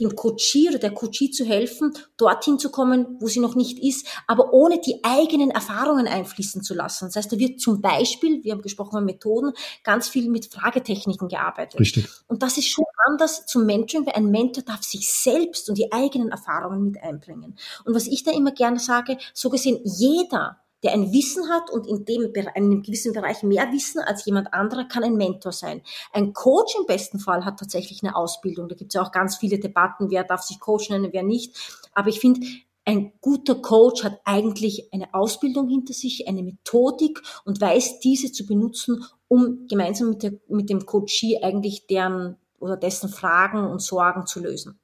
dem 0.00 0.14
Coachie 0.14 0.68
oder 0.68 0.78
der 0.78 0.92
Coachie 0.92 1.30
zu 1.30 1.44
helfen, 1.44 1.92
dorthin 2.16 2.58
zu 2.58 2.70
kommen, 2.70 3.16
wo 3.20 3.26
sie 3.26 3.40
noch 3.40 3.54
nicht 3.54 3.78
ist, 3.78 4.06
aber 4.26 4.52
ohne 4.52 4.80
die 4.80 5.02
eigenen 5.02 5.50
Erfahrungen 5.50 6.06
einfließen 6.06 6.62
zu 6.62 6.74
lassen. 6.74 7.06
Das 7.06 7.16
heißt, 7.16 7.32
da 7.32 7.38
wird 7.38 7.60
zum 7.60 7.80
Beispiel, 7.80 8.42
wir 8.44 8.52
haben 8.52 8.62
gesprochen 8.62 8.96
über 8.96 9.00
Methoden, 9.00 9.52
ganz 9.82 10.08
viel 10.08 10.30
mit 10.30 10.46
Fragetechniken 10.46 11.28
gearbeitet. 11.28 11.80
Richtig. 11.80 12.08
Und 12.28 12.42
das 12.42 12.58
ist 12.58 12.68
schon 12.68 12.84
anders 13.06 13.46
zum 13.46 13.66
Mentoring, 13.66 14.06
weil 14.06 14.14
ein 14.14 14.30
Mentor 14.30 14.62
darf 14.62 14.82
sich 14.82 15.12
selbst 15.12 15.68
und 15.68 15.78
die 15.78 15.92
eigenen 15.92 16.30
Erfahrungen 16.30 16.84
mit 16.84 17.02
einbringen. 17.02 17.58
Und 17.84 17.94
was 17.94 18.06
ich 18.06 18.22
da 18.22 18.32
immer 18.32 18.52
gerne 18.52 18.78
sage, 18.78 19.18
so 19.34 19.50
gesehen, 19.50 19.80
jeder 19.84 20.60
der 20.82 20.92
ein 20.92 21.12
Wissen 21.12 21.48
hat 21.48 21.70
und 21.70 21.86
in 21.86 22.04
dem 22.04 22.32
in 22.34 22.48
einem 22.48 22.82
gewissen 22.82 23.12
Bereich 23.12 23.42
mehr 23.42 23.72
Wissen 23.72 24.00
als 24.00 24.24
jemand 24.24 24.52
anderer, 24.54 24.84
kann 24.84 25.04
ein 25.04 25.16
Mentor 25.16 25.52
sein. 25.52 25.82
Ein 26.12 26.32
Coach 26.32 26.76
im 26.78 26.86
besten 26.86 27.18
Fall 27.18 27.44
hat 27.44 27.58
tatsächlich 27.58 28.02
eine 28.02 28.14
Ausbildung. 28.14 28.68
Da 28.68 28.74
gibt 28.74 28.92
es 28.92 28.94
ja 28.94 29.02
auch 29.02 29.12
ganz 29.12 29.36
viele 29.36 29.58
Debatten, 29.58 30.10
wer 30.10 30.24
darf 30.24 30.42
sich 30.42 30.60
Coach 30.60 30.90
nennen, 30.90 31.12
wer 31.12 31.22
nicht. 31.22 31.56
Aber 31.94 32.08
ich 32.08 32.20
finde, 32.20 32.46
ein 32.84 33.12
guter 33.20 33.56
Coach 33.56 34.02
hat 34.02 34.18
eigentlich 34.24 34.92
eine 34.94 35.12
Ausbildung 35.12 35.68
hinter 35.68 35.92
sich, 35.92 36.26
eine 36.26 36.42
Methodik 36.42 37.20
und 37.44 37.60
weiß 37.60 38.00
diese 38.00 38.32
zu 38.32 38.46
benutzen, 38.46 39.04
um 39.28 39.66
gemeinsam 39.68 40.10
mit, 40.10 40.22
der, 40.22 40.32
mit 40.48 40.70
dem 40.70 40.86
Coachie 40.86 41.42
eigentlich 41.42 41.86
deren 41.86 42.36
oder 42.60 42.76
dessen 42.76 43.10
Fragen 43.10 43.66
und 43.66 43.82
Sorgen 43.82 44.26
zu 44.26 44.40
lösen. 44.40 44.78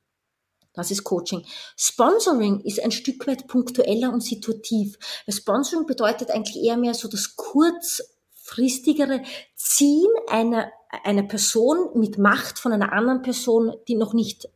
Das 0.75 0.91
ist 0.91 1.05
Coaching. 1.05 1.45
Sponsoring 1.77 2.61
ist 2.61 2.83
ein 2.83 2.91
Stück 2.91 3.27
weit 3.27 3.47
punktueller 3.47 4.13
und 4.13 4.23
situativ. 4.23 4.99
Sponsoring 5.29 5.87
bedeutet 5.87 6.31
eigentlich 6.31 6.63
eher 6.63 6.77
mehr 6.77 6.95
so 6.95 7.09
das 7.09 7.37
kurzfristigere 7.37 9.23
Ziehen 9.55 10.11
einer, 10.29 10.71
einer 11.05 11.23
Person 11.23 11.91
mit 11.95 12.19
Macht 12.19 12.59
von 12.59 12.73
einer 12.73 12.93
anderen 12.93 13.23
Person, 13.23 13.73
die 13.89 13.95
noch 13.95 14.15
nicht 14.15 14.49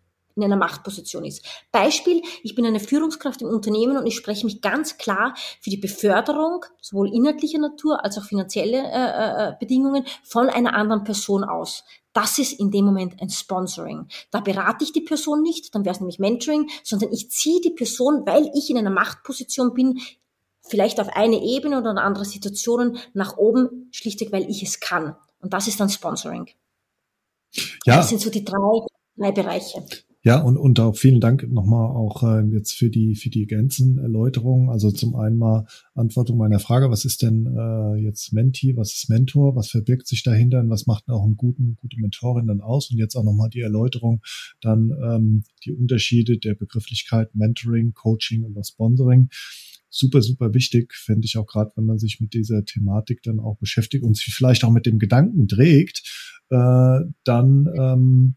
in 0.42 0.52
einer 0.52 0.56
Machtposition 0.56 1.24
ist. 1.24 1.44
Beispiel, 1.72 2.22
ich 2.42 2.54
bin 2.54 2.66
eine 2.66 2.80
Führungskraft 2.80 3.42
im 3.42 3.48
Unternehmen 3.48 3.96
und 3.96 4.06
ich 4.06 4.16
spreche 4.16 4.46
mich 4.46 4.60
ganz 4.60 4.98
klar 4.98 5.34
für 5.60 5.70
die 5.70 5.76
Beförderung, 5.76 6.64
sowohl 6.80 7.12
inhaltlicher 7.14 7.58
Natur 7.58 8.04
als 8.04 8.18
auch 8.18 8.24
finanzielle 8.24 8.78
äh, 8.78 9.48
äh, 9.48 9.52
Bedingungen, 9.58 10.04
von 10.22 10.48
einer 10.48 10.74
anderen 10.74 11.04
Person 11.04 11.44
aus. 11.44 11.84
Das 12.12 12.38
ist 12.38 12.58
in 12.58 12.70
dem 12.70 12.84
Moment 12.84 13.20
ein 13.20 13.30
Sponsoring. 13.30 14.08
Da 14.30 14.40
berate 14.40 14.84
ich 14.84 14.92
die 14.92 15.00
Person 15.00 15.42
nicht, 15.42 15.74
dann 15.74 15.84
wäre 15.84 15.94
es 15.94 16.00
nämlich 16.00 16.18
Mentoring, 16.18 16.68
sondern 16.82 17.12
ich 17.12 17.30
ziehe 17.30 17.60
die 17.60 17.70
Person, 17.70 18.22
weil 18.26 18.50
ich 18.54 18.70
in 18.70 18.78
einer 18.78 18.90
Machtposition 18.90 19.74
bin, 19.74 20.00
vielleicht 20.62 21.00
auf 21.00 21.08
eine 21.08 21.42
Ebene 21.42 21.78
oder 21.78 21.90
in 21.90 21.98
andere 21.98 22.24
Situationen 22.24 22.98
nach 23.14 23.36
oben, 23.36 23.88
schlichtweg, 23.92 24.32
weil 24.32 24.48
ich 24.50 24.62
es 24.62 24.80
kann. 24.80 25.16
Und 25.40 25.52
das 25.52 25.68
ist 25.68 25.80
dann 25.80 25.88
Sponsoring. 25.88 26.48
Ja. 27.86 27.96
Das 27.96 28.08
sind 28.08 28.20
so 28.20 28.30
die 28.30 28.44
drei, 28.44 28.86
drei 29.16 29.32
Bereiche. 29.32 29.84
Ja, 30.28 30.42
und, 30.42 30.58
und 30.58 30.78
auch 30.78 30.94
vielen 30.94 31.22
Dank 31.22 31.50
nochmal 31.50 31.86
auch 31.86 32.22
äh, 32.22 32.42
jetzt 32.52 32.74
für 32.74 32.90
die, 32.90 33.14
für 33.14 33.30
die 33.30 33.46
ganzen 33.46 33.96
Erläuterungen. 33.96 34.68
Also 34.68 34.90
zum 34.90 35.16
einen 35.16 35.38
mal 35.38 35.66
Antwortung 35.94 36.36
meiner 36.36 36.58
Frage, 36.58 36.90
was 36.90 37.06
ist 37.06 37.22
denn 37.22 37.46
äh, 37.46 37.94
jetzt 37.94 38.34
Menti, 38.34 38.76
was 38.76 38.92
ist 38.92 39.08
Mentor, 39.08 39.56
was 39.56 39.70
verbirgt 39.70 40.06
sich 40.06 40.22
dahinter 40.22 40.60
und 40.60 40.68
was 40.68 40.86
macht 40.86 41.08
auch 41.08 41.24
einen 41.24 41.38
guten, 41.38 41.76
gute 41.76 41.98
Mentorin 41.98 42.46
dann 42.46 42.60
aus? 42.60 42.90
Und 42.90 42.98
jetzt 42.98 43.16
auch 43.16 43.24
nochmal 43.24 43.48
die 43.48 43.62
Erläuterung, 43.62 44.20
dann 44.60 44.90
ähm, 45.02 45.44
die 45.64 45.72
Unterschiede 45.72 46.36
der 46.36 46.54
Begrifflichkeit 46.54 47.34
Mentoring, 47.34 47.94
Coaching 47.94 48.42
und 48.42 48.62
Sponsoring 48.66 49.30
super, 49.90 50.20
super 50.20 50.52
wichtig, 50.52 50.92
fände 50.92 51.24
ich 51.24 51.38
auch 51.38 51.46
gerade, 51.46 51.72
wenn 51.76 51.86
man 51.86 51.98
sich 51.98 52.20
mit 52.20 52.34
dieser 52.34 52.66
Thematik 52.66 53.22
dann 53.22 53.40
auch 53.40 53.56
beschäftigt 53.56 54.04
und 54.04 54.14
sich 54.14 54.26
vielleicht 54.26 54.62
auch 54.64 54.70
mit 54.70 54.84
dem 54.84 54.98
Gedanken 54.98 55.48
trägt, 55.48 56.02
äh, 56.50 57.00
dann 57.24 57.68
ähm, 57.74 58.34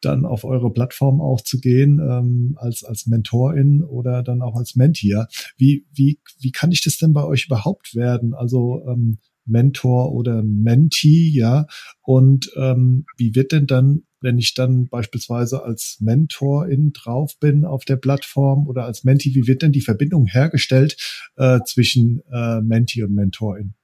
dann 0.00 0.24
auf 0.24 0.44
eure 0.44 0.72
Plattform 0.72 1.20
auch 1.20 1.40
zu 1.40 1.60
gehen 1.60 1.98
ähm, 1.98 2.56
als 2.58 2.84
als 2.84 3.06
Mentorin 3.06 3.82
oder 3.82 4.22
dann 4.22 4.42
auch 4.42 4.56
als 4.56 4.76
Mentier. 4.76 5.28
Wie 5.56 5.86
wie 5.92 6.20
wie 6.40 6.52
kann 6.52 6.72
ich 6.72 6.82
das 6.82 6.98
denn 6.98 7.12
bei 7.12 7.24
euch 7.24 7.46
überhaupt 7.46 7.94
werden? 7.94 8.34
Also 8.34 8.82
ähm, 8.86 9.18
Mentor 9.48 10.12
oder 10.12 10.42
Mentee, 10.42 11.30
ja. 11.32 11.66
Und 12.02 12.50
ähm, 12.56 13.06
wie 13.16 13.34
wird 13.34 13.52
denn 13.52 13.66
dann, 13.66 14.04
wenn 14.20 14.38
ich 14.38 14.54
dann 14.54 14.88
beispielsweise 14.88 15.62
als 15.62 15.98
Mentorin 16.00 16.92
drauf 16.92 17.38
bin 17.38 17.64
auf 17.64 17.84
der 17.84 17.96
Plattform 17.96 18.68
oder 18.68 18.84
als 18.84 19.04
Mentee, 19.04 19.34
wie 19.34 19.46
wird 19.46 19.62
denn 19.62 19.72
die 19.72 19.80
Verbindung 19.80 20.26
hergestellt 20.26 20.96
äh, 21.36 21.60
zwischen 21.64 22.22
äh, 22.30 22.60
Mentee 22.60 23.02
und 23.02 23.14
Mentorin? 23.14 23.74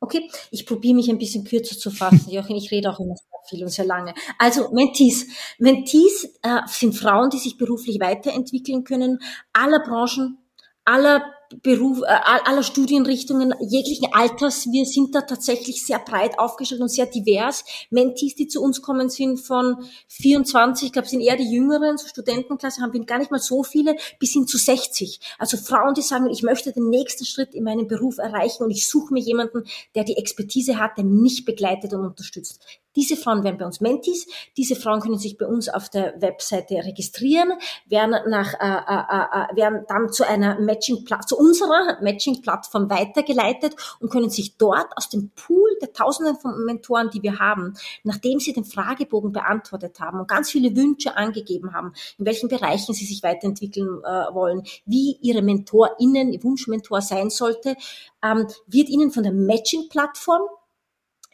Okay, 0.00 0.28
ich 0.50 0.66
probiere 0.66 0.94
mich 0.94 1.08
ein 1.08 1.18
bisschen 1.18 1.44
kürzer 1.44 1.76
zu 1.78 1.90
fassen. 1.90 2.30
Joachim, 2.30 2.56
ich 2.56 2.70
rede 2.70 2.90
auch 2.90 3.00
immer 3.00 3.16
viel 3.48 3.62
und 3.62 3.70
sehr 3.70 3.84
lange. 3.84 4.14
Also 4.38 4.70
Mentees. 4.72 5.26
Mentees 5.58 6.24
äh, 6.42 6.60
sind 6.66 6.94
Frauen, 6.94 7.30
die 7.30 7.38
sich 7.38 7.56
beruflich 7.56 8.00
weiterentwickeln 8.00 8.84
können, 8.84 9.20
aller 9.52 9.80
Branchen, 9.80 10.38
aller 10.84 11.22
Beruf, 11.62 12.02
äh, 12.02 12.06
aller 12.06 12.62
Studienrichtungen, 12.62 13.54
jeglichen 13.60 14.12
Alters. 14.12 14.66
Wir 14.72 14.84
sind 14.84 15.14
da 15.14 15.20
tatsächlich 15.20 15.84
sehr 15.84 16.00
breit 16.00 16.38
aufgestellt 16.38 16.80
und 16.80 16.88
sehr 16.88 17.06
divers. 17.06 17.64
Mentees, 17.90 18.34
die 18.34 18.48
zu 18.48 18.60
uns 18.62 18.82
kommen, 18.82 19.08
sind 19.08 19.38
von 19.38 19.76
24, 20.08 20.86
ich 20.86 20.92
glaube, 20.92 21.08
sind 21.08 21.20
eher 21.20 21.36
die 21.36 21.50
Jüngeren, 21.50 21.98
so 21.98 22.08
Studentenklasse 22.08 22.82
haben 22.82 22.92
wir 22.92 23.04
gar 23.04 23.18
nicht 23.18 23.30
mal 23.30 23.38
so 23.38 23.62
viele, 23.62 23.96
bis 24.18 24.32
hin 24.32 24.46
zu 24.46 24.58
60. 24.58 25.20
Also 25.38 25.56
Frauen, 25.56 25.94
die 25.94 26.02
sagen, 26.02 26.28
ich 26.30 26.42
möchte 26.42 26.72
den 26.72 26.88
nächsten 26.88 27.24
Schritt 27.24 27.54
in 27.54 27.62
meinem 27.62 27.86
Beruf 27.86 28.18
erreichen 28.18 28.64
und 28.64 28.70
ich 28.70 28.88
suche 28.88 29.14
mir 29.14 29.20
jemanden, 29.20 29.64
der 29.94 30.04
die 30.04 30.16
Expertise 30.16 30.78
hat, 30.78 30.98
der 30.98 31.04
mich 31.04 31.44
begleitet 31.44 31.94
und 31.94 32.04
unterstützt. 32.04 32.60
Diese 32.96 33.16
Frauen 33.16 33.44
werden 33.44 33.58
bei 33.58 33.66
uns 33.66 33.80
Mentis. 33.80 34.26
Diese 34.56 34.74
Frauen 34.74 35.00
können 35.00 35.18
sich 35.18 35.38
bei 35.38 35.46
uns 35.46 35.68
auf 35.68 35.90
der 35.90 36.20
Webseite 36.20 36.76
registrieren, 36.76 37.52
werden 37.86 38.16
nach, 38.28 38.54
äh, 38.54 38.66
äh, 38.66 39.52
äh, 39.52 39.56
werden 39.56 39.84
dann 39.86 40.10
zu 40.10 40.26
einer 40.26 40.58
Matching, 40.58 41.06
zu 41.26 41.36
unserer 41.36 41.98
Matching-Plattform 42.02 42.90
weitergeleitet 42.90 43.76
und 44.00 44.10
können 44.10 44.30
sich 44.30 44.56
dort 44.56 44.88
aus 44.96 45.08
dem 45.08 45.30
Pool 45.36 45.76
der 45.80 45.92
Tausenden 45.92 46.36
von 46.36 46.64
Mentoren, 46.64 47.10
die 47.10 47.22
wir 47.22 47.38
haben, 47.38 47.74
nachdem 48.02 48.40
sie 48.40 48.52
den 48.52 48.64
Fragebogen 48.64 49.32
beantwortet 49.32 50.00
haben 50.00 50.18
und 50.20 50.28
ganz 50.28 50.50
viele 50.50 50.74
Wünsche 50.74 51.16
angegeben 51.16 51.74
haben, 51.74 51.92
in 52.18 52.24
welchen 52.24 52.48
Bereichen 52.48 52.94
sie 52.94 53.04
sich 53.04 53.22
weiterentwickeln 53.22 54.02
äh, 54.02 54.34
wollen, 54.34 54.62
wie 54.86 55.18
ihre 55.20 55.42
MentorInnen, 55.42 56.42
Wunschmentor 56.42 57.02
sein 57.02 57.30
sollte, 57.30 57.76
ähm, 58.22 58.46
wird 58.66 58.88
ihnen 58.88 59.10
von 59.10 59.22
der 59.22 59.32
Matching-Plattform 59.32 60.42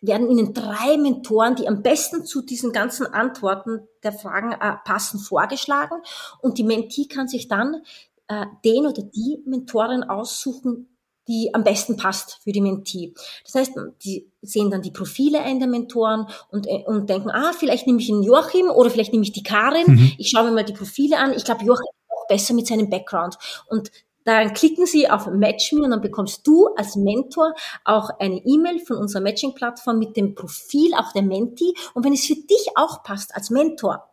werden 0.03 0.29
Ihnen 0.29 0.53
drei 0.53 0.99
Mentoren, 0.99 1.55
die 1.55 1.69
am 1.69 1.83
besten 1.83 2.27
zu 2.27 2.43
diesen 2.43 2.73
ganzen 2.73 3.07
Antworten 3.07 3.89
der 4.03 4.13
Fragen 4.13 4.53
äh, 4.53 4.77
passen, 4.85 5.19
vorgeschlagen. 5.19 6.03
Und 6.41 6.59
die 6.59 6.65
Mentee 6.65 7.07
kann 7.07 7.29
sich 7.29 7.49
dann 7.49 7.83
äh, 8.29 8.47
den 8.65 8.87
oder 8.87 9.03
die 9.03 9.43
Mentorin 9.47 10.03
aussuchen, 10.03 10.89
die 11.29 11.55
am 11.55 11.63
besten 11.63 11.97
passt 11.97 12.41
für 12.43 12.51
die 12.51 12.61
Mentee. 12.61 13.15
Das 13.45 13.55
heißt, 13.55 13.75
die 14.05 14.29
sehen 14.43 14.71
dann 14.71 14.83
die 14.83 14.91
Profile 14.91 15.41
ein 15.41 15.61
der 15.61 15.69
Mentoren 15.69 16.27
und, 16.51 16.67
äh, 16.67 16.83
und 16.87 17.09
denken, 17.09 17.31
ah, 17.31 17.53
vielleicht 17.57 17.87
nehme 17.87 18.01
ich 18.01 18.11
einen 18.11 18.25
Joachim 18.25 18.67
oder 18.71 18.91
vielleicht 18.91 19.13
nehme 19.13 19.25
ich 19.25 19.33
die 19.33 19.45
Karin. 19.45 19.87
Mhm. 19.87 20.13
Ich 20.19 20.31
schaue 20.31 20.45
mir 20.45 20.53
mal 20.53 20.65
die 20.65 20.73
Profile 20.73 21.19
an. 21.19 21.33
Ich 21.33 21.45
glaube, 21.45 21.65
Joachim 21.65 21.87
ist 21.87 22.11
auch 22.11 22.27
besser 22.27 22.55
mit 22.55 22.67
seinem 22.67 22.91
Background. 22.91 23.39
Und 23.69 23.93
dann 24.25 24.53
klicken 24.53 24.87
Sie 24.87 25.09
auf 25.09 25.27
Match 25.27 25.73
Me 25.73 25.83
und 25.83 25.91
dann 25.91 26.01
bekommst 26.01 26.47
du 26.47 26.69
als 26.77 26.97
Mentor 26.97 27.55
auch 27.85 28.11
eine 28.19 28.41
E-Mail 28.45 28.81
von 28.81 28.97
unserer 28.97 29.23
Matching-Plattform 29.23 29.99
mit 29.99 30.17
dem 30.17 30.35
Profil 30.35 30.93
auch 30.95 31.13
der 31.13 31.23
Menti. 31.23 31.75
Und 31.95 32.05
wenn 32.05 32.13
es 32.13 32.27
für 32.27 32.37
dich 32.37 32.69
auch 32.77 33.03
passt 33.03 33.35
als 33.35 33.51
Mentor, 33.51 34.09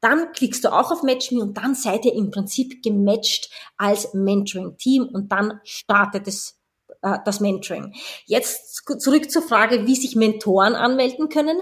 dann 0.00 0.32
klickst 0.32 0.64
du 0.64 0.72
auch 0.72 0.90
auf 0.90 1.02
Match 1.02 1.30
Me 1.30 1.42
und 1.42 1.56
dann 1.56 1.74
seid 1.74 2.04
ihr 2.04 2.14
im 2.14 2.30
Prinzip 2.30 2.82
gematcht 2.82 3.50
als 3.76 4.14
Mentoring-Team 4.14 5.08
und 5.12 5.30
dann 5.30 5.60
startet 5.64 6.26
es 6.26 6.60
äh, 7.02 7.18
das 7.24 7.40
Mentoring. 7.40 7.94
Jetzt 8.26 8.82
zurück 8.98 9.30
zur 9.30 9.42
Frage, 9.42 9.86
wie 9.86 9.94
sich 9.94 10.16
Mentoren 10.16 10.74
anmelden 10.74 11.28
können. 11.28 11.60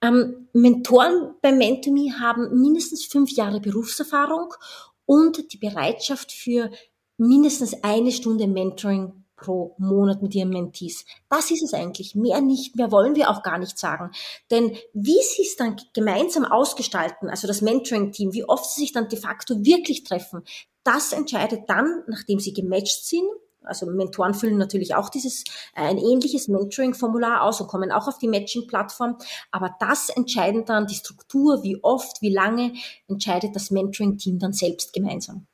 Ähm, 0.00 0.48
Mentoren 0.52 1.34
bei 1.42 1.52
MentorMe 1.52 2.18
haben 2.20 2.60
mindestens 2.60 3.04
fünf 3.04 3.30
Jahre 3.32 3.60
Berufserfahrung 3.60 4.54
und 5.06 5.52
die 5.52 5.58
Bereitschaft 5.58 6.32
für 6.32 6.70
mindestens 7.20 7.82
eine 7.82 8.12
Stunde 8.12 8.46
Mentoring 8.46 9.12
pro 9.36 9.74
Monat 9.78 10.22
mit 10.22 10.34
ihren 10.34 10.50
Mentees. 10.50 11.04
Das 11.28 11.50
ist 11.50 11.62
es 11.62 11.74
eigentlich. 11.74 12.14
Mehr 12.14 12.40
nicht, 12.40 12.76
mehr 12.76 12.90
wollen 12.92 13.16
wir 13.16 13.30
auch 13.30 13.42
gar 13.42 13.58
nicht 13.58 13.78
sagen. 13.78 14.10
Denn 14.50 14.76
wie 14.92 15.20
sie 15.22 15.42
es 15.42 15.56
dann 15.56 15.76
gemeinsam 15.94 16.44
ausgestalten, 16.44 17.28
also 17.28 17.46
das 17.46 17.62
Mentoring-Team, 17.62 18.32
wie 18.32 18.44
oft 18.44 18.70
sie 18.70 18.82
sich 18.82 18.92
dann 18.92 19.08
de 19.08 19.18
facto 19.18 19.64
wirklich 19.64 20.04
treffen, 20.04 20.42
das 20.84 21.12
entscheidet 21.12 21.68
dann, 21.68 22.04
nachdem 22.06 22.38
sie 22.38 22.52
gematcht 22.52 23.04
sind, 23.04 23.28
also 23.62 23.84
Mentoren 23.84 24.32
füllen 24.32 24.56
natürlich 24.56 24.94
auch 24.94 25.10
dieses 25.10 25.44
äh, 25.74 25.82
ein 25.82 25.98
ähnliches 25.98 26.48
Mentoring-Formular 26.48 27.42
aus 27.42 27.60
und 27.60 27.68
kommen 27.68 27.92
auch 27.92 28.08
auf 28.08 28.16
die 28.16 28.28
Matching-Plattform. 28.28 29.18
Aber 29.50 29.76
das 29.78 30.08
entscheidet 30.08 30.70
dann 30.70 30.86
die 30.86 30.94
Struktur, 30.94 31.62
wie 31.62 31.78
oft, 31.82 32.22
wie 32.22 32.32
lange 32.32 32.72
entscheidet 33.06 33.54
das 33.54 33.70
Mentoring-Team 33.70 34.38
dann 34.38 34.54
selbst 34.54 34.94
gemeinsam. 34.94 35.46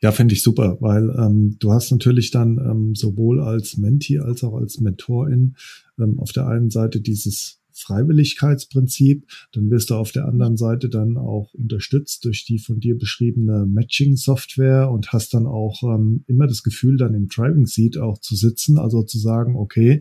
Ja, 0.00 0.12
finde 0.12 0.34
ich 0.34 0.42
super, 0.42 0.76
weil 0.80 1.10
ähm, 1.18 1.56
du 1.58 1.72
hast 1.72 1.90
natürlich 1.90 2.30
dann 2.30 2.58
ähm, 2.58 2.94
sowohl 2.94 3.40
als 3.40 3.76
Mentee 3.76 4.20
als 4.20 4.44
auch 4.44 4.54
als 4.54 4.80
Mentorin 4.80 5.56
ähm, 5.98 6.20
auf 6.20 6.30
der 6.30 6.46
einen 6.46 6.70
Seite 6.70 7.00
dieses 7.00 7.58
Freiwilligkeitsprinzip, 7.78 9.26
dann 9.52 9.70
wirst 9.70 9.90
du 9.90 9.94
auf 9.94 10.12
der 10.12 10.26
anderen 10.26 10.56
Seite 10.56 10.88
dann 10.88 11.16
auch 11.16 11.54
unterstützt 11.54 12.24
durch 12.24 12.44
die 12.44 12.58
von 12.58 12.80
dir 12.80 12.98
beschriebene 12.98 13.66
Matching-Software 13.66 14.90
und 14.90 15.12
hast 15.12 15.34
dann 15.34 15.46
auch 15.46 15.82
ähm, 15.82 16.24
immer 16.26 16.46
das 16.46 16.62
Gefühl, 16.62 16.96
dann 16.96 17.14
im 17.14 17.28
Driving 17.28 17.66
Seat 17.66 17.96
auch 17.98 18.18
zu 18.18 18.34
sitzen, 18.34 18.78
also 18.78 19.02
zu 19.02 19.18
sagen, 19.18 19.56
okay, 19.56 20.00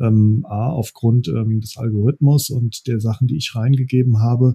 ähm, 0.00 0.44
A, 0.48 0.70
aufgrund 0.70 1.28
ähm, 1.28 1.60
des 1.60 1.76
Algorithmus 1.76 2.50
und 2.50 2.86
der 2.86 3.00
Sachen, 3.00 3.28
die 3.28 3.36
ich 3.36 3.54
reingegeben 3.54 4.20
habe, 4.20 4.54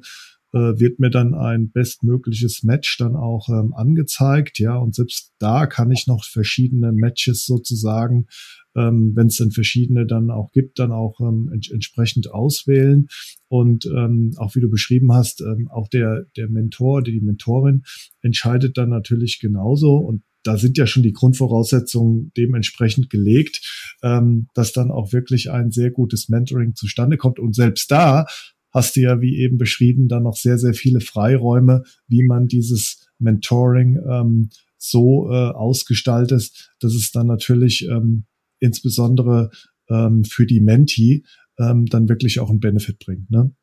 wird 0.59 0.99
mir 0.99 1.09
dann 1.09 1.33
ein 1.33 1.71
bestmögliches 1.71 2.63
Match 2.63 2.97
dann 2.97 3.15
auch 3.15 3.49
ähm, 3.49 3.73
angezeigt, 3.73 4.59
ja, 4.59 4.75
und 4.77 4.95
selbst 4.95 5.33
da 5.39 5.65
kann 5.65 5.91
ich 5.91 6.07
noch 6.07 6.23
verschiedene 6.23 6.91
Matches 6.91 7.45
sozusagen, 7.45 8.27
ähm, 8.75 9.13
wenn 9.15 9.27
es 9.27 9.37
dann 9.37 9.51
verschiedene 9.51 10.05
dann 10.05 10.31
auch 10.31 10.51
gibt, 10.51 10.79
dann 10.79 10.91
auch 10.91 11.19
ähm, 11.19 11.49
ents 11.53 11.69
entsprechend 11.69 12.31
auswählen. 12.31 13.07
Und 13.47 13.85
ähm, 13.85 14.33
auch 14.37 14.55
wie 14.55 14.61
du 14.61 14.69
beschrieben 14.69 15.11
hast, 15.13 15.41
ähm, 15.41 15.69
auch 15.71 15.87
der 15.87 16.25
der 16.37 16.49
Mentor, 16.49 17.03
die 17.03 17.19
Mentorin 17.21 17.83
entscheidet 18.21 18.77
dann 18.77 18.89
natürlich 18.89 19.39
genauso. 19.39 19.97
Und 19.97 20.23
da 20.43 20.57
sind 20.57 20.77
ja 20.77 20.85
schon 20.87 21.03
die 21.03 21.13
Grundvoraussetzungen 21.13 22.31
dementsprechend 22.35 23.09
gelegt, 23.09 23.97
ähm, 24.03 24.47
dass 24.53 24.73
dann 24.73 24.91
auch 24.91 25.13
wirklich 25.13 25.51
ein 25.51 25.71
sehr 25.71 25.91
gutes 25.91 26.29
Mentoring 26.29 26.75
zustande 26.75 27.17
kommt. 27.17 27.39
Und 27.39 27.55
selbst 27.55 27.91
da 27.91 28.25
hast 28.73 28.95
du 28.95 29.01
ja, 29.01 29.21
wie 29.21 29.37
eben 29.39 29.57
beschrieben, 29.57 30.07
dann 30.07 30.23
noch 30.23 30.35
sehr, 30.35 30.57
sehr 30.57 30.73
viele 30.73 30.99
Freiräume, 30.99 31.83
wie 32.07 32.23
man 32.23 32.47
dieses 32.47 33.07
Mentoring 33.19 33.99
ähm, 34.09 34.49
so 34.77 35.29
äh, 35.31 35.51
ausgestaltet, 35.51 36.71
dass 36.79 36.93
es 36.93 37.11
dann 37.11 37.27
natürlich 37.27 37.87
ähm, 37.89 38.25
insbesondere 38.59 39.51
ähm, 39.89 40.23
für 40.23 40.45
die 40.45 40.59
Mentee 40.59 41.23
ähm, 41.59 41.85
dann 41.85 42.09
wirklich 42.09 42.39
auch 42.39 42.49
einen 42.49 42.59
Benefit 42.59 42.99
bringt. 42.99 43.29
Ne? 43.29 43.53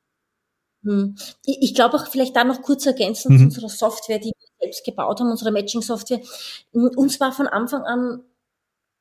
Hm. 0.84 1.16
Ich 1.44 1.74
glaube 1.74 1.96
auch 1.96 2.06
vielleicht 2.06 2.36
da 2.36 2.44
noch 2.44 2.62
kurz 2.62 2.86
ergänzend 2.86 3.34
mhm. 3.34 3.38
zu 3.38 3.44
unserer 3.44 3.68
Software, 3.68 4.18
die 4.18 4.28
wir 4.30 4.48
selbst 4.60 4.84
gebaut 4.84 5.20
haben, 5.20 5.30
unsere 5.30 5.52
Matching-Software. 5.52 6.20
Uns 6.72 7.20
war 7.20 7.32
von 7.32 7.46
Anfang 7.46 7.82
an 7.82 8.22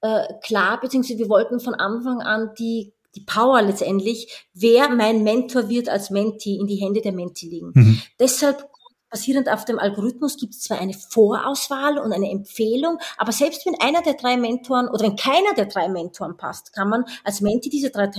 äh, 0.01 0.26
klar, 0.43 0.80
beziehungsweise 0.80 1.20
wir 1.20 1.30
wollten 1.30 1.60
von 1.60 1.76
Anfang 1.76 2.22
an 2.22 2.51
die 2.57 2.93
die 3.16 3.22
Power 3.22 3.62
letztendlich, 3.62 4.47
wer 4.53 4.89
mein 4.89 5.24
Mentor 5.24 5.70
wird 5.70 5.89
als 5.89 6.10
Mentee, 6.10 6.57
in 6.57 6.68
die 6.68 6.76
Hände 6.76 7.01
der 7.01 7.14
Mentee 7.14 7.47
liegen. 7.47 7.72
Mhm. 7.74 8.01
Deshalb 8.20 8.70
basierend 9.10 9.49
auf 9.49 9.66
dem 9.66 9.80
Algorithmus 9.80 10.38
gibt 10.38 10.53
es 10.53 10.62
zwar 10.62 10.80
eine 10.80 10.93
Vorauswahl 10.93 11.97
und 11.97 12.14
eine 12.14 12.30
Empfehlung, 12.30 12.99
aber 13.18 13.32
selbst 13.32 13.66
wenn 13.66 13.76
einer 13.80 14.01
der 14.01 14.14
drei 14.14 14.38
Mentoren 14.38 14.88
oder 14.88 15.03
wenn 15.03 15.16
keiner 15.16 15.53
der 15.55 15.66
drei 15.66 15.89
Mentoren 15.89 16.38
passt, 16.38 16.74
kann 16.74 16.89
man 16.89 17.05
als 17.24 17.41
Mentee 17.41 17.70
diese 17.70 17.89
drei, 17.89 18.10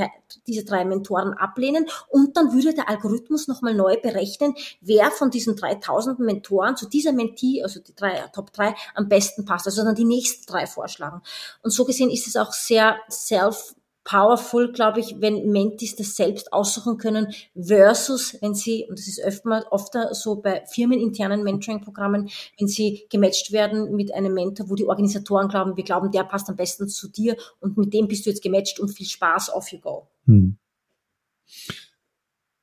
diese 0.46 0.64
drei 0.64 0.84
Mentoren 0.84 1.34
ablehnen 1.34 1.86
und 2.08 2.36
dann 2.36 2.52
würde 2.52 2.74
der 2.74 2.88
Algorithmus 2.88 3.46
nochmal 3.48 3.74
neu 3.74 3.96
berechnen, 4.00 4.54
wer 4.80 5.10
von 5.10 5.30
diesen 5.30 5.56
3000 5.56 6.18
Mentoren 6.18 6.76
zu 6.76 6.88
dieser 6.88 7.12
Mentee, 7.12 7.62
also 7.62 7.80
die 7.80 7.94
drei, 7.94 8.24
Top 8.34 8.52
3, 8.52 8.74
am 8.94 9.08
besten 9.08 9.44
passt, 9.44 9.66
also 9.66 9.84
dann 9.84 9.94
die 9.94 10.04
nächsten 10.04 10.50
drei 10.50 10.66
vorschlagen. 10.66 11.22
Und 11.62 11.70
so 11.70 11.84
gesehen 11.84 12.10
ist 12.10 12.26
es 12.26 12.36
auch 12.36 12.52
sehr 12.52 12.98
self 13.08 13.74
powerful, 14.04 14.72
glaube 14.72 15.00
ich, 15.00 15.16
wenn 15.20 15.50
Mentis 15.50 15.96
das 15.96 16.16
selbst 16.16 16.52
aussuchen 16.52 16.96
können, 16.96 17.28
versus 17.54 18.36
wenn 18.40 18.54
sie, 18.54 18.86
und 18.88 18.98
das 18.98 19.08
ist 19.08 19.20
öfter, 19.20 19.66
oft 19.70 19.94
so 20.12 20.36
bei 20.36 20.64
firmeninternen 20.66 21.42
Mentoring-Programmen, 21.42 22.28
wenn 22.58 22.68
sie 22.68 23.06
gematcht 23.10 23.52
werden 23.52 23.94
mit 23.94 24.14
einem 24.14 24.34
Mentor, 24.34 24.70
wo 24.70 24.74
die 24.74 24.86
Organisatoren 24.86 25.48
glauben, 25.48 25.76
wir 25.76 25.84
glauben, 25.84 26.10
der 26.10 26.24
passt 26.24 26.48
am 26.48 26.56
besten 26.56 26.88
zu 26.88 27.08
dir 27.08 27.36
und 27.60 27.76
mit 27.76 27.92
dem 27.92 28.08
bist 28.08 28.26
du 28.26 28.30
jetzt 28.30 28.42
gematcht 28.42 28.80
und 28.80 28.88
viel 28.88 29.06
Spaß, 29.06 29.52
off 29.52 29.70
you 29.72 29.78
go. 29.78 30.08
Hm. 30.26 30.56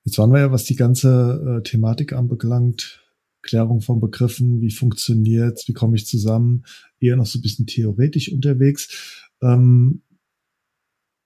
Jetzt 0.04 0.18
waren 0.18 0.32
wir 0.32 0.40
ja, 0.40 0.52
was 0.52 0.64
die 0.64 0.76
ganze 0.76 1.60
äh, 1.60 1.64
Thematik 1.64 2.14
anbelangt, 2.14 3.04
Klärung 3.42 3.82
von 3.82 4.00
Begriffen, 4.00 4.62
wie 4.62 4.72
funktioniert's, 4.72 5.68
wie 5.68 5.74
komme 5.74 5.96
ich 5.96 6.08
zusammen, 6.08 6.66
eher 7.00 7.16
noch 7.16 7.26
so 7.26 7.40
ein 7.40 7.42
bisschen 7.42 7.68
theoretisch 7.68 8.32
unterwegs. 8.32 9.28
Ähm, 9.42 10.02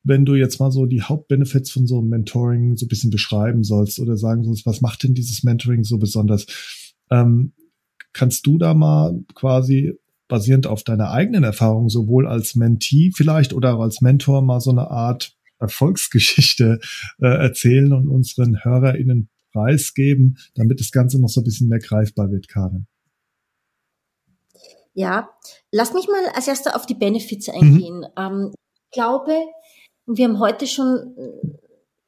wenn 0.03 0.25
du 0.25 0.35
jetzt 0.35 0.59
mal 0.59 0.71
so 0.71 0.85
die 0.85 1.03
Hauptbenefits 1.03 1.71
von 1.71 1.87
so 1.87 1.99
einem 1.99 2.09
Mentoring 2.09 2.75
so 2.75 2.85
ein 2.85 2.89
bisschen 2.89 3.11
beschreiben 3.11 3.63
sollst 3.63 3.99
oder 3.99 4.17
sagen 4.17 4.43
sollst, 4.43 4.65
was 4.65 4.81
macht 4.81 5.03
denn 5.03 5.13
dieses 5.13 5.43
Mentoring 5.43 5.83
so 5.83 5.97
besonders? 5.97 6.45
Ähm, 7.09 7.53
kannst 8.13 8.45
du 8.47 8.57
da 8.57 8.73
mal 8.73 9.23
quasi 9.35 9.93
basierend 10.27 10.65
auf 10.65 10.83
deiner 10.83 11.11
eigenen 11.11 11.43
Erfahrung, 11.43 11.89
sowohl 11.89 12.27
als 12.27 12.55
Mentee 12.55 13.11
vielleicht 13.13 13.53
oder 13.53 13.75
auch 13.75 13.81
als 13.81 14.01
Mentor 14.01 14.41
mal 14.41 14.61
so 14.61 14.71
eine 14.71 14.89
Art 14.89 15.35
Erfolgsgeschichte 15.59 16.79
äh, 17.19 17.27
erzählen 17.27 17.93
und 17.93 18.07
unseren 18.07 18.63
HörerInnen 18.63 19.29
preisgeben, 19.51 20.37
damit 20.55 20.79
das 20.79 20.91
Ganze 20.91 21.19
noch 21.21 21.29
so 21.29 21.41
ein 21.41 21.43
bisschen 21.43 21.67
mehr 21.67 21.79
greifbar 21.79 22.31
wird, 22.31 22.47
Karin? 22.47 22.87
Ja, 24.93 25.29
lass 25.71 25.93
mich 25.93 26.07
mal 26.07 26.31
als 26.33 26.47
erster 26.47 26.75
auf 26.75 26.85
die 26.85 26.95
Benefits 26.95 27.49
eingehen. 27.49 27.99
Mhm. 27.99 28.05
Ähm, 28.17 28.51
ich 28.53 28.91
glaube, 28.93 29.33
wir 30.05 30.25
haben 30.25 30.39
heute 30.39 30.67
schon 30.67 31.59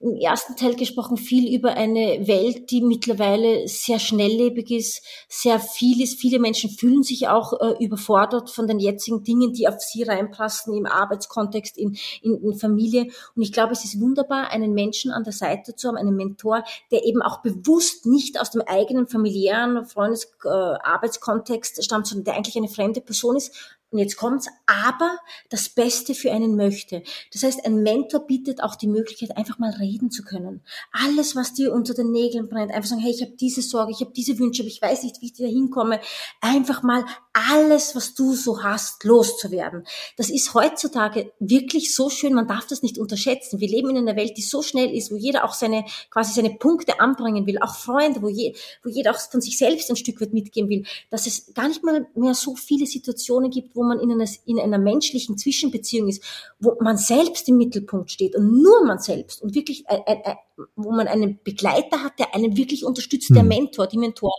im 0.03 0.17
ersten 0.17 0.57
Teil 0.57 0.75
gesprochen, 0.75 1.15
viel 1.15 1.55
über 1.55 1.75
eine 1.75 2.27
Welt, 2.27 2.69
die 2.71 2.81
mittlerweile 2.81 3.67
sehr 3.69 3.99
schnelllebig 3.99 4.69
ist, 4.71 5.01
sehr 5.29 5.59
viel 5.59 6.01
ist. 6.01 6.19
Viele 6.19 6.39
Menschen 6.39 6.69
fühlen 6.69 7.03
sich 7.03 7.29
auch 7.29 7.53
äh, 7.61 7.83
überfordert 7.83 8.49
von 8.49 8.67
den 8.67 8.79
jetzigen 8.79 9.23
Dingen, 9.23 9.53
die 9.53 9.67
auf 9.67 9.79
sie 9.79 10.03
reinpassen, 10.03 10.73
im 10.73 10.85
Arbeitskontext, 10.85 11.77
in, 11.77 11.95
in, 12.21 12.35
in 12.43 12.53
Familie. 12.55 13.07
Und 13.35 13.43
ich 13.43 13.53
glaube, 13.53 13.71
es 13.71 13.85
ist 13.85 14.01
wunderbar, 14.01 14.51
einen 14.51 14.73
Menschen 14.73 15.11
an 15.11 15.23
der 15.23 15.33
Seite 15.33 15.73
zu 15.75 15.87
haben, 15.87 15.97
einen 15.97 16.17
Mentor, 16.17 16.65
der 16.91 17.05
eben 17.05 17.21
auch 17.21 17.41
bewusst 17.41 18.05
nicht 18.05 18.41
aus 18.41 18.51
dem 18.51 18.61
eigenen 18.61 19.07
familiären 19.07 19.85
Freundes-, 19.85 20.35
äh, 20.43 20.49
Arbeitskontext 20.49 21.81
stammt, 21.81 22.07
sondern 22.07 22.25
der 22.25 22.35
eigentlich 22.35 22.57
eine 22.57 22.67
fremde 22.67 22.99
Person 22.99 23.37
ist, 23.37 23.77
und 23.93 23.99
jetzt 23.99 24.17
kommt's, 24.17 24.47
aber 24.65 25.17
das 25.49 25.69
Beste 25.69 26.15
für 26.15 26.31
einen 26.31 26.55
möchte. 26.55 27.03
Das 27.31 27.43
heißt, 27.43 27.65
ein 27.65 27.83
Mentor 27.83 28.21
bietet 28.25 28.63
auch 28.63 28.75
die 28.75 28.87
Möglichkeit, 28.87 29.37
einfach 29.37 29.59
mal 29.59 29.71
reden 29.71 30.09
zu 30.09 30.23
können. 30.23 30.61
Alles, 30.91 31.35
was 31.35 31.53
dir 31.53 31.71
unter 31.71 31.93
den 31.93 32.11
Nägeln 32.11 32.49
brennt, 32.49 32.71
einfach 32.71 32.89
sagen, 32.89 33.01
hey, 33.01 33.11
ich 33.11 33.21
habe 33.21 33.33
diese 33.39 33.61
Sorge, 33.61 33.91
ich 33.91 34.01
habe 34.01 34.11
diese 34.11 34.37
Wünsche, 34.39 34.63
aber 34.63 34.69
ich 34.69 34.81
weiß 34.81 35.03
nicht, 35.03 35.21
wie 35.21 35.27
ich 35.27 35.33
da 35.33 35.45
hinkomme. 35.45 35.99
Einfach 36.41 36.81
mal 36.81 37.05
alles, 37.33 37.95
was 37.95 38.13
du 38.13 38.33
so 38.33 38.63
hast, 38.63 39.03
loszuwerden. 39.03 39.85
Das 40.17 40.29
ist 40.29 40.53
heutzutage 40.53 41.31
wirklich 41.39 41.93
so 41.93 42.09
schön, 42.09 42.33
man 42.33 42.47
darf 42.47 42.67
das 42.67 42.81
nicht 42.81 42.97
unterschätzen. 42.97 43.59
Wir 43.59 43.67
leben 43.69 43.91
in 43.91 43.97
einer 43.97 44.15
Welt, 44.15 44.37
die 44.37 44.41
so 44.41 44.61
schnell 44.61 44.95
ist, 44.95 45.11
wo 45.11 45.15
jeder 45.15 45.43
auch 45.45 45.53
seine, 45.53 45.85
quasi 46.09 46.33
seine 46.33 46.55
Punkte 46.55 46.99
anbringen 46.99 47.45
will, 47.45 47.59
auch 47.59 47.75
Freunde, 47.75 48.21
wo, 48.21 48.29
je, 48.29 48.55
wo 48.83 48.89
jeder 48.89 49.11
auch 49.11 49.19
von 49.19 49.41
sich 49.41 49.57
selbst 49.57 49.89
ein 49.89 49.95
Stück 49.95 50.21
weit 50.21 50.33
mitgeben 50.33 50.69
will, 50.69 50.85
dass 51.09 51.27
es 51.27 51.53
gar 51.53 51.67
nicht 51.67 51.83
mal 51.83 52.07
mehr 52.15 52.33
so 52.33 52.55
viele 52.55 52.85
Situationen 52.85 53.51
gibt, 53.51 53.75
wo 53.75 53.82
man 53.83 53.99
in 53.99 54.11
einer, 54.11 54.29
in 54.45 54.59
einer 54.59 54.77
menschlichen 54.77 55.37
Zwischenbeziehung 55.37 56.07
ist, 56.07 56.23
wo 56.59 56.77
man 56.81 56.97
selbst 56.97 57.47
im 57.49 57.57
Mittelpunkt 57.57 58.11
steht 58.11 58.35
und 58.35 58.61
nur 58.61 58.85
man 58.85 58.99
selbst 58.99 59.41
und 59.41 59.55
wirklich, 59.55 59.85
äh, 59.87 60.01
äh 60.07 60.35
wo 60.75 60.91
man 60.91 61.07
einen 61.07 61.39
Begleiter 61.43 62.03
hat, 62.03 62.19
der 62.19 62.35
einen 62.35 62.55
wirklich 62.55 62.85
unterstützt, 62.85 63.31
der 63.31 63.41
hm. 63.41 63.47
Mentor, 63.47 63.87
die 63.87 63.97
Mentorin. 63.97 64.31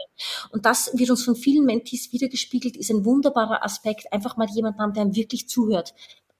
Und 0.53 0.65
das 0.65 0.93
wird 0.95 1.11
uns 1.11 1.25
von 1.25 1.35
vielen 1.35 1.65
Mentees 1.65 2.13
wiedergespiegelt, 2.13 2.77
ist 2.77 2.91
ein 2.91 3.05
wunderbarer 3.05 3.65
Aspekt, 3.65 4.13
einfach 4.13 4.37
mal 4.37 4.47
jemand 4.55 4.79
haben, 4.79 4.93
der 4.93 5.03
einem 5.03 5.17
wirklich 5.17 5.49
zuhört, 5.49 5.93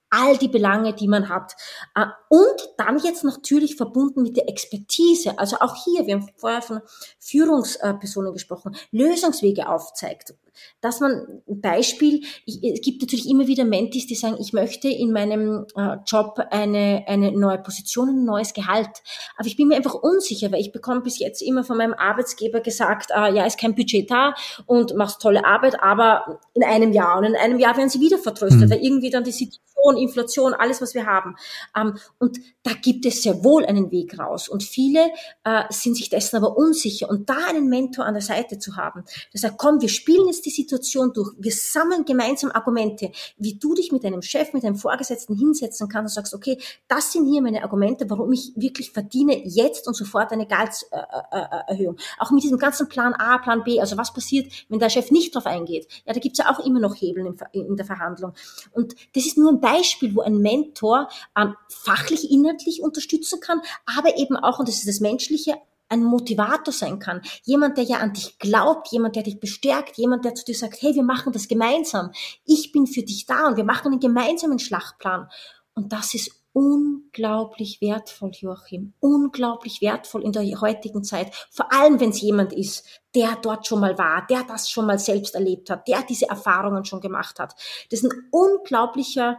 all 0.09 0.37
die 0.37 0.47
Belange, 0.47 0.93
die 0.93 1.07
man 1.07 1.29
hat. 1.29 1.55
Äh, 1.95 2.05
und 2.29 2.69
dann 2.77 2.97
jetzt 2.99 3.23
natürlich 3.23 3.75
verbunden 3.75 4.21
mit 4.21 4.37
der 4.37 4.49
Expertise, 4.49 5.37
also 5.37 5.57
auch 5.59 5.75
hier, 5.83 6.05
wir 6.05 6.15
haben 6.15 6.29
vorher 6.37 6.61
von 6.61 6.81
Führungspersonen 7.19 8.33
gesprochen, 8.33 8.75
Lösungswege 8.91 9.67
aufzeigt. 9.67 10.33
Dass 10.79 11.01
man 11.01 11.41
ein 11.49 11.59
Beispiel, 11.59 12.23
es 12.45 12.79
gibt 12.81 13.01
natürlich 13.01 13.29
immer 13.29 13.47
wieder 13.47 13.65
Mentis, 13.65 14.07
die 14.07 14.15
sagen, 14.15 14.37
ich 14.39 14.53
möchte 14.53 14.87
in 14.87 15.11
meinem 15.11 15.65
äh, 15.75 15.97
Job 16.07 16.39
eine, 16.49 17.03
eine 17.07 17.33
neue 17.33 17.57
Position, 17.57 18.09
ein 18.09 18.23
neues 18.23 18.53
Gehalt. 18.53 19.03
Aber 19.35 19.47
ich 19.47 19.57
bin 19.57 19.67
mir 19.67 19.75
einfach 19.75 19.95
unsicher, 19.95 20.53
weil 20.53 20.61
ich 20.61 20.71
bekomme 20.71 21.01
bis 21.01 21.19
jetzt 21.19 21.41
immer 21.41 21.65
von 21.65 21.77
meinem 21.77 21.93
Arbeitsgeber 21.93 22.61
gesagt, 22.61 23.11
äh, 23.11 23.33
ja, 23.33 23.45
ist 23.45 23.59
kein 23.59 23.75
Budget 23.75 24.09
da 24.09 24.33
und 24.65 24.95
machst 24.95 25.21
tolle 25.21 25.43
Arbeit, 25.43 25.81
aber 25.81 26.39
in 26.53 26.63
einem 26.63 26.93
Jahr. 26.93 27.17
Und 27.17 27.25
in 27.25 27.35
einem 27.35 27.59
Jahr 27.59 27.75
werden 27.75 27.89
sie 27.89 27.99
wieder 27.99 28.17
vertröstet, 28.17 28.61
mhm. 28.61 28.69
weil 28.69 28.83
irgendwie 28.83 29.09
dann 29.09 29.25
die 29.25 29.31
Situation 29.31 29.74
Inflation, 29.97 30.15
Inflation, 30.25 30.53
alles, 30.53 30.81
was 30.81 30.93
wir 30.93 31.05
haben. 31.05 31.35
Ähm, 31.75 31.97
und 32.19 32.39
da 32.63 32.71
gibt 32.73 33.05
es 33.05 33.21
sehr 33.21 33.43
wohl 33.43 33.65
einen 33.65 33.91
Weg 33.91 34.17
raus. 34.17 34.47
Und 34.47 34.63
viele 34.63 35.11
äh, 35.43 35.63
sind 35.69 35.95
sich 35.95 36.09
dessen 36.09 36.37
aber 36.37 36.57
unsicher. 36.57 37.09
Und 37.09 37.29
da 37.29 37.37
einen 37.47 37.67
Mentor 37.67 38.05
an 38.05 38.13
der 38.13 38.23
Seite 38.23 38.57
zu 38.59 38.75
haben, 38.75 39.03
der 39.33 39.39
sagt, 39.39 39.57
komm, 39.57 39.81
wir 39.81 39.89
spielen 39.89 40.27
jetzt 40.27 40.45
die 40.45 40.51
Situation 40.51 41.11
durch, 41.13 41.31
wir 41.37 41.51
sammeln 41.51 42.05
gemeinsam 42.05 42.51
Argumente, 42.51 43.11
wie 43.37 43.55
du 43.55 43.73
dich 43.73 43.91
mit 43.91 44.03
deinem 44.03 44.21
Chef, 44.21 44.53
mit 44.53 44.63
deinem 44.63 44.75
Vorgesetzten 44.75 45.35
hinsetzen 45.35 45.89
kannst 45.89 46.17
und 46.17 46.23
sagst, 46.23 46.33
okay, 46.33 46.57
das 46.87 47.11
sind 47.11 47.25
hier 47.25 47.41
meine 47.41 47.63
Argumente, 47.63 48.09
warum 48.09 48.31
ich 48.31 48.53
wirklich 48.55 48.91
verdiene 48.91 49.45
jetzt 49.45 49.87
und 49.87 49.95
sofort 49.95 50.31
eine 50.31 50.47
Gehaltserhöhung. 50.47 51.97
Auch 52.19 52.31
mit 52.31 52.43
diesem 52.43 52.57
ganzen 52.57 52.87
Plan 52.87 53.13
A, 53.13 53.37
Plan 53.37 53.63
B, 53.63 53.79
also 53.79 53.97
was 53.97 54.13
passiert, 54.13 54.51
wenn 54.69 54.79
der 54.79 54.89
Chef 54.89 55.11
nicht 55.11 55.35
drauf 55.35 55.45
eingeht. 55.45 55.87
Ja, 56.05 56.13
da 56.13 56.19
gibt's 56.19 56.39
ja 56.39 56.49
auch 56.51 56.65
immer 56.65 56.79
noch 56.79 56.95
Hebel 56.95 57.35
in 57.51 57.75
der 57.75 57.85
Verhandlung. 57.85 58.33
Und 58.71 58.95
das 59.15 59.25
ist 59.25 59.37
nur 59.37 59.51
ein 59.51 59.61
Beispiel 59.65 60.15
wo 60.15 60.21
ein 60.21 60.37
Mentor 60.37 61.09
ähm, 61.35 61.55
fachlich, 61.69 62.29
inhaltlich 62.29 62.83
unterstützen 62.83 63.39
kann, 63.39 63.61
aber 63.97 64.17
eben 64.17 64.37
auch, 64.37 64.59
und 64.59 64.67
das 64.67 64.75
ist 64.75 64.87
das 64.87 64.99
Menschliche, 64.99 65.55
ein 65.89 66.03
Motivator 66.03 66.73
sein 66.73 66.99
kann. 66.99 67.21
Jemand, 67.43 67.77
der 67.77 67.83
ja 67.83 67.97
an 67.97 68.13
dich 68.13 68.37
glaubt, 68.39 68.91
jemand, 68.91 69.15
der 69.15 69.23
dich 69.23 69.39
bestärkt, 69.39 69.97
jemand, 69.97 70.25
der 70.25 70.35
zu 70.35 70.45
dir 70.45 70.55
sagt, 70.55 70.81
hey, 70.81 70.95
wir 70.95 71.03
machen 71.03 71.33
das 71.33 71.47
gemeinsam. 71.47 72.11
Ich 72.45 72.71
bin 72.71 72.87
für 72.87 73.03
dich 73.03 73.25
da 73.25 73.47
und 73.47 73.57
wir 73.57 73.63
machen 73.63 73.91
einen 73.91 73.99
gemeinsamen 73.99 74.59
Schlachtplan. 74.59 75.29
Und 75.73 75.93
das 75.93 76.13
ist 76.13 76.31
unglaublich 76.53 77.81
wertvoll, 77.81 78.31
Joachim. 78.33 78.93
Unglaublich 79.01 79.81
wertvoll 79.81 80.23
in 80.23 80.31
der 80.31 80.43
heutigen 80.61 81.03
Zeit. 81.03 81.35
Vor 81.51 81.71
allem, 81.71 81.99
wenn 81.99 82.11
es 82.11 82.21
jemand 82.21 82.53
ist, 82.53 82.87
der 83.13 83.37
dort 83.41 83.67
schon 83.67 83.81
mal 83.81 83.97
war, 83.97 84.25
der 84.27 84.43
das 84.43 84.69
schon 84.69 84.85
mal 84.85 84.97
selbst 84.97 85.35
erlebt 85.35 85.69
hat, 85.69 85.87
der 85.87 86.01
diese 86.03 86.29
Erfahrungen 86.29 86.85
schon 86.85 87.01
gemacht 87.01 87.39
hat. 87.39 87.55
Das 87.91 88.01
ist 88.01 88.11
ein 88.11 88.29
unglaublicher 88.31 89.37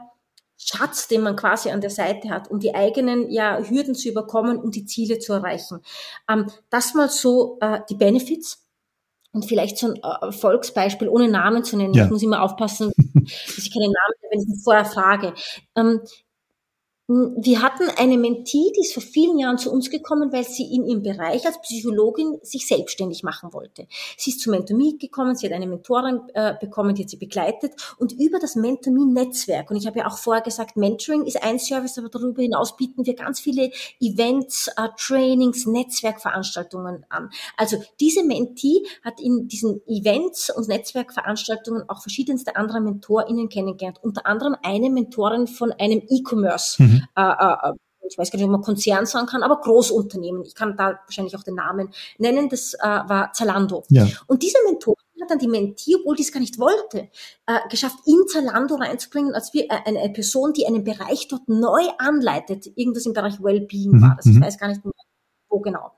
Schatz, 0.66 1.08
den 1.08 1.22
man 1.22 1.36
quasi 1.36 1.70
an 1.70 1.80
der 1.80 1.90
Seite 1.90 2.28
hat, 2.30 2.50
um 2.50 2.58
die 2.58 2.74
eigenen 2.74 3.30
ja, 3.30 3.58
Hürden 3.58 3.94
zu 3.94 4.08
überkommen 4.08 4.58
und 4.58 4.74
die 4.74 4.84
Ziele 4.84 5.18
zu 5.18 5.32
erreichen. 5.32 5.80
Ähm, 6.28 6.46
das 6.70 6.94
mal 6.94 7.08
so 7.08 7.58
äh, 7.60 7.80
die 7.88 7.94
Benefits. 7.94 8.62
Und 9.32 9.44
vielleicht 9.44 9.76
so 9.76 9.88
ein 9.88 9.96
äh, 10.02 10.32
Volksbeispiel, 10.32 11.08
ohne 11.08 11.28
Namen 11.28 11.62
zu 11.62 11.76
nennen. 11.76 11.92
Ja. 11.92 12.06
Ich 12.06 12.10
muss 12.10 12.22
immer 12.22 12.42
aufpassen, 12.42 12.90
dass 13.14 13.58
ich 13.58 13.72
keine 13.72 13.86
Namen, 13.86 14.14
wenn 14.30 14.40
ich 14.40 14.64
vorher 14.64 14.86
frage. 14.86 15.34
Ähm, 15.76 16.00
wir 17.08 17.62
hatten 17.62 17.84
eine 17.96 18.18
Mentee, 18.18 18.72
die 18.76 18.80
ist 18.80 18.92
vor 18.92 19.02
vielen 19.02 19.38
Jahren 19.38 19.58
zu 19.58 19.70
uns 19.70 19.90
gekommen, 19.90 20.32
weil 20.32 20.42
sie 20.42 20.74
in 20.74 20.84
ihrem 20.84 21.04
Bereich 21.04 21.46
als 21.46 21.60
Psychologin 21.60 22.40
sich 22.42 22.66
selbstständig 22.66 23.22
machen 23.22 23.52
wollte. 23.52 23.86
Sie 24.16 24.30
ist 24.30 24.40
zu 24.40 24.50
Mentomie 24.50 24.98
gekommen, 24.98 25.36
sie 25.36 25.46
hat 25.46 25.52
eine 25.52 25.68
Mentorin 25.68 26.22
äh, 26.34 26.54
bekommen, 26.58 26.96
die 26.96 27.04
hat 27.04 27.10
sie 27.10 27.16
begleitet 27.16 27.74
und 27.98 28.12
über 28.12 28.40
das 28.40 28.56
Mentomie-Netzwerk, 28.56 29.70
und 29.70 29.76
ich 29.76 29.86
habe 29.86 30.00
ja 30.00 30.08
auch 30.08 30.18
vorher 30.18 30.42
gesagt, 30.42 30.76
Mentoring 30.76 31.26
ist 31.26 31.40
ein 31.44 31.60
Service, 31.60 31.96
aber 31.96 32.08
darüber 32.08 32.42
hinaus 32.42 32.76
bieten 32.76 33.06
wir 33.06 33.14
ganz 33.14 33.38
viele 33.38 33.70
Events, 34.00 34.66
äh, 34.76 34.88
Trainings, 34.98 35.64
Netzwerkveranstaltungen 35.64 37.06
an. 37.08 37.30
Also 37.56 37.80
diese 38.00 38.24
Mentee 38.24 38.82
hat 39.04 39.20
in 39.20 39.46
diesen 39.46 39.80
Events 39.86 40.50
und 40.50 40.66
Netzwerkveranstaltungen 40.66 41.88
auch 41.88 42.02
verschiedenste 42.02 42.56
andere 42.56 42.80
MentorInnen 42.80 43.48
kennengelernt, 43.48 44.00
unter 44.02 44.26
anderem 44.26 44.56
eine 44.64 44.90
Mentorin 44.90 45.46
von 45.46 45.70
einem 45.70 46.02
E-Commerce. 46.08 46.82
Mhm 46.82 46.95
äh, 47.16 47.70
äh, 47.70 47.72
ich 48.08 48.16
weiß 48.16 48.30
gar 48.30 48.36
nicht, 48.36 48.46
ob 48.46 48.52
man 48.52 48.62
Konzern 48.62 49.04
sagen 49.06 49.26
kann, 49.26 49.42
aber 49.42 49.60
Großunternehmen. 49.60 50.44
Ich 50.44 50.54
kann 50.54 50.76
da 50.76 51.00
wahrscheinlich 51.06 51.36
auch 51.36 51.42
den 51.42 51.56
Namen 51.56 51.90
nennen. 52.18 52.48
Das 52.48 52.74
äh, 52.74 52.78
war 52.86 53.32
Zalando. 53.32 53.84
Ja. 53.88 54.06
Und 54.26 54.42
diese 54.42 54.58
Mentorin 54.64 54.96
hat 55.20 55.30
dann 55.30 55.38
die 55.38 55.48
Mentee, 55.48 55.96
obwohl 55.96 56.14
die 56.14 56.22
es 56.22 56.30
gar 56.30 56.40
nicht 56.40 56.58
wollte, 56.58 57.08
äh, 57.46 57.58
geschafft, 57.68 57.98
in 58.06 58.28
Zalando 58.28 58.76
reinzubringen, 58.76 59.34
als 59.34 59.52
wir, 59.54 59.64
äh, 59.64 59.80
eine 59.84 60.08
Person, 60.10 60.52
die 60.52 60.66
einen 60.66 60.84
Bereich 60.84 61.26
dort 61.28 61.48
neu 61.48 61.82
anleitet. 61.98 62.66
Irgendwas 62.76 63.06
im 63.06 63.12
Bereich 63.12 63.42
Wellbeing 63.42 63.92
mhm. 63.92 64.02
war 64.02 64.14
das. 64.16 64.26
Ich 64.26 64.34
mhm. 64.34 64.42
weiß 64.42 64.58
gar 64.58 64.68
nicht 64.68 64.84
mehr 64.84 64.92
wo 65.48 65.60
genau. 65.60 65.92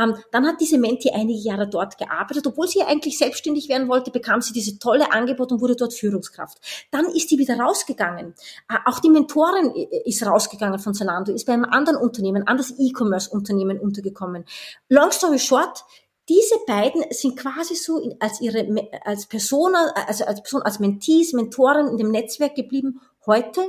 Ähm, 0.00 0.16
dann 0.30 0.46
hat 0.46 0.60
diese 0.60 0.78
Menti 0.78 1.10
einige 1.10 1.38
Jahre 1.38 1.68
dort 1.68 1.98
gearbeitet. 1.98 2.46
Obwohl 2.46 2.68
sie 2.68 2.82
eigentlich 2.82 3.18
selbstständig 3.18 3.68
werden 3.68 3.88
wollte, 3.88 4.10
bekam 4.10 4.40
sie 4.40 4.52
diese 4.52 4.78
tolle 4.78 5.12
Angebot 5.12 5.52
und 5.52 5.60
wurde 5.60 5.76
dort 5.76 5.94
Führungskraft. 5.94 6.58
Dann 6.90 7.06
ist 7.06 7.28
sie 7.28 7.38
wieder 7.38 7.58
rausgegangen. 7.58 8.34
Äh, 8.68 8.76
auch 8.86 9.00
die 9.00 9.10
Mentorin 9.10 9.72
ist 10.04 10.24
rausgegangen 10.24 10.78
von 10.78 10.94
Zalando, 10.94 11.32
ist 11.32 11.46
bei 11.46 11.52
einem 11.52 11.64
anderen 11.64 11.98
Unternehmen, 11.98 12.46
anderes 12.46 12.74
E-Commerce-Unternehmen 12.78 13.78
untergekommen. 13.78 14.44
Long 14.88 15.10
story 15.10 15.38
short, 15.38 15.84
diese 16.28 16.54
beiden 16.66 17.04
sind 17.10 17.36
quasi 17.36 17.74
so 17.74 18.00
als 18.20 18.40
ihre, 18.40 18.64
als 19.04 19.26
Person, 19.26 19.74
also 19.74 20.24
als 20.24 20.40
Person, 20.42 20.62
als 20.62 20.78
Mentees, 20.78 21.32
Mentoren 21.32 21.88
in 21.88 21.96
dem 21.96 22.12
Netzwerk 22.12 22.54
geblieben. 22.54 23.00
Heute 23.26 23.62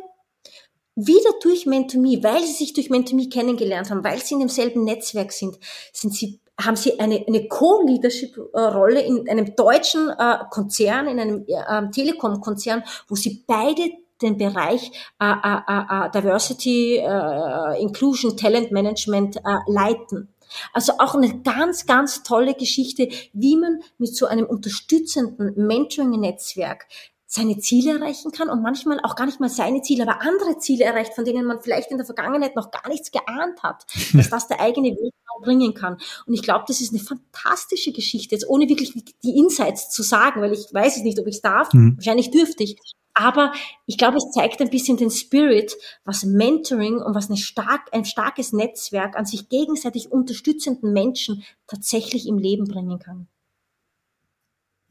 wieder 1.08 1.32
durch 1.41 1.66
Mentomie, 1.66 2.24
weil 2.24 2.41
sie 2.43 2.54
sich 2.54 2.74
durch 2.74 2.89
Mentomie 2.89 3.30
kennengelernt 3.30 3.89
haben, 3.89 4.04
weil 4.04 4.20
sie 4.20 4.36
in 4.36 4.39
demselben 4.41 4.84
Netzwerk 4.84 5.32
sind, 5.32 5.58
sind 5.93 6.14
sie 6.14 6.39
haben 6.60 6.76
sie 6.76 6.99
eine, 6.99 7.26
eine 7.28 7.47
Co-Leadership-Rolle 7.47 9.02
in 9.02 9.28
einem 9.28 9.56
deutschen 9.56 10.10
äh, 10.10 10.38
Konzern, 10.52 11.08
in 11.08 11.20
einem 11.20 11.45
äh, 11.47 11.89
Telekom-Konzern, 11.89 12.84
wo 13.08 13.16
sie 13.16 13.43
beide 13.47 13.89
den 14.22 14.38
Bereich 14.38 14.91
äh, 15.20 15.26
äh, 15.26 15.60
äh, 15.68 16.06
äh 16.08 16.12
Diversity, 16.12 16.97
äh, 16.97 17.82
Inclusion, 17.82 18.38
Talent 18.38 18.72
Management 18.72 19.38
äh, 19.38 19.41
leiten. 19.68 20.30
Also 20.74 20.93
auch 20.99 21.16
eine 21.16 21.41
ganz, 21.41 21.86
ganz 21.86 22.24
tolle 22.24 22.54
Geschichte, 22.54 23.10
wie 23.34 23.56
man 23.56 23.82
mit 23.97 24.16
so 24.16 24.26
einem 24.26 24.45
unterstützenden 24.45 25.54
Mentoring-Netzwerk 25.56 26.88
seine 27.34 27.57
Ziele 27.59 27.93
erreichen 27.93 28.34
kann 28.34 28.49
und 28.49 28.61
manchmal 28.61 28.99
auch 29.03 29.15
gar 29.15 29.25
nicht 29.25 29.39
mal 29.39 29.47
seine 29.47 29.82
Ziele, 29.82 30.03
aber 30.03 30.21
andere 30.21 30.57
Ziele 30.57 30.84
erreicht, 30.84 31.13
von 31.13 31.23
denen 31.23 31.45
man 31.45 31.61
vielleicht 31.61 31.89
in 31.89 31.95
der 31.95 32.05
Vergangenheit 32.05 32.57
noch 32.57 32.71
gar 32.71 32.89
nichts 32.89 33.09
geahnt 33.09 33.63
hat, 33.63 33.86
dass 34.13 34.29
das 34.29 34.47
der 34.49 34.59
eigene 34.59 34.89
Weg 34.89 35.13
bringen 35.41 35.73
kann. 35.73 35.97
Und 36.27 36.34
ich 36.34 36.43
glaube, 36.43 36.65
das 36.67 36.82
ist 36.82 36.93
eine 36.93 37.01
fantastische 37.01 37.93
Geschichte, 37.93 38.36
jetzt 38.36 38.47
ohne 38.47 38.67
wirklich 38.67 38.93
die 39.23 39.38
Insights 39.38 39.89
zu 39.89 40.03
sagen, 40.03 40.41
weil 40.41 40.51
ich 40.51 40.73
weiß 40.73 40.97
es 40.97 41.03
nicht, 41.03 41.19
ob 41.19 41.25
ich 41.25 41.36
es 41.36 41.41
darf, 41.41 41.73
mhm. 41.73 41.95
wahrscheinlich 41.95 42.32
dürfte 42.32 42.63
ich. 42.63 42.77
Aber 43.13 43.53
ich 43.86 43.97
glaube, 43.97 44.17
es 44.17 44.29
zeigt 44.32 44.61
ein 44.61 44.69
bisschen 44.69 44.97
den 44.97 45.09
Spirit, 45.09 45.73
was 46.03 46.23
Mentoring 46.23 46.97
und 46.97 47.15
was 47.15 47.29
stark, 47.39 47.88
ein 47.93 48.03
starkes 48.03 48.51
Netzwerk 48.51 49.17
an 49.17 49.25
sich 49.25 49.47
gegenseitig 49.47 50.11
unterstützenden 50.11 50.91
Menschen 50.91 51.43
tatsächlich 51.65 52.27
im 52.27 52.38
Leben 52.38 52.65
bringen 52.65 52.99
kann. 52.99 53.27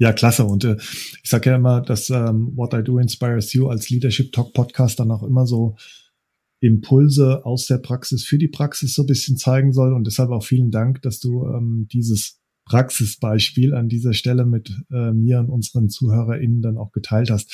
Ja, 0.01 0.15
klasse. 0.15 0.47
Und 0.47 0.65
äh, 0.65 0.77
ich 1.23 1.29
sage 1.29 1.51
ja 1.51 1.57
immer, 1.57 1.83
dass 1.83 2.09
ähm, 2.09 2.53
What 2.57 2.73
I 2.73 2.83
Do 2.83 2.99
Inspires 2.99 3.53
You 3.53 3.69
als 3.69 3.91
Leadership 3.91 4.33
Talk 4.33 4.55
Podcast 4.55 4.99
dann 4.99 5.11
auch 5.11 5.23
immer 5.23 5.47
so 5.47 5.77
Impulse 6.61 7.45
aus 7.45 7.67
der 7.67 7.77
Praxis 7.77 8.25
für 8.25 8.39
die 8.39 8.49
Praxis 8.49 8.95
so 8.95 9.03
ein 9.03 9.07
bisschen 9.07 9.37
zeigen 9.37 9.75
soll. 9.75 9.93
Und 9.93 10.07
deshalb 10.07 10.31
auch 10.31 10.43
vielen 10.43 10.71
Dank, 10.71 11.03
dass 11.03 11.21
du 11.21 11.47
ähm, 11.47 11.87
dieses 11.93 12.41
Praxisbeispiel 12.65 13.75
an 13.75 13.91
dieser 13.91 14.15
Stelle 14.15 14.47
mit 14.47 14.71
äh, 14.91 15.13
mir 15.13 15.39
und 15.39 15.51
unseren 15.51 15.91
ZuhörerInnen 15.91 16.63
dann 16.63 16.79
auch 16.79 16.93
geteilt 16.93 17.31
hast. 17.31 17.53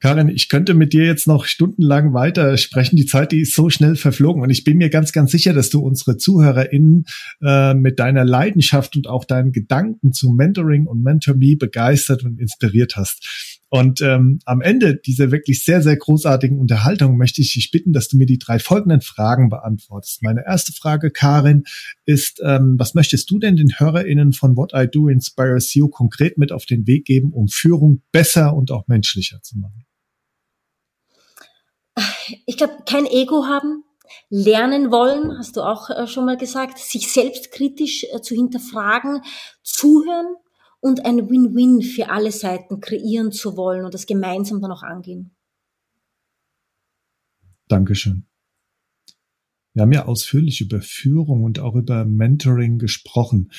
Karin, 0.00 0.28
ich 0.28 0.48
könnte 0.48 0.74
mit 0.74 0.92
dir 0.92 1.04
jetzt 1.04 1.26
noch 1.26 1.44
stundenlang 1.44 2.14
weiter 2.14 2.56
sprechen. 2.56 2.96
Die 2.96 3.06
Zeit, 3.06 3.32
die 3.32 3.40
ist 3.40 3.54
so 3.54 3.68
schnell 3.68 3.96
verflogen. 3.96 4.42
Und 4.42 4.50
ich 4.50 4.62
bin 4.62 4.78
mir 4.78 4.90
ganz, 4.90 5.12
ganz 5.12 5.32
sicher, 5.32 5.52
dass 5.52 5.70
du 5.70 5.80
unsere 5.80 6.16
ZuhörerInnen 6.16 7.04
äh, 7.42 7.74
mit 7.74 7.98
deiner 7.98 8.24
Leidenschaft 8.24 8.94
und 8.94 9.08
auch 9.08 9.24
deinen 9.24 9.50
Gedanken 9.50 10.12
zu 10.12 10.30
Mentoring 10.30 10.86
und 10.86 11.02
Mentor 11.02 11.34
Me 11.34 11.56
begeistert 11.56 12.22
und 12.24 12.38
inspiriert 12.38 12.94
hast. 12.96 13.58
Und 13.70 14.00
ähm, 14.00 14.38
am 14.46 14.60
Ende 14.62 14.96
dieser 14.96 15.30
wirklich 15.30 15.64
sehr, 15.64 15.82
sehr 15.82 15.96
großartigen 15.96 16.58
Unterhaltung 16.58 17.18
möchte 17.18 17.42
ich 17.42 17.52
dich 17.52 17.70
bitten, 17.70 17.92
dass 17.92 18.08
du 18.08 18.16
mir 18.16 18.24
die 18.24 18.38
drei 18.38 18.58
folgenden 18.58 19.02
Fragen 19.02 19.50
beantwortest. 19.50 20.22
Meine 20.22 20.44
erste 20.46 20.72
Frage, 20.72 21.10
Karin, 21.10 21.64
ist, 22.06 22.40
ähm, 22.42 22.76
was 22.78 22.94
möchtest 22.94 23.30
du 23.30 23.38
denn 23.38 23.56
den 23.56 23.78
HörerInnen 23.78 24.32
von 24.32 24.56
What 24.56 24.72
I 24.74 24.86
Do 24.90 25.08
Inspires 25.08 25.74
You 25.74 25.88
konkret 25.88 26.38
mit 26.38 26.50
auf 26.50 26.64
den 26.64 26.86
Weg 26.86 27.04
geben, 27.04 27.32
um 27.32 27.48
Führung 27.48 28.02
besser 28.10 28.54
und 28.54 28.70
auch 28.70 28.86
menschlicher 28.88 29.42
zu 29.42 29.58
machen? 29.58 29.87
Ich 32.46 32.56
glaube, 32.56 32.78
kein 32.86 33.06
Ego 33.06 33.46
haben, 33.46 33.84
lernen 34.30 34.90
wollen, 34.90 35.36
hast 35.38 35.56
du 35.56 35.62
auch 35.62 35.90
äh, 35.90 36.06
schon 36.06 36.24
mal 36.24 36.36
gesagt, 36.36 36.78
sich 36.78 37.12
selbstkritisch 37.12 38.04
äh, 38.12 38.20
zu 38.20 38.34
hinterfragen, 38.34 39.22
zuhören 39.62 40.34
und 40.80 41.04
ein 41.04 41.28
Win-Win 41.28 41.82
für 41.82 42.10
alle 42.10 42.32
Seiten 42.32 42.80
kreieren 42.80 43.32
zu 43.32 43.56
wollen 43.56 43.84
und 43.84 43.94
das 43.94 44.06
gemeinsam 44.06 44.60
dann 44.60 44.72
auch 44.72 44.82
angehen. 44.82 45.34
Dankeschön. 47.68 48.24
Wir 49.74 49.82
haben 49.82 49.92
ja 49.92 50.06
ausführlich 50.06 50.60
über 50.60 50.80
Führung 50.80 51.44
und 51.44 51.60
auch 51.60 51.74
über 51.74 52.04
Mentoring 52.04 52.78
gesprochen. 52.78 53.52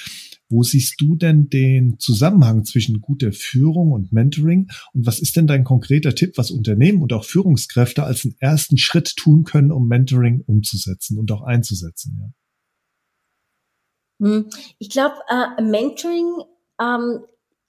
Wo 0.49 0.63
siehst 0.63 0.99
du 0.99 1.15
denn 1.15 1.49
den 1.49 1.99
Zusammenhang 1.99 2.65
zwischen 2.65 3.01
guter 3.01 3.31
Führung 3.31 3.91
und 3.91 4.11
Mentoring? 4.11 4.69
Und 4.93 5.05
was 5.05 5.19
ist 5.19 5.35
denn 5.35 5.47
dein 5.47 5.63
konkreter 5.63 6.15
Tipp, 6.15 6.37
was 6.37 6.51
Unternehmen 6.51 7.01
und 7.01 7.13
auch 7.13 7.23
Führungskräfte 7.23 8.03
als 8.03 8.25
einen 8.25 8.35
ersten 8.39 8.77
Schritt 8.77 9.15
tun 9.15 9.43
können, 9.43 9.71
um 9.71 9.87
Mentoring 9.87 10.43
umzusetzen 10.45 11.19
und 11.19 11.31
auch 11.31 11.43
einzusetzen? 11.43 12.17
Ja? 12.19 14.25
Hm, 14.25 14.49
ich 14.79 14.89
glaube, 14.89 15.15
äh, 15.29 15.61
Mentoring 15.61 16.25
ähm, 16.81 17.19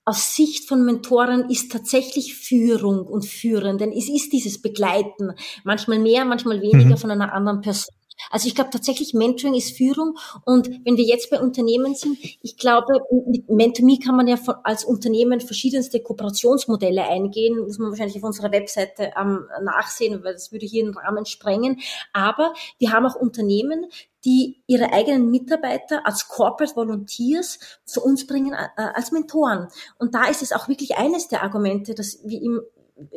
aus 0.04 0.34
Sicht 0.34 0.66
von 0.66 0.84
Mentoren 0.84 1.50
ist 1.50 1.70
tatsächlich 1.70 2.34
Führung 2.34 3.06
und 3.06 3.26
Führen, 3.26 3.78
denn 3.78 3.92
es 3.92 4.08
ist 4.08 4.32
dieses 4.32 4.60
Begleiten, 4.60 5.32
manchmal 5.64 5.98
mehr, 5.98 6.24
manchmal 6.24 6.60
weniger 6.60 6.96
mhm. 6.96 6.96
von 6.96 7.10
einer 7.10 7.32
anderen 7.32 7.60
Person. 7.60 7.94
Also 8.30 8.48
ich 8.48 8.54
glaube 8.54 8.70
tatsächlich, 8.70 9.14
Mentoring 9.14 9.54
ist 9.54 9.76
Führung. 9.76 10.18
Und 10.44 10.68
wenn 10.84 10.96
wir 10.96 11.04
jetzt 11.04 11.30
bei 11.30 11.40
Unternehmen 11.40 11.94
sind, 11.94 12.18
ich 12.42 12.56
glaube, 12.56 13.00
mit 13.26 13.48
MentorMe 13.48 13.98
kann 13.98 14.16
man 14.16 14.28
ja 14.28 14.36
als 14.64 14.84
Unternehmen 14.84 15.40
verschiedenste 15.40 16.00
Kooperationsmodelle 16.00 17.02
eingehen. 17.02 17.58
Muss 17.60 17.78
man 17.78 17.90
wahrscheinlich 17.90 18.16
auf 18.16 18.24
unserer 18.24 18.52
Webseite 18.52 19.12
ähm, 19.18 19.46
nachsehen, 19.62 20.22
weil 20.24 20.34
das 20.34 20.52
würde 20.52 20.66
hier 20.66 20.84
den 20.84 20.94
Rahmen 20.94 21.26
sprengen. 21.26 21.80
Aber 22.12 22.52
wir 22.78 22.92
haben 22.92 23.06
auch 23.06 23.16
Unternehmen, 23.16 23.86
die 24.24 24.62
ihre 24.66 24.92
eigenen 24.92 25.30
Mitarbeiter 25.30 26.06
als 26.06 26.28
Corporate 26.28 26.76
Volunteers 26.76 27.58
zu 27.84 28.02
uns 28.02 28.26
bringen 28.26 28.52
äh, 28.52 28.82
als 28.94 29.12
Mentoren. 29.12 29.68
Und 29.98 30.14
da 30.14 30.28
ist 30.28 30.42
es 30.42 30.52
auch 30.52 30.68
wirklich 30.68 30.96
eines 30.96 31.28
der 31.28 31.42
Argumente, 31.42 31.94
dass 31.94 32.20
wie 32.24 32.42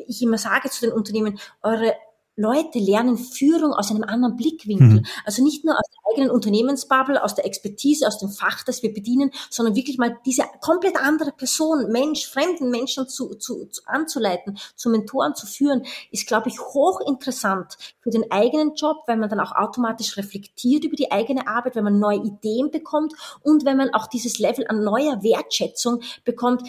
ich 0.08 0.22
immer 0.22 0.38
sage 0.38 0.70
zu 0.70 0.86
den 0.86 0.94
Unternehmen, 0.94 1.40
eure 1.62 1.94
Leute 2.36 2.80
lernen 2.80 3.18
Führung 3.18 3.74
aus 3.74 3.92
einem 3.92 4.04
anderen 4.04 4.36
Blickwinkel. 4.36 5.02
Mhm. 5.02 5.06
Also 5.24 5.44
nicht 5.44 5.64
nur 5.64 5.76
aus 5.76 5.86
der 5.90 6.12
eigenen 6.12 6.32
Unternehmensbubble, 6.32 7.24
aus 7.24 7.36
der 7.36 7.46
Expertise, 7.46 8.08
aus 8.08 8.18
dem 8.18 8.30
Fach, 8.30 8.64
das 8.64 8.82
wir 8.82 8.92
bedienen, 8.92 9.32
sondern 9.52 9.76
wirklich 9.76 10.00
mal 10.00 10.18
diese 10.26 10.44
komplett 10.62 10.98
andere 10.98 11.32
Person, 11.32 11.92
Mensch, 11.92 12.28
fremden 12.28 12.72
Menschen 12.72 13.08
zu, 13.08 13.36
zu, 13.36 13.66
zu 13.66 13.82
anzuleiten, 13.86 14.58
zu 14.76 14.90
Mentoren 14.90 15.36
zu 15.36 15.46
führen, 15.46 15.86
ist, 16.12 16.28
glaube 16.28 16.50
ich, 16.50 16.60
hochinteressant 16.60 17.78
für 18.00 18.10
den 18.10 18.32
eigenen 18.32 18.74
Job, 18.74 19.04
weil 19.06 19.18
man 19.18 19.30
dann 19.30 19.40
auch 19.40 19.56
automatisch 19.56 20.18
reflektiert 20.18 20.86
über 20.86 20.96
die 20.96 21.12
eigene 21.12 21.48
Arbeit, 21.48 21.76
wenn 21.76 21.84
man 21.84 22.00
neue 22.00 22.24
Ideen 22.24 22.72
bekommt 22.72 23.14
und 23.42 23.64
wenn 23.64 23.78
man 23.78 23.94
auch 23.94 24.08
dieses 24.08 24.40
Level 24.40 24.66
an 24.68 24.84
neuer 24.84 25.22
Wertschätzung 25.22 26.02
bekommt, 26.26 26.64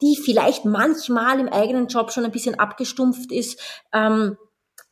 die 0.00 0.16
vielleicht 0.16 0.64
manchmal 0.64 1.40
im 1.40 1.48
eigenen 1.48 1.88
Job 1.88 2.12
schon 2.12 2.24
ein 2.24 2.32
bisschen 2.32 2.58
abgestumpft 2.58 3.32
ist. 3.32 3.60
Ähm, 3.92 4.36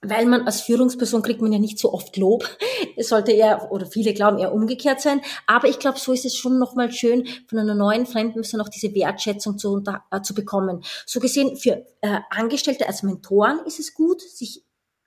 weil 0.08 0.26
man 0.26 0.46
als 0.46 0.62
Führungsperson 0.62 1.22
kriegt 1.22 1.40
man 1.40 1.52
ja 1.52 1.58
nicht 1.58 1.78
so 1.78 1.92
oft 1.92 2.16
Lob. 2.16 2.48
Es 2.98 3.10
sollte 3.10 3.32
eher, 3.32 3.70
oder 3.70 3.84
viele 3.84 4.14
glauben, 4.14 4.38
eher 4.38 4.54
umgekehrt 4.54 5.02
sein. 5.02 5.20
Aber 5.46 5.68
ich 5.68 5.78
glaube, 5.78 5.98
so 5.98 6.14
ist 6.14 6.24
es 6.24 6.34
schon 6.34 6.58
nochmal 6.58 6.90
schön, 6.90 7.26
von 7.46 7.58
einer 7.58 7.74
neuen 7.74 8.06
fremden 8.06 8.40
Person 8.40 8.62
auch 8.62 8.70
diese 8.70 8.94
Wertschätzung 8.94 9.58
zu, 9.58 9.82
äh, 10.10 10.22
zu 10.22 10.32
bekommen. 10.32 10.82
So 11.04 11.20
gesehen, 11.20 11.56
für 11.58 11.84
äh, 12.00 12.20
Angestellte 12.30 12.88
als 12.88 13.02
Mentoren 13.02 13.60
ist 13.66 13.80
es 13.80 13.92
gut, 13.92 14.22
sich 14.22 14.64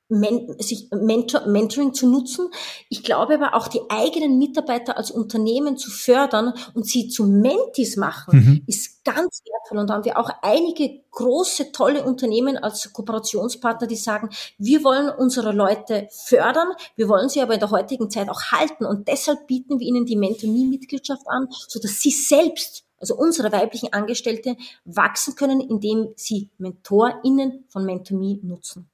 Men 0.09 0.55
sich 0.59 0.89
Mentor 0.91 1.45
Mentoring 1.45 1.93
zu 1.93 2.09
nutzen. 2.09 2.49
Ich 2.89 3.03
glaube 3.03 3.35
aber 3.35 3.53
auch 3.53 3.67
die 3.67 3.81
eigenen 3.89 4.39
Mitarbeiter 4.39 4.97
als 4.97 5.11
Unternehmen 5.11 5.77
zu 5.77 5.91
fördern 5.91 6.53
und 6.73 6.87
sie 6.87 7.09
zu 7.09 7.25
Mentis 7.25 7.95
machen, 7.95 8.39
mhm. 8.39 8.63
ist 8.65 9.03
ganz 9.03 9.41
wertvoll. 9.45 9.77
Und 9.77 9.89
da 9.89 9.93
haben 9.93 10.05
wir 10.05 10.17
auch 10.17 10.31
einige 10.41 11.01
große, 11.11 11.71
tolle 11.71 12.03
Unternehmen 12.03 12.57
als 12.57 12.91
Kooperationspartner, 12.91 13.87
die 13.87 13.95
sagen, 13.95 14.29
wir 14.57 14.83
wollen 14.83 15.09
unsere 15.09 15.51
Leute 15.51 16.07
fördern, 16.11 16.69
wir 16.95 17.07
wollen 17.07 17.29
sie 17.29 17.41
aber 17.41 17.53
in 17.53 17.59
der 17.59 17.71
heutigen 17.71 18.09
Zeit 18.09 18.29
auch 18.29 18.41
halten. 18.51 18.85
Und 18.85 19.07
deshalb 19.07 19.47
bieten 19.47 19.79
wir 19.79 19.87
ihnen 19.87 20.05
die 20.05 20.15
Mentor-Me-Mitgliedschaft 20.15 21.27
an, 21.27 21.47
so 21.67 21.79
dass 21.79 21.99
sie 21.99 22.11
selbst 22.11 22.83
also 22.99 23.15
unsere 23.15 23.51
weiblichen 23.51 23.93
Angestellte 23.93 24.57
wachsen 24.85 25.35
können, 25.35 25.61
indem 25.61 26.09
sie 26.15 26.49
MentorInnen 26.57 27.65
von 27.69 27.85
MentorMe 27.85 28.39
nutzen. 28.41 28.89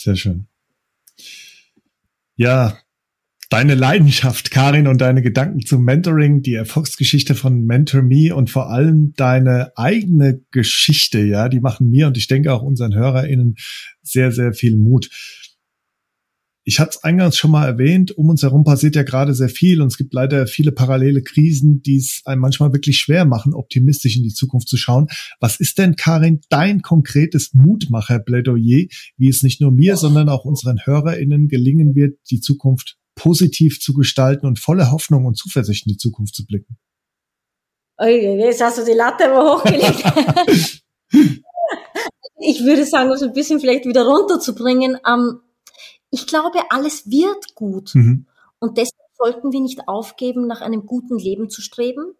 Sehr 0.00 0.14
schön. 0.14 0.46
Ja, 2.36 2.78
deine 3.50 3.74
Leidenschaft, 3.74 4.52
Karin, 4.52 4.86
und 4.86 5.00
deine 5.00 5.22
Gedanken 5.22 5.66
zum 5.66 5.82
Mentoring, 5.82 6.40
die 6.42 6.54
Erfolgsgeschichte 6.54 7.34
von 7.34 7.64
Mentor 7.64 8.02
Me 8.02 8.32
und 8.32 8.48
vor 8.48 8.70
allem 8.70 9.12
deine 9.16 9.72
eigene 9.74 10.40
Geschichte, 10.52 11.18
ja, 11.18 11.48
die 11.48 11.58
machen 11.58 11.90
mir 11.90 12.06
und 12.06 12.16
ich 12.16 12.28
denke 12.28 12.52
auch 12.52 12.62
unseren 12.62 12.94
HörerInnen 12.94 13.56
sehr, 14.00 14.30
sehr 14.30 14.52
viel 14.52 14.76
Mut 14.76 15.10
ich 16.68 16.80
hatte 16.80 16.90
es 16.90 17.02
eingangs 17.02 17.38
schon 17.38 17.50
mal 17.50 17.66
erwähnt, 17.66 18.18
um 18.18 18.28
uns 18.28 18.42
herum 18.42 18.62
passiert 18.62 18.94
ja 18.94 19.02
gerade 19.02 19.32
sehr 19.32 19.48
viel 19.48 19.80
und 19.80 19.86
es 19.86 19.96
gibt 19.96 20.12
leider 20.12 20.46
viele 20.46 20.70
parallele 20.70 21.22
Krisen, 21.22 21.80
die 21.80 21.96
es 21.96 22.20
einem 22.26 22.42
manchmal 22.42 22.74
wirklich 22.74 22.98
schwer 22.98 23.24
machen, 23.24 23.54
optimistisch 23.54 24.18
in 24.18 24.22
die 24.22 24.34
Zukunft 24.34 24.68
zu 24.68 24.76
schauen. 24.76 25.06
Was 25.40 25.60
ist 25.60 25.78
denn, 25.78 25.96
Karin, 25.96 26.42
dein 26.50 26.82
konkretes 26.82 27.54
Mutmacher-Plädoyer, 27.54 28.86
wie 29.16 29.28
es 29.30 29.42
nicht 29.42 29.62
nur 29.62 29.70
mir, 29.72 29.96
sondern 29.96 30.28
auch 30.28 30.44
unseren 30.44 30.78
HörerInnen 30.84 31.48
gelingen 31.48 31.94
wird, 31.94 32.18
die 32.30 32.40
Zukunft 32.40 32.98
positiv 33.14 33.80
zu 33.80 33.94
gestalten 33.94 34.44
und 34.44 34.58
voller 34.58 34.90
Hoffnung 34.90 35.24
und 35.24 35.38
Zuversicht 35.38 35.86
in 35.86 35.92
die 35.92 35.98
Zukunft 35.98 36.34
zu 36.34 36.44
blicken? 36.44 36.76
Jetzt 37.98 38.60
hast 38.60 38.76
du 38.76 38.84
die 38.84 38.92
Latte 38.92 39.32
aber 39.32 39.54
hochgelegt. 39.54 40.04
ich 42.40 42.62
würde 42.62 42.84
sagen, 42.84 43.08
um 43.08 43.14
es 43.14 43.22
ein 43.22 43.32
bisschen 43.32 43.58
vielleicht 43.58 43.86
wieder 43.86 44.04
runterzubringen, 44.04 44.98
ähm, 45.08 45.40
ich 46.10 46.26
glaube, 46.26 46.58
alles 46.70 47.10
wird 47.10 47.54
gut. 47.54 47.94
Mhm. 47.94 48.26
Und 48.58 48.78
deshalb 48.78 49.08
sollten 49.16 49.52
wir 49.52 49.60
nicht 49.60 49.88
aufgeben, 49.88 50.46
nach 50.46 50.60
einem 50.60 50.86
guten 50.86 51.18
Leben 51.18 51.50
zu 51.50 51.60
streben. 51.60 52.14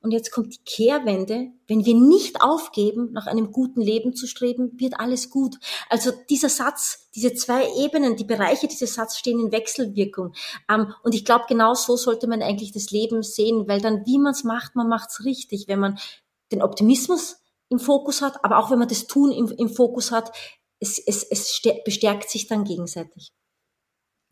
Und 0.00 0.10
jetzt 0.10 0.32
kommt 0.32 0.54
die 0.54 0.64
Kehrwende. 0.64 1.48
Wenn 1.66 1.86
wir 1.86 1.94
nicht 1.94 2.42
aufgeben, 2.42 3.12
nach 3.12 3.26
einem 3.26 3.52
guten 3.52 3.80
Leben 3.80 4.14
zu 4.14 4.26
streben, 4.26 4.78
wird 4.78 5.00
alles 5.00 5.30
gut. 5.30 5.56
Also 5.88 6.12
dieser 6.28 6.50
Satz, 6.50 7.08
diese 7.14 7.32
zwei 7.32 7.66
Ebenen, 7.82 8.14
die 8.14 8.24
Bereiche 8.24 8.68
dieses 8.68 8.94
Satzes 8.94 9.18
stehen 9.18 9.40
in 9.40 9.50
Wechselwirkung. 9.50 10.34
Ähm, 10.70 10.92
und 11.02 11.14
ich 11.14 11.24
glaube, 11.24 11.46
genau 11.48 11.72
so 11.72 11.96
sollte 11.96 12.26
man 12.26 12.42
eigentlich 12.42 12.72
das 12.72 12.90
Leben 12.90 13.22
sehen, 13.22 13.66
weil 13.66 13.80
dann, 13.80 14.04
wie 14.04 14.18
man 14.18 14.32
es 14.32 14.44
macht, 14.44 14.76
man 14.76 14.88
macht 14.88 15.08
es 15.10 15.24
richtig. 15.24 15.68
Wenn 15.68 15.80
man 15.80 15.98
den 16.52 16.60
Optimismus 16.60 17.38
im 17.70 17.78
Fokus 17.78 18.20
hat, 18.20 18.44
aber 18.44 18.58
auch 18.58 18.70
wenn 18.70 18.78
man 18.78 18.88
das 18.88 19.06
Tun 19.06 19.32
im, 19.32 19.48
im 19.56 19.70
Fokus 19.70 20.12
hat, 20.12 20.32
es, 20.84 20.98
es, 20.98 21.22
es 21.22 21.62
bestärkt 21.84 22.30
sich 22.30 22.46
dann 22.46 22.64
gegenseitig. 22.64 23.32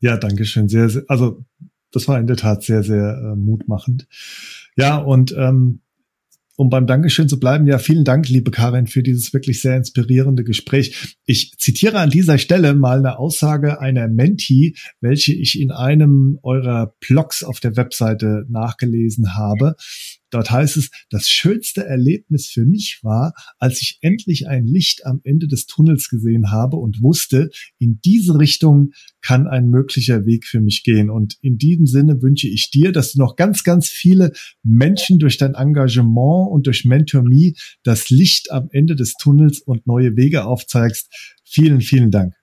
Ja, 0.01 0.17
danke 0.17 0.45
schön. 0.45 0.69
Sehr, 0.69 0.89
sehr, 0.89 1.05
also 1.09 1.45
das 1.91 2.09
war 2.09 2.19
in 2.19 2.27
der 2.27 2.37
Tat 2.37 2.63
sehr, 2.63 2.83
sehr 2.83 3.33
äh, 3.33 3.37
mutmachend. 3.37 4.07
Ja, 4.77 4.97
und 4.99 5.35
ähm, 5.37 5.81
um 6.57 6.69
beim 6.69 6.87
Dankeschön 6.87 7.29
zu 7.29 7.41
bleiben, 7.41 7.67
ja, 7.67 7.79
vielen 7.79 8.05
Dank, 8.05 8.29
liebe 8.29 8.51
Karin, 8.51 8.87
für 8.87 9.03
dieses 9.03 9.33
wirklich 9.33 9.63
sehr 9.63 9.77
inspirierende 9.77 10.45
Gespräch. 10.45 11.17
Ich 11.25 11.57
zitiere 11.59 11.99
an 11.99 12.11
dieser 12.11 12.37
Stelle 12.39 12.75
mal 12.75 12.99
eine 12.99 13.19
Aussage 13.19 13.81
einer 13.81 14.09
Menti, 14.09 14.77
welche 15.01 15.33
ich 15.33 15.59
in 15.59 15.71
einem 15.71 16.39
eurer 16.43 16.95
Blogs 17.01 17.43
auf 17.43 17.61
der 17.61 17.77
Webseite 17.77 18.45
nachgelesen 18.49 19.35
habe. 19.35 19.77
Dort 20.33 20.51
heißt 20.51 20.79
es, 20.79 20.91
das 21.11 21.29
schönste 21.29 21.85
Erlebnis 21.85 22.47
für 22.47 22.65
mich 22.65 23.01
war, 23.03 23.35
als 23.59 23.81
ich 23.83 23.99
endlich 24.01 24.49
ein 24.49 24.67
Licht 24.67 25.07
am 25.07 25.21
Ende 25.25 25.47
des 25.47 25.67
Tunnels 25.67 26.09
gesehen 26.09 26.51
habe 26.51 26.77
und 26.79 27.03
wusste, 27.03 27.51
in 27.79 28.01
diese 28.05 28.39
Richtung 28.39 28.93
kann 29.21 29.47
ein 29.47 29.69
möglicher 29.69 30.25
Weg 30.25 30.47
für 30.47 30.61
mich 30.61 30.85
gehen. 30.85 31.11
Und 31.11 31.37
in 31.43 31.59
diesem 31.59 31.87
Sinne 31.87 32.23
wünsche 32.23 32.49
ich 32.49 32.71
dir, 32.71 32.93
dass 32.93 33.13
du 33.13 33.19
noch 33.21 33.37
ganz, 33.37 33.63
ganz 33.63 33.89
viele 33.89 34.33
Menschen 34.63 35.19
durch 35.19 35.37
dein 35.37 35.55
Engagement 35.55 36.51
und 36.51 36.67
durch 36.67 36.85
Mentor 36.85 37.23
Me 37.23 37.53
das 37.83 38.09
Licht 38.09 38.51
am 38.51 38.69
Ende 38.73 38.97
des 38.97 39.15
Tunnels 39.15 39.61
und 39.61 39.87
neue 39.87 40.17
Wege 40.17 40.47
aufzeigst. 40.47 41.13
Vielen, 41.45 41.83
vielen 41.83 42.11
Dank. 42.11 42.35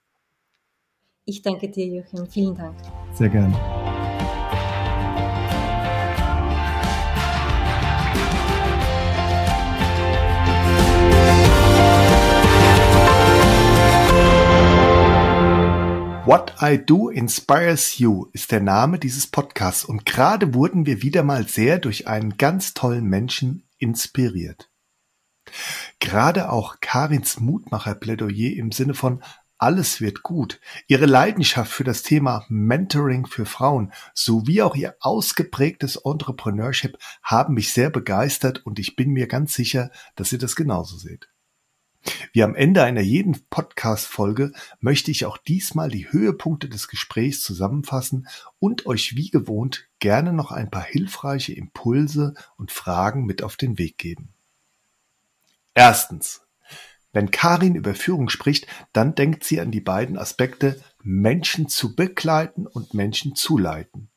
Ich 1.25 1.41
danke 1.41 1.69
dir, 1.69 1.85
Joachim. 1.85 2.27
Vielen 2.27 2.55
Dank. 2.55 2.75
Sehr 3.13 3.29
gerne. 3.29 3.78
What 16.29 16.57
I 16.61 16.77
Do 16.77 17.09
Inspires 17.09 17.97
You 17.97 18.27
ist 18.33 18.51
der 18.51 18.59
Name 18.59 18.99
dieses 18.99 19.25
Podcasts 19.25 19.83
und 19.83 20.05
gerade 20.05 20.53
wurden 20.53 20.85
wir 20.85 21.01
wieder 21.01 21.23
mal 21.23 21.47
sehr 21.47 21.79
durch 21.79 22.07
einen 22.07 22.37
ganz 22.37 22.75
tollen 22.75 23.05
Menschen 23.05 23.63
inspiriert. 23.79 24.69
Gerade 25.99 26.51
auch 26.51 26.81
Karins 26.81 27.39
Mutmacher-Plädoyer 27.39 28.55
im 28.57 28.71
Sinne 28.71 28.93
von 28.93 29.23
alles 29.57 30.01
wird 30.01 30.21
gut, 30.21 30.61
ihre 30.85 31.07
Leidenschaft 31.07 31.71
für 31.71 31.83
das 31.83 32.03
Thema 32.03 32.45
Mentoring 32.47 33.25
für 33.25 33.47
Frauen 33.47 33.91
sowie 34.13 34.61
auch 34.61 34.75
ihr 34.75 34.97
ausgeprägtes 34.99 35.95
Entrepreneurship 35.95 36.99
haben 37.23 37.55
mich 37.55 37.73
sehr 37.73 37.89
begeistert 37.89 38.63
und 38.67 38.77
ich 38.77 38.95
bin 38.95 39.13
mir 39.13 39.25
ganz 39.25 39.55
sicher, 39.55 39.89
dass 40.15 40.31
ihr 40.31 40.37
das 40.37 40.55
genauso 40.55 40.95
seht. 40.95 41.27
Wie 42.31 42.43
am 42.43 42.55
Ende 42.55 42.83
einer 42.83 43.01
jeden 43.01 43.37
Podcast-Folge 43.49 44.53
möchte 44.79 45.11
ich 45.11 45.25
auch 45.25 45.37
diesmal 45.37 45.89
die 45.89 46.11
Höhepunkte 46.11 46.69
des 46.69 46.87
Gesprächs 46.87 47.41
zusammenfassen 47.41 48.27
und 48.59 48.85
euch 48.85 49.15
wie 49.15 49.29
gewohnt 49.29 49.87
gerne 49.99 50.33
noch 50.33 50.51
ein 50.51 50.71
paar 50.71 50.83
hilfreiche 50.83 51.53
Impulse 51.53 52.33
und 52.57 52.71
Fragen 52.71 53.25
mit 53.25 53.43
auf 53.43 53.57
den 53.57 53.77
Weg 53.77 53.97
geben. 53.97 54.33
Erstens. 55.73 56.41
Wenn 57.11 57.31
Karin 57.31 57.73
über 57.73 57.95
Führung 57.95 58.29
spricht, 58.29 58.67
dann 58.93 59.15
denkt 59.15 59.43
sie 59.43 59.59
an 59.59 59.71
die 59.71 59.81
beiden 59.81 60.17
Aspekte 60.17 60.79
Menschen 61.01 61.67
zu 61.67 61.95
begleiten 61.95 62.67
und 62.67 62.93
Menschen 62.93 63.35
zu 63.35 63.57
leiten. 63.57 64.08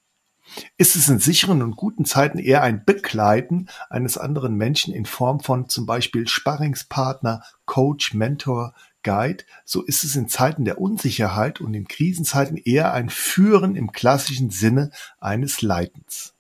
Ist 0.77 0.97
es 0.97 1.09
in 1.09 1.19
sicheren 1.19 1.63
und 1.63 1.77
guten 1.77 2.05
Zeiten 2.05 2.39
eher 2.39 2.63
ein 2.63 2.85
Begleiten 2.85 3.69
eines 3.89 4.19
anderen 4.19 4.57
Menschen 4.57 4.93
in 4.93 5.07
Form 5.07 5.41
von 5.41 5.69
zum 5.69 5.87
Beispiel 5.87 6.27
Sparringspartner, 6.29 7.43
Coach, 7.65 8.13
Mentor, 8.15 8.75
Guide, 9.03 9.45
so 9.65 9.83
ist 9.83 10.05
es 10.05 10.15
in 10.17 10.29
Zeiten 10.29 10.65
der 10.65 10.81
Unsicherheit 10.81 11.61
und 11.61 11.75
in 11.75 11.89
Krisenzeiten 11.89 12.57
eher 12.57 12.93
ein 12.93 13.09
Führen 13.09 13.77
im 13.77 13.93
klassischen 13.93 14.51
Sinne 14.51 14.91
eines 15.21 15.63
Leitens. 15.63 16.35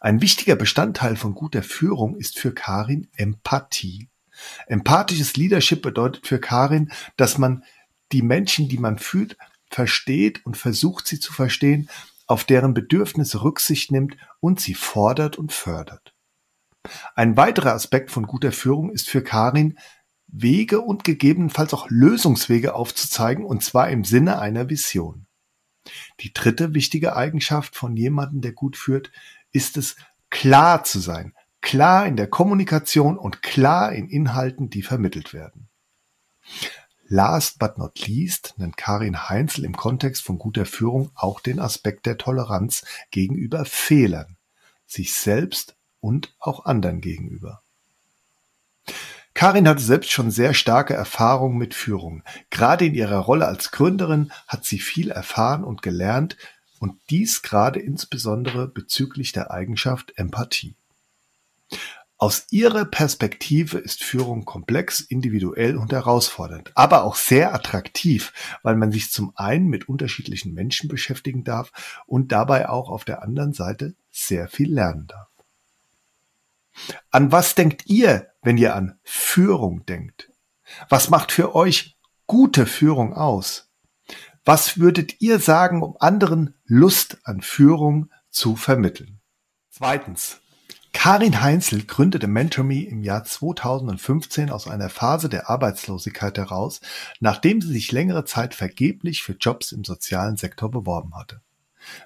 Ein 0.00 0.20
wichtiger 0.20 0.56
Bestandteil 0.56 1.16
von 1.16 1.34
guter 1.34 1.62
Führung 1.62 2.16
ist 2.16 2.38
für 2.38 2.52
Karin 2.52 3.08
Empathie. 3.16 4.08
Empathisches 4.66 5.36
Leadership 5.36 5.82
bedeutet 5.82 6.26
für 6.26 6.40
Karin, 6.40 6.90
dass 7.16 7.38
man 7.38 7.64
die 8.10 8.22
Menschen, 8.22 8.68
die 8.68 8.78
man 8.78 8.98
fühlt, 8.98 9.36
versteht 9.70 10.44
und 10.44 10.56
versucht 10.56 11.06
sie 11.06 11.20
zu 11.20 11.32
verstehen, 11.32 11.88
auf 12.30 12.44
deren 12.44 12.74
Bedürfnisse 12.74 13.42
Rücksicht 13.42 13.90
nimmt 13.90 14.16
und 14.40 14.60
sie 14.60 14.74
fordert 14.74 15.36
und 15.36 15.52
fördert. 15.52 16.14
Ein 17.14 17.36
weiterer 17.36 17.74
Aspekt 17.74 18.10
von 18.10 18.26
guter 18.26 18.52
Führung 18.52 18.90
ist 18.90 19.08
für 19.08 19.22
Karin, 19.22 19.78
Wege 20.28 20.80
und 20.80 21.04
gegebenenfalls 21.04 21.74
auch 21.74 21.90
Lösungswege 21.90 22.74
aufzuzeigen, 22.74 23.44
und 23.44 23.64
zwar 23.64 23.90
im 23.90 24.04
Sinne 24.04 24.38
einer 24.38 24.70
Vision. 24.70 25.26
Die 26.20 26.32
dritte 26.32 26.72
wichtige 26.72 27.16
Eigenschaft 27.16 27.74
von 27.74 27.96
jemandem, 27.96 28.40
der 28.40 28.52
gut 28.52 28.76
führt, 28.76 29.10
ist 29.50 29.76
es, 29.76 29.96
klar 30.30 30.84
zu 30.84 31.00
sein, 31.00 31.34
klar 31.60 32.06
in 32.06 32.16
der 32.16 32.28
Kommunikation 32.28 33.18
und 33.18 33.42
klar 33.42 33.92
in 33.92 34.08
Inhalten, 34.08 34.70
die 34.70 34.82
vermittelt 34.82 35.32
werden. 35.34 35.68
Last 37.12 37.58
but 37.58 37.76
not 37.76 38.06
least 38.06 38.54
nennt 38.56 38.76
Karin 38.76 39.28
Heinzel 39.28 39.64
im 39.64 39.76
Kontext 39.76 40.22
von 40.22 40.38
guter 40.38 40.64
Führung 40.64 41.10
auch 41.16 41.40
den 41.40 41.58
Aspekt 41.58 42.06
der 42.06 42.18
Toleranz 42.18 42.84
gegenüber 43.10 43.64
Fehlern, 43.64 44.36
sich 44.86 45.12
selbst 45.12 45.74
und 45.98 46.32
auch 46.38 46.66
anderen 46.66 47.00
gegenüber. 47.00 47.62
Karin 49.34 49.66
hatte 49.66 49.82
selbst 49.82 50.12
schon 50.12 50.30
sehr 50.30 50.54
starke 50.54 50.94
Erfahrungen 50.94 51.58
mit 51.58 51.74
Führung. 51.74 52.22
Gerade 52.48 52.86
in 52.86 52.94
ihrer 52.94 53.18
Rolle 53.18 53.48
als 53.48 53.72
Gründerin 53.72 54.30
hat 54.46 54.64
sie 54.64 54.78
viel 54.78 55.10
erfahren 55.10 55.64
und 55.64 55.82
gelernt 55.82 56.36
und 56.78 56.96
dies 57.10 57.42
gerade 57.42 57.80
insbesondere 57.80 58.68
bezüglich 58.68 59.32
der 59.32 59.50
Eigenschaft 59.50 60.12
Empathie. 60.16 60.76
Aus 62.22 62.48
ihrer 62.50 62.84
Perspektive 62.84 63.78
ist 63.78 64.04
Führung 64.04 64.44
komplex, 64.44 65.00
individuell 65.00 65.78
und 65.78 65.90
herausfordernd, 65.90 66.70
aber 66.74 67.04
auch 67.04 67.14
sehr 67.16 67.54
attraktiv, 67.54 68.34
weil 68.62 68.76
man 68.76 68.92
sich 68.92 69.10
zum 69.10 69.32
einen 69.36 69.68
mit 69.68 69.88
unterschiedlichen 69.88 70.52
Menschen 70.52 70.86
beschäftigen 70.86 71.44
darf 71.44 72.02
und 72.04 72.30
dabei 72.30 72.68
auch 72.68 72.90
auf 72.90 73.06
der 73.06 73.22
anderen 73.22 73.54
Seite 73.54 73.94
sehr 74.10 74.48
viel 74.48 74.70
lernen 74.70 75.06
darf. 75.06 75.28
An 77.10 77.32
was 77.32 77.54
denkt 77.54 77.86
ihr, 77.86 78.30
wenn 78.42 78.58
ihr 78.58 78.76
an 78.76 78.98
Führung 79.02 79.86
denkt? 79.86 80.30
Was 80.90 81.08
macht 81.08 81.32
für 81.32 81.54
euch 81.54 81.96
gute 82.26 82.66
Führung 82.66 83.14
aus? 83.14 83.70
Was 84.44 84.76
würdet 84.76 85.22
ihr 85.22 85.38
sagen, 85.38 85.82
um 85.82 85.96
anderen 85.98 86.54
Lust 86.66 87.16
an 87.24 87.40
Führung 87.40 88.10
zu 88.28 88.56
vermitteln? 88.56 89.22
Zweitens, 89.70 90.42
Karin 90.92 91.40
Heinzel 91.40 91.84
gründete 91.84 92.26
MentorMe 92.26 92.84
im 92.84 93.02
Jahr 93.02 93.24
2015 93.24 94.50
aus 94.50 94.66
einer 94.66 94.90
Phase 94.90 95.28
der 95.28 95.48
Arbeitslosigkeit 95.48 96.36
heraus, 96.36 96.80
nachdem 97.20 97.60
sie 97.60 97.72
sich 97.72 97.92
längere 97.92 98.24
Zeit 98.24 98.54
vergeblich 98.54 99.22
für 99.22 99.32
Jobs 99.32 99.72
im 99.72 99.84
sozialen 99.84 100.36
Sektor 100.36 100.70
beworben 100.70 101.14
hatte. 101.14 101.40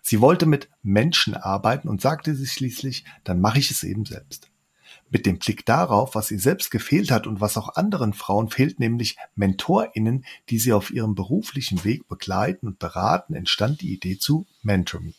Sie 0.03 0.21
wollte 0.21 0.47
mit 0.47 0.69
Menschen 0.83 1.35
arbeiten 1.35 1.89
und 1.89 2.01
sagte 2.01 2.35
sich 2.35 2.53
schließlich, 2.53 3.05
dann 3.25 3.41
mache 3.41 3.59
ich 3.59 3.71
es 3.71 3.83
eben 3.83 4.05
selbst. 4.05 4.51
Mit 5.11 5.27
dem 5.27 5.39
Blick 5.39 5.65
darauf, 5.65 6.15
was 6.15 6.31
ihr 6.31 6.39
selbst 6.39 6.71
gefehlt 6.71 7.11
hat 7.11 7.27
und 7.27 7.41
was 7.41 7.57
auch 7.57 7.77
anderen 7.77 8.13
Frauen 8.13 8.51
fehlt, 8.51 8.81
nämlich 8.81 9.17
MentorInnen, 9.35 10.25
die 10.51 10.59
sie 10.59 10.73
auf 10.73 10.91
ihrem 10.91 11.15
beruflichen 11.15 11.85
Weg 11.85 12.07
begleiten 12.09 12.67
und 12.67 12.79
beraten, 12.79 13.35
entstand 13.35 13.81
die 13.81 13.93
Idee 13.93 14.19
zu 14.19 14.47
MentorMe. 14.63 15.15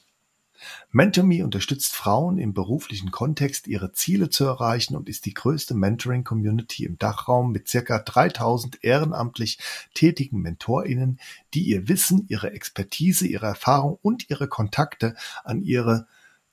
MentorMe 0.92 1.44
unterstützt 1.44 1.96
Frauen 1.96 2.38
im 2.38 2.54
beruflichen 2.54 3.12
Kontext, 3.12 3.68
ihre 3.68 3.92
Ziele 3.92 4.30
zu 4.30 4.46
erreichen 4.46 4.96
und 4.96 5.10
ist 5.10 5.26
die 5.26 5.34
größte 5.34 5.74
Mentoring-Community 5.74 6.86
im 6.86 6.98
Dachraum 6.98 7.52
mit 7.52 7.68
circa 7.68 8.00
3000 8.00 8.84
ehrenamtlich 8.84 9.60
tätigen 9.94 10.42
MentorInnen, 10.42 11.20
die 11.54 11.64
ihr 11.64 11.88
Wissen, 11.88 12.26
ihre 12.28 12.52
Expertise, 12.52 13.28
ihre 13.28 13.48
Erfahrung 13.48 13.98
und 14.02 14.30
ihre 14.30 14.48
Kontakte 14.48 15.16
an 15.44 15.62
ihre 15.62 16.08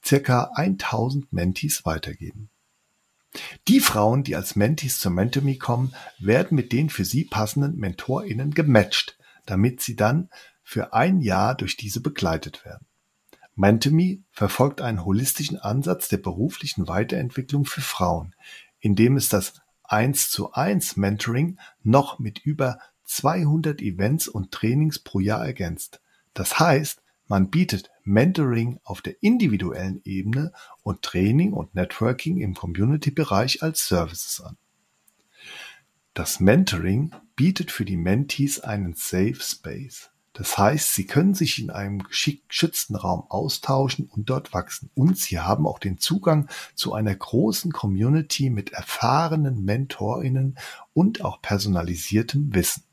circa 0.05 0.51
1000 0.55 1.33
Mentees 1.33 1.85
weitergeben. 1.85 2.49
Die 3.69 3.81
Frauen, 3.81 4.25
die 4.25 4.37
als 4.37 4.57
Mentees 4.57 5.01
zur 5.01 5.13
MentorMe 5.13 5.57
kommen, 5.57 5.95
werden 6.19 6.55
mit 6.55 6.73
den 6.73 6.91
für 6.91 7.05
sie 7.05 7.25
passenden 7.25 7.79
MentorInnen 7.79 8.53
gematcht, 8.53 9.17
damit 9.47 9.81
sie 9.81 9.97
dann 9.97 10.29
für 10.63 10.93
ein 10.93 11.21
Jahr 11.21 11.55
durch 11.55 11.77
diese 11.77 12.01
begleitet 12.01 12.65
werden. 12.65 12.87
Mentemy 13.55 14.23
verfolgt 14.31 14.81
einen 14.81 15.05
holistischen 15.05 15.59
Ansatz 15.59 16.09
der 16.09 16.17
beruflichen 16.19 16.89
Weiterentwicklung 16.89 17.65
für 17.65 17.83
Frauen, 17.83 18.35
indem 18.81 19.17
es 19.17 19.29
das 19.29 19.55
Eins-zu-eins 19.85 20.97
Mentoring 20.97 21.59
noch 21.83 22.19
mit 22.19 22.39
über 22.39 22.79
200 23.05 23.83
Events 23.83 24.27
und 24.27 24.53
Trainings 24.53 24.99
pro 24.99 25.21
Jahr 25.21 25.45
ergänzt. 25.45 26.01
Das 26.33 26.59
heißt, 26.59 27.03
man 27.29 27.51
bietet 27.51 27.91
Mentoring 28.05 28.81
auf 28.85 29.03
der 29.03 29.23
individuellen 29.23 30.01
Ebene 30.05 30.53
und 30.83 31.03
Training 31.03 31.53
und 31.53 31.75
Networking 31.75 32.39
im 32.39 32.55
Community-Bereich 32.55 33.63
als 33.63 33.87
Services 33.87 34.41
an. 34.41 34.57
Das 36.15 36.41
Mentoring 36.41 37.15
bietet 37.37 37.71
für 37.71 37.85
die 37.85 37.97
Mentees 37.97 38.61
einen 38.61 38.95
Safe 38.95 39.39
Space. 39.41 40.12
Das 40.33 40.57
heißt, 40.57 40.95
sie 40.95 41.07
können 41.07 41.35
sich 41.35 41.59
in 41.59 41.71
einem 41.71 42.03
geschützten 42.03 42.97
Raum 42.97 43.25
austauschen 43.29 44.07
und 44.07 44.31
dort 44.31 44.55
wachsen. 44.55 44.91
Und 44.95 45.19
sie 45.19 45.41
haben 45.41 45.67
auch 45.67 45.79
den 45.79 45.99
Zugang 45.99 46.49
zu 46.75 46.95
einer 46.95 47.15
großen 47.15 47.73
Community 47.73 48.49
mit 48.49 48.73
erfahrenen 48.73 49.65
MentorInnen 49.65 50.59
und 50.95 51.23
auch 51.23 51.43
personalisiertem 51.43 52.55
Wissen. 52.55 52.85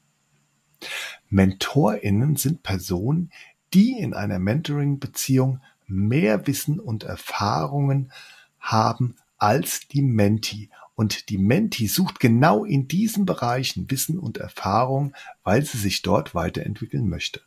MentorInnen 1.29 2.35
sind 2.35 2.63
Personen, 2.63 3.31
die 3.73 3.97
in 3.97 4.13
einer 4.13 4.39
Mentoring-Beziehung 4.39 5.61
mehr 5.87 6.45
Wissen 6.45 6.79
und 6.79 7.03
Erfahrungen 7.03 8.11
haben 8.59 9.15
als 9.37 9.87
die 9.87 10.01
Menti. 10.01 10.69
Und 10.99 11.29
die 11.29 11.37
Menti 11.37 11.87
sucht 11.87 12.19
genau 12.19 12.65
in 12.65 12.89
diesen 12.89 13.25
Bereichen 13.25 13.89
Wissen 13.89 14.19
und 14.19 14.37
Erfahrung, 14.37 15.13
weil 15.45 15.63
sie 15.63 15.77
sich 15.77 16.01
dort 16.01 16.35
weiterentwickeln 16.35 17.07
möchte. 17.07 17.39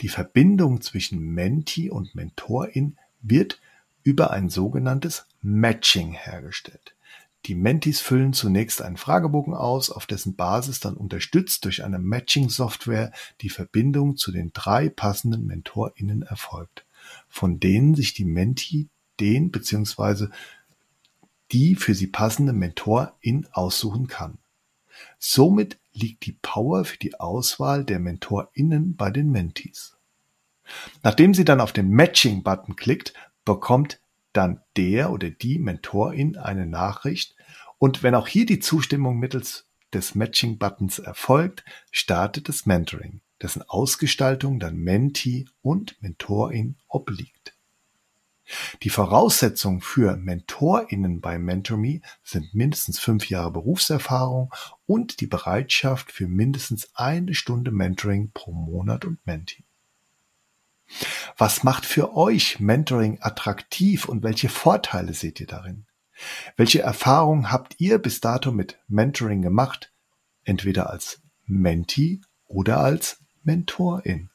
Die 0.00 0.08
Verbindung 0.08 0.80
zwischen 0.80 1.20
Menti 1.20 1.90
und 1.90 2.16
Mentorin 2.16 2.96
wird 3.22 3.60
über 4.02 4.32
ein 4.32 4.48
sogenanntes 4.48 5.26
Matching 5.42 6.12
hergestellt. 6.12 6.96
Die 7.46 7.54
Mentis 7.54 8.00
füllen 8.00 8.32
zunächst 8.32 8.82
einen 8.82 8.96
Fragebogen 8.96 9.54
aus, 9.54 9.90
auf 9.90 10.04
dessen 10.04 10.34
Basis 10.34 10.80
dann 10.80 10.96
unterstützt 10.96 11.64
durch 11.64 11.84
eine 11.84 12.00
Matching-Software 12.00 13.12
die 13.42 13.50
Verbindung 13.50 14.16
zu 14.16 14.32
den 14.32 14.52
drei 14.52 14.88
passenden 14.88 15.46
MentorInnen 15.46 16.22
erfolgt, 16.22 16.84
von 17.28 17.60
denen 17.60 17.94
sich 17.94 18.12
die 18.12 18.24
Menti 18.24 18.88
den 19.20 19.52
bzw. 19.52 20.26
die 21.52 21.74
für 21.74 21.94
sie 21.94 22.06
passende 22.06 22.52
Mentorin 22.52 23.46
aussuchen 23.52 24.06
kann. 24.06 24.38
Somit 25.18 25.78
liegt 25.92 26.26
die 26.26 26.38
Power 26.40 26.84
für 26.84 26.98
die 26.98 27.18
Auswahl 27.18 27.84
der 27.84 27.98
MentorInnen 28.00 28.96
bei 28.96 29.10
den 29.10 29.30
Mentis. 29.30 29.96
Nachdem 31.02 31.34
sie 31.34 31.44
dann 31.44 31.60
auf 31.60 31.72
den 31.72 31.90
Matching-Button 31.90 32.76
klickt, 32.76 33.14
bekommt 33.44 34.00
dann 34.32 34.60
der 34.76 35.10
oder 35.12 35.30
die 35.30 35.58
Mentorin 35.58 36.36
eine 36.36 36.66
Nachricht 36.66 37.36
und 37.78 38.02
wenn 38.02 38.14
auch 38.14 38.26
hier 38.26 38.46
die 38.46 38.60
Zustimmung 38.60 39.18
mittels 39.18 39.66
des 39.92 40.14
Matching-Buttons 40.14 40.98
erfolgt, 40.98 41.64
startet 41.90 42.48
das 42.48 42.66
Mentoring, 42.66 43.20
dessen 43.42 43.62
Ausgestaltung 43.62 44.58
dann 44.58 44.76
Mentee 44.76 45.46
und 45.62 46.00
Mentorin 46.02 46.76
obliegt. 46.88 47.53
Die 48.82 48.90
Voraussetzungen 48.90 49.80
für 49.80 50.16
MentorInnen 50.16 51.20
bei 51.20 51.38
MentorMe 51.38 52.00
sind 52.22 52.54
mindestens 52.54 52.98
fünf 52.98 53.28
Jahre 53.28 53.52
Berufserfahrung 53.52 54.52
und 54.86 55.20
die 55.20 55.26
Bereitschaft 55.26 56.12
für 56.12 56.28
mindestens 56.28 56.88
eine 56.94 57.34
Stunde 57.34 57.70
Mentoring 57.70 58.30
pro 58.32 58.52
Monat 58.52 59.04
und 59.04 59.24
Mentee. 59.26 59.64
Was 61.36 61.64
macht 61.64 61.86
für 61.86 62.14
euch 62.16 62.60
Mentoring 62.60 63.18
attraktiv 63.20 64.08
und 64.08 64.22
welche 64.22 64.48
Vorteile 64.48 65.14
seht 65.14 65.40
ihr 65.40 65.46
darin? 65.46 65.86
Welche 66.56 66.82
Erfahrungen 66.82 67.50
habt 67.50 67.80
ihr 67.80 67.98
bis 67.98 68.20
dato 68.20 68.52
mit 68.52 68.78
Mentoring 68.86 69.42
gemacht? 69.42 69.92
Entweder 70.44 70.90
als 70.90 71.20
Mentee 71.46 72.20
oder 72.46 72.78
als 72.78 73.18
Mentorin. 73.42 74.30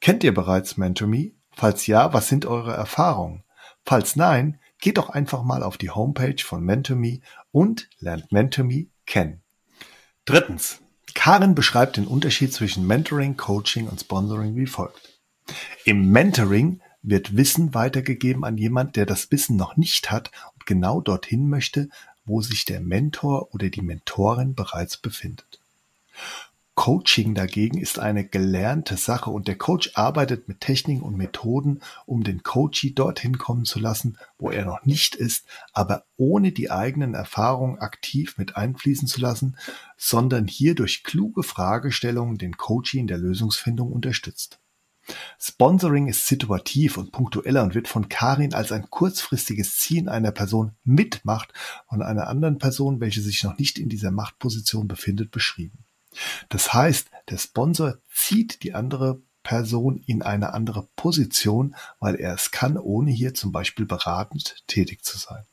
Kennt 0.00 0.22
ihr 0.22 0.34
bereits 0.34 0.76
MentorMe? 0.76 1.32
Falls 1.56 1.86
ja, 1.86 2.12
was 2.12 2.28
sind 2.28 2.46
eure 2.46 2.74
Erfahrungen? 2.74 3.44
Falls 3.84 4.16
nein, 4.16 4.58
geht 4.80 4.98
doch 4.98 5.10
einfach 5.10 5.42
mal 5.42 5.62
auf 5.62 5.78
die 5.78 5.90
Homepage 5.90 6.42
von 6.42 6.62
MentorMe 6.62 7.20
und 7.52 7.88
lernt 7.98 8.32
MentorMe 8.32 8.86
kennen. 9.06 9.42
Drittens. 10.24 10.80
Karin 11.14 11.54
beschreibt 11.54 11.96
den 11.96 12.06
Unterschied 12.06 12.52
zwischen 12.52 12.86
Mentoring, 12.86 13.36
Coaching 13.36 13.88
und 13.88 14.00
Sponsoring 14.00 14.56
wie 14.56 14.66
folgt. 14.66 15.20
Im 15.84 16.10
Mentoring 16.10 16.80
wird 17.02 17.36
Wissen 17.36 17.74
weitergegeben 17.74 18.44
an 18.44 18.56
jemand, 18.56 18.96
der 18.96 19.06
das 19.06 19.30
Wissen 19.30 19.56
noch 19.56 19.76
nicht 19.76 20.10
hat 20.10 20.30
und 20.54 20.66
genau 20.66 21.00
dorthin 21.00 21.48
möchte, 21.48 21.88
wo 22.24 22.40
sich 22.40 22.64
der 22.64 22.80
Mentor 22.80 23.54
oder 23.54 23.68
die 23.68 23.82
Mentorin 23.82 24.54
bereits 24.54 24.96
befindet. 24.96 25.60
Coaching 26.76 27.34
dagegen 27.34 27.78
ist 27.78 28.00
eine 28.00 28.26
gelernte 28.26 28.96
Sache 28.96 29.30
und 29.30 29.46
der 29.46 29.56
Coach 29.56 29.92
arbeitet 29.94 30.48
mit 30.48 30.60
Techniken 30.60 31.02
und 31.02 31.16
Methoden, 31.16 31.80
um 32.04 32.24
den 32.24 32.42
Coachee 32.42 32.90
dorthin 32.90 33.38
kommen 33.38 33.64
zu 33.64 33.78
lassen, 33.78 34.18
wo 34.38 34.50
er 34.50 34.64
noch 34.64 34.84
nicht 34.84 35.14
ist, 35.14 35.46
aber 35.72 36.04
ohne 36.16 36.50
die 36.50 36.72
eigenen 36.72 37.14
Erfahrungen 37.14 37.78
aktiv 37.78 38.38
mit 38.38 38.56
einfließen 38.56 39.06
zu 39.06 39.20
lassen, 39.20 39.56
sondern 39.96 40.48
hier 40.48 40.74
durch 40.74 41.04
kluge 41.04 41.44
Fragestellungen 41.44 42.38
den 42.38 42.56
Coachee 42.56 42.98
in 42.98 43.06
der 43.06 43.18
Lösungsfindung 43.18 43.92
unterstützt. 43.92 44.58
Sponsoring 45.38 46.08
ist 46.08 46.26
situativ 46.26 46.96
und 46.96 47.12
punktueller 47.12 47.62
und 47.62 47.74
wird 47.74 47.88
von 47.88 48.08
Karin 48.08 48.54
als 48.54 48.72
ein 48.72 48.90
kurzfristiges 48.90 49.78
Ziehen 49.78 50.08
einer 50.08 50.32
Person 50.32 50.72
mit 50.82 51.24
Macht 51.24 51.52
von 51.88 52.02
einer 52.02 52.26
anderen 52.26 52.58
Person, 52.58 53.00
welche 53.00 53.20
sich 53.20 53.44
noch 53.44 53.58
nicht 53.58 53.78
in 53.78 53.88
dieser 53.88 54.10
Machtposition 54.10 54.88
befindet, 54.88 55.30
beschrieben. 55.30 55.84
Das 56.48 56.72
heißt, 56.72 57.10
der 57.28 57.38
Sponsor 57.38 57.98
zieht 58.12 58.62
die 58.62 58.74
andere 58.74 59.20
Person 59.42 59.98
in 60.06 60.22
eine 60.22 60.54
andere 60.54 60.88
Position, 60.96 61.76
weil 62.00 62.16
er 62.16 62.34
es 62.34 62.50
kann, 62.50 62.78
ohne 62.78 63.10
hier 63.10 63.34
zum 63.34 63.52
Beispiel 63.52 63.86
beratend 63.86 64.64
tätig 64.66 65.04
zu 65.04 65.18
sein. 65.18 65.44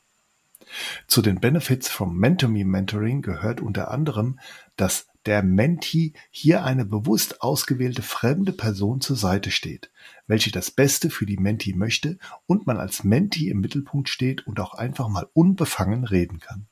Zu 1.07 1.21
den 1.21 1.39
Benefits 1.39 1.89
vom 1.89 2.17
Mentor-Me 2.17 2.63
Mentoring 2.63 3.21
gehört 3.21 3.59
unter 3.59 3.91
anderem, 3.91 4.39
dass 4.77 5.07
der 5.25 5.43
Mentee 5.43 6.13
hier 6.31 6.63
eine 6.63 6.85
bewusst 6.85 7.41
ausgewählte 7.41 8.01
fremde 8.01 8.53
Person 8.53 9.01
zur 9.01 9.15
Seite 9.15 9.51
steht, 9.51 9.91
welche 10.25 10.51
das 10.51 10.71
Beste 10.71 11.09
für 11.09 11.25
die 11.25 11.37
Mentee 11.37 11.73
möchte 11.73 12.17
und 12.47 12.65
man 12.65 12.77
als 12.77 13.03
Mentee 13.03 13.49
im 13.49 13.59
Mittelpunkt 13.59 14.09
steht 14.09 14.47
und 14.47 14.59
auch 14.59 14.73
einfach 14.73 15.09
mal 15.09 15.27
unbefangen 15.33 16.05
reden 16.05 16.39
kann. 16.39 16.65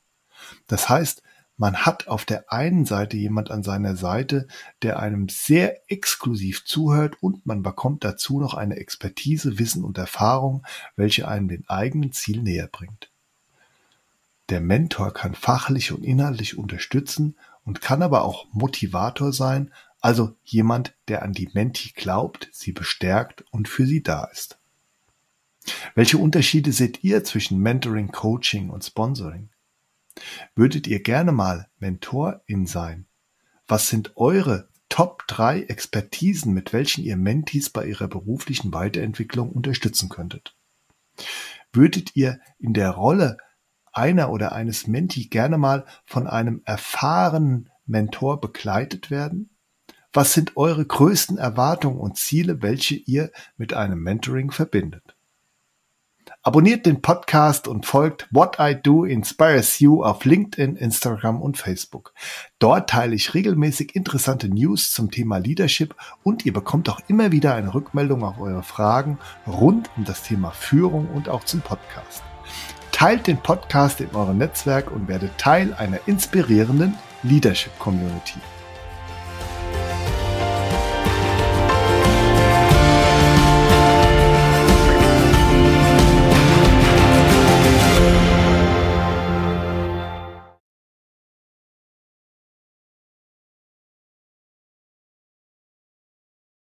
Das 0.68 0.90
heißt, 0.90 1.22
man 1.60 1.86
hat 1.86 2.08
auf 2.08 2.24
der 2.24 2.54
einen 2.54 2.86
Seite 2.86 3.18
jemand 3.18 3.52
an 3.52 3.64
seiner 3.64 3.98
Seite, 3.98 4.48
der 4.82 4.98
einem 5.00 5.28
sehr 5.28 5.92
exklusiv 5.92 6.64
zuhört 6.64 7.22
und 7.22 7.46
man 7.46 7.64
bekommt 7.64 8.06
dazu 8.06 8.40
noch 8.40 8.54
eine 8.54 8.78
Expertise, 8.78 9.60
Wissen 9.60 9.84
und 9.84 9.98
Erfahrung, 9.98 10.66
welche 10.96 11.28
einem 11.28 11.50
den 11.50 11.68
eigenen 11.68 12.14
Ziel 12.14 12.42
näher 12.42 12.68
bringt. 12.68 13.12
Der 14.48 14.62
Mentor 14.62 15.14
kann 15.14 15.36
fachlich 15.36 15.92
und 15.92 16.06
inhaltlich 16.06 16.58
unterstützen 16.58 17.36
und 17.66 17.82
kann 17.82 18.02
aber 18.04 18.24
auch 18.24 18.48
Motivator 18.54 19.34
sein, 19.34 19.74
also 20.00 20.38
jemand, 20.46 20.96
der 21.10 21.24
an 21.24 21.34
die 21.34 21.50
Menti 21.54 21.92
glaubt, 21.94 22.48
sie 22.54 22.72
bestärkt 22.72 23.44
und 23.52 23.68
für 23.68 23.86
sie 23.86 24.02
da 24.02 24.24
ist. 24.32 24.58
Welche 25.94 26.20
Unterschiede 26.20 26.72
seht 26.72 27.04
ihr 27.04 27.26
zwischen 27.26 27.60
Mentoring, 27.60 28.14
Coaching 28.14 28.70
und 28.70 28.86
Sponsoring? 28.86 29.50
Würdet 30.56 30.88
ihr 30.88 31.02
gerne 31.02 31.32
mal 31.32 31.68
Mentorin 31.80 32.66
sein? 32.66 33.08
Was 33.68 33.90
sind 33.90 34.18
eure 34.18 34.70
Top 34.90 35.24
3 35.28 35.64
Expertisen, 35.64 36.54
mit 36.54 36.74
welchen 36.74 37.04
ihr 37.04 37.16
Mentees 37.16 37.70
bei 37.70 37.86
ihrer 37.86 38.08
beruflichen 38.08 38.74
Weiterentwicklung 38.74 39.52
unterstützen 39.52 40.10
könntet? 40.10 40.56
Würdet 41.72 42.16
ihr 42.16 42.40
in 42.58 42.74
der 42.74 42.90
Rolle 42.92 43.38
einer 43.92 44.32
oder 44.32 44.52
eines 44.54 44.88
Menti 44.88 45.28
gerne 45.28 45.58
mal 45.58 45.86
von 46.06 46.28
einem 46.28 46.62
erfahrenen 46.66 47.70
Mentor 47.86 48.42
begleitet 48.42 49.12
werden? 49.12 49.56
Was 50.12 50.34
sind 50.34 50.58
eure 50.58 50.86
größten 50.86 51.38
Erwartungen 51.38 52.00
und 52.00 52.18
Ziele, 52.18 52.62
welche 52.64 52.96
ihr 52.96 53.32
mit 53.58 53.74
einem 53.74 54.02
Mentoring 54.02 54.50
verbindet? 54.50 55.09
Abonniert 56.42 56.86
den 56.86 57.02
Podcast 57.02 57.68
und 57.68 57.86
folgt 57.86 58.30
What 58.32 58.60
I 58.62 58.74
Do 58.74 59.04
Inspires 59.04 59.80
You 59.80 60.06
auf 60.06 60.24
LinkedIn, 60.24 60.78
Instagram 60.78 61.42
und 61.42 61.58
Facebook. 61.58 62.14
Dort 62.60 62.90
teile 62.90 63.14
ich 63.14 63.34
regelmäßig 63.34 63.94
interessante 63.94 64.48
News 64.48 64.94
zum 64.94 65.12
Thema 65.12 65.38
Leadership 65.38 65.96
und 66.24 66.46
ihr 66.46 66.54
bekommt 66.54 66.88
auch 66.88 67.02
immer 67.10 67.34
wieder 67.34 67.56
eine 67.56 67.74
Rückmeldung 67.74 68.24
auf 68.24 68.40
eure 68.40 68.64
Fragen 68.64 69.20
rund 69.46 69.90
um 69.98 70.06
das 70.06 70.24
Thema 70.24 70.52
Führung 70.52 71.10
und 71.10 71.28
auch 71.28 71.44
zum 71.44 71.60
Podcast. 71.60 72.24
Teilt 72.94 73.28
den 73.28 73.38
Podcast 73.38 74.00
in 74.00 74.16
eurem 74.16 74.38
Netzwerk 74.38 74.92
und 74.92 75.10
werdet 75.10 75.38
Teil 75.38 75.74
einer 75.74 76.00
inspirierenden 76.06 76.96
Leadership 77.22 77.78
Community. 77.80 78.40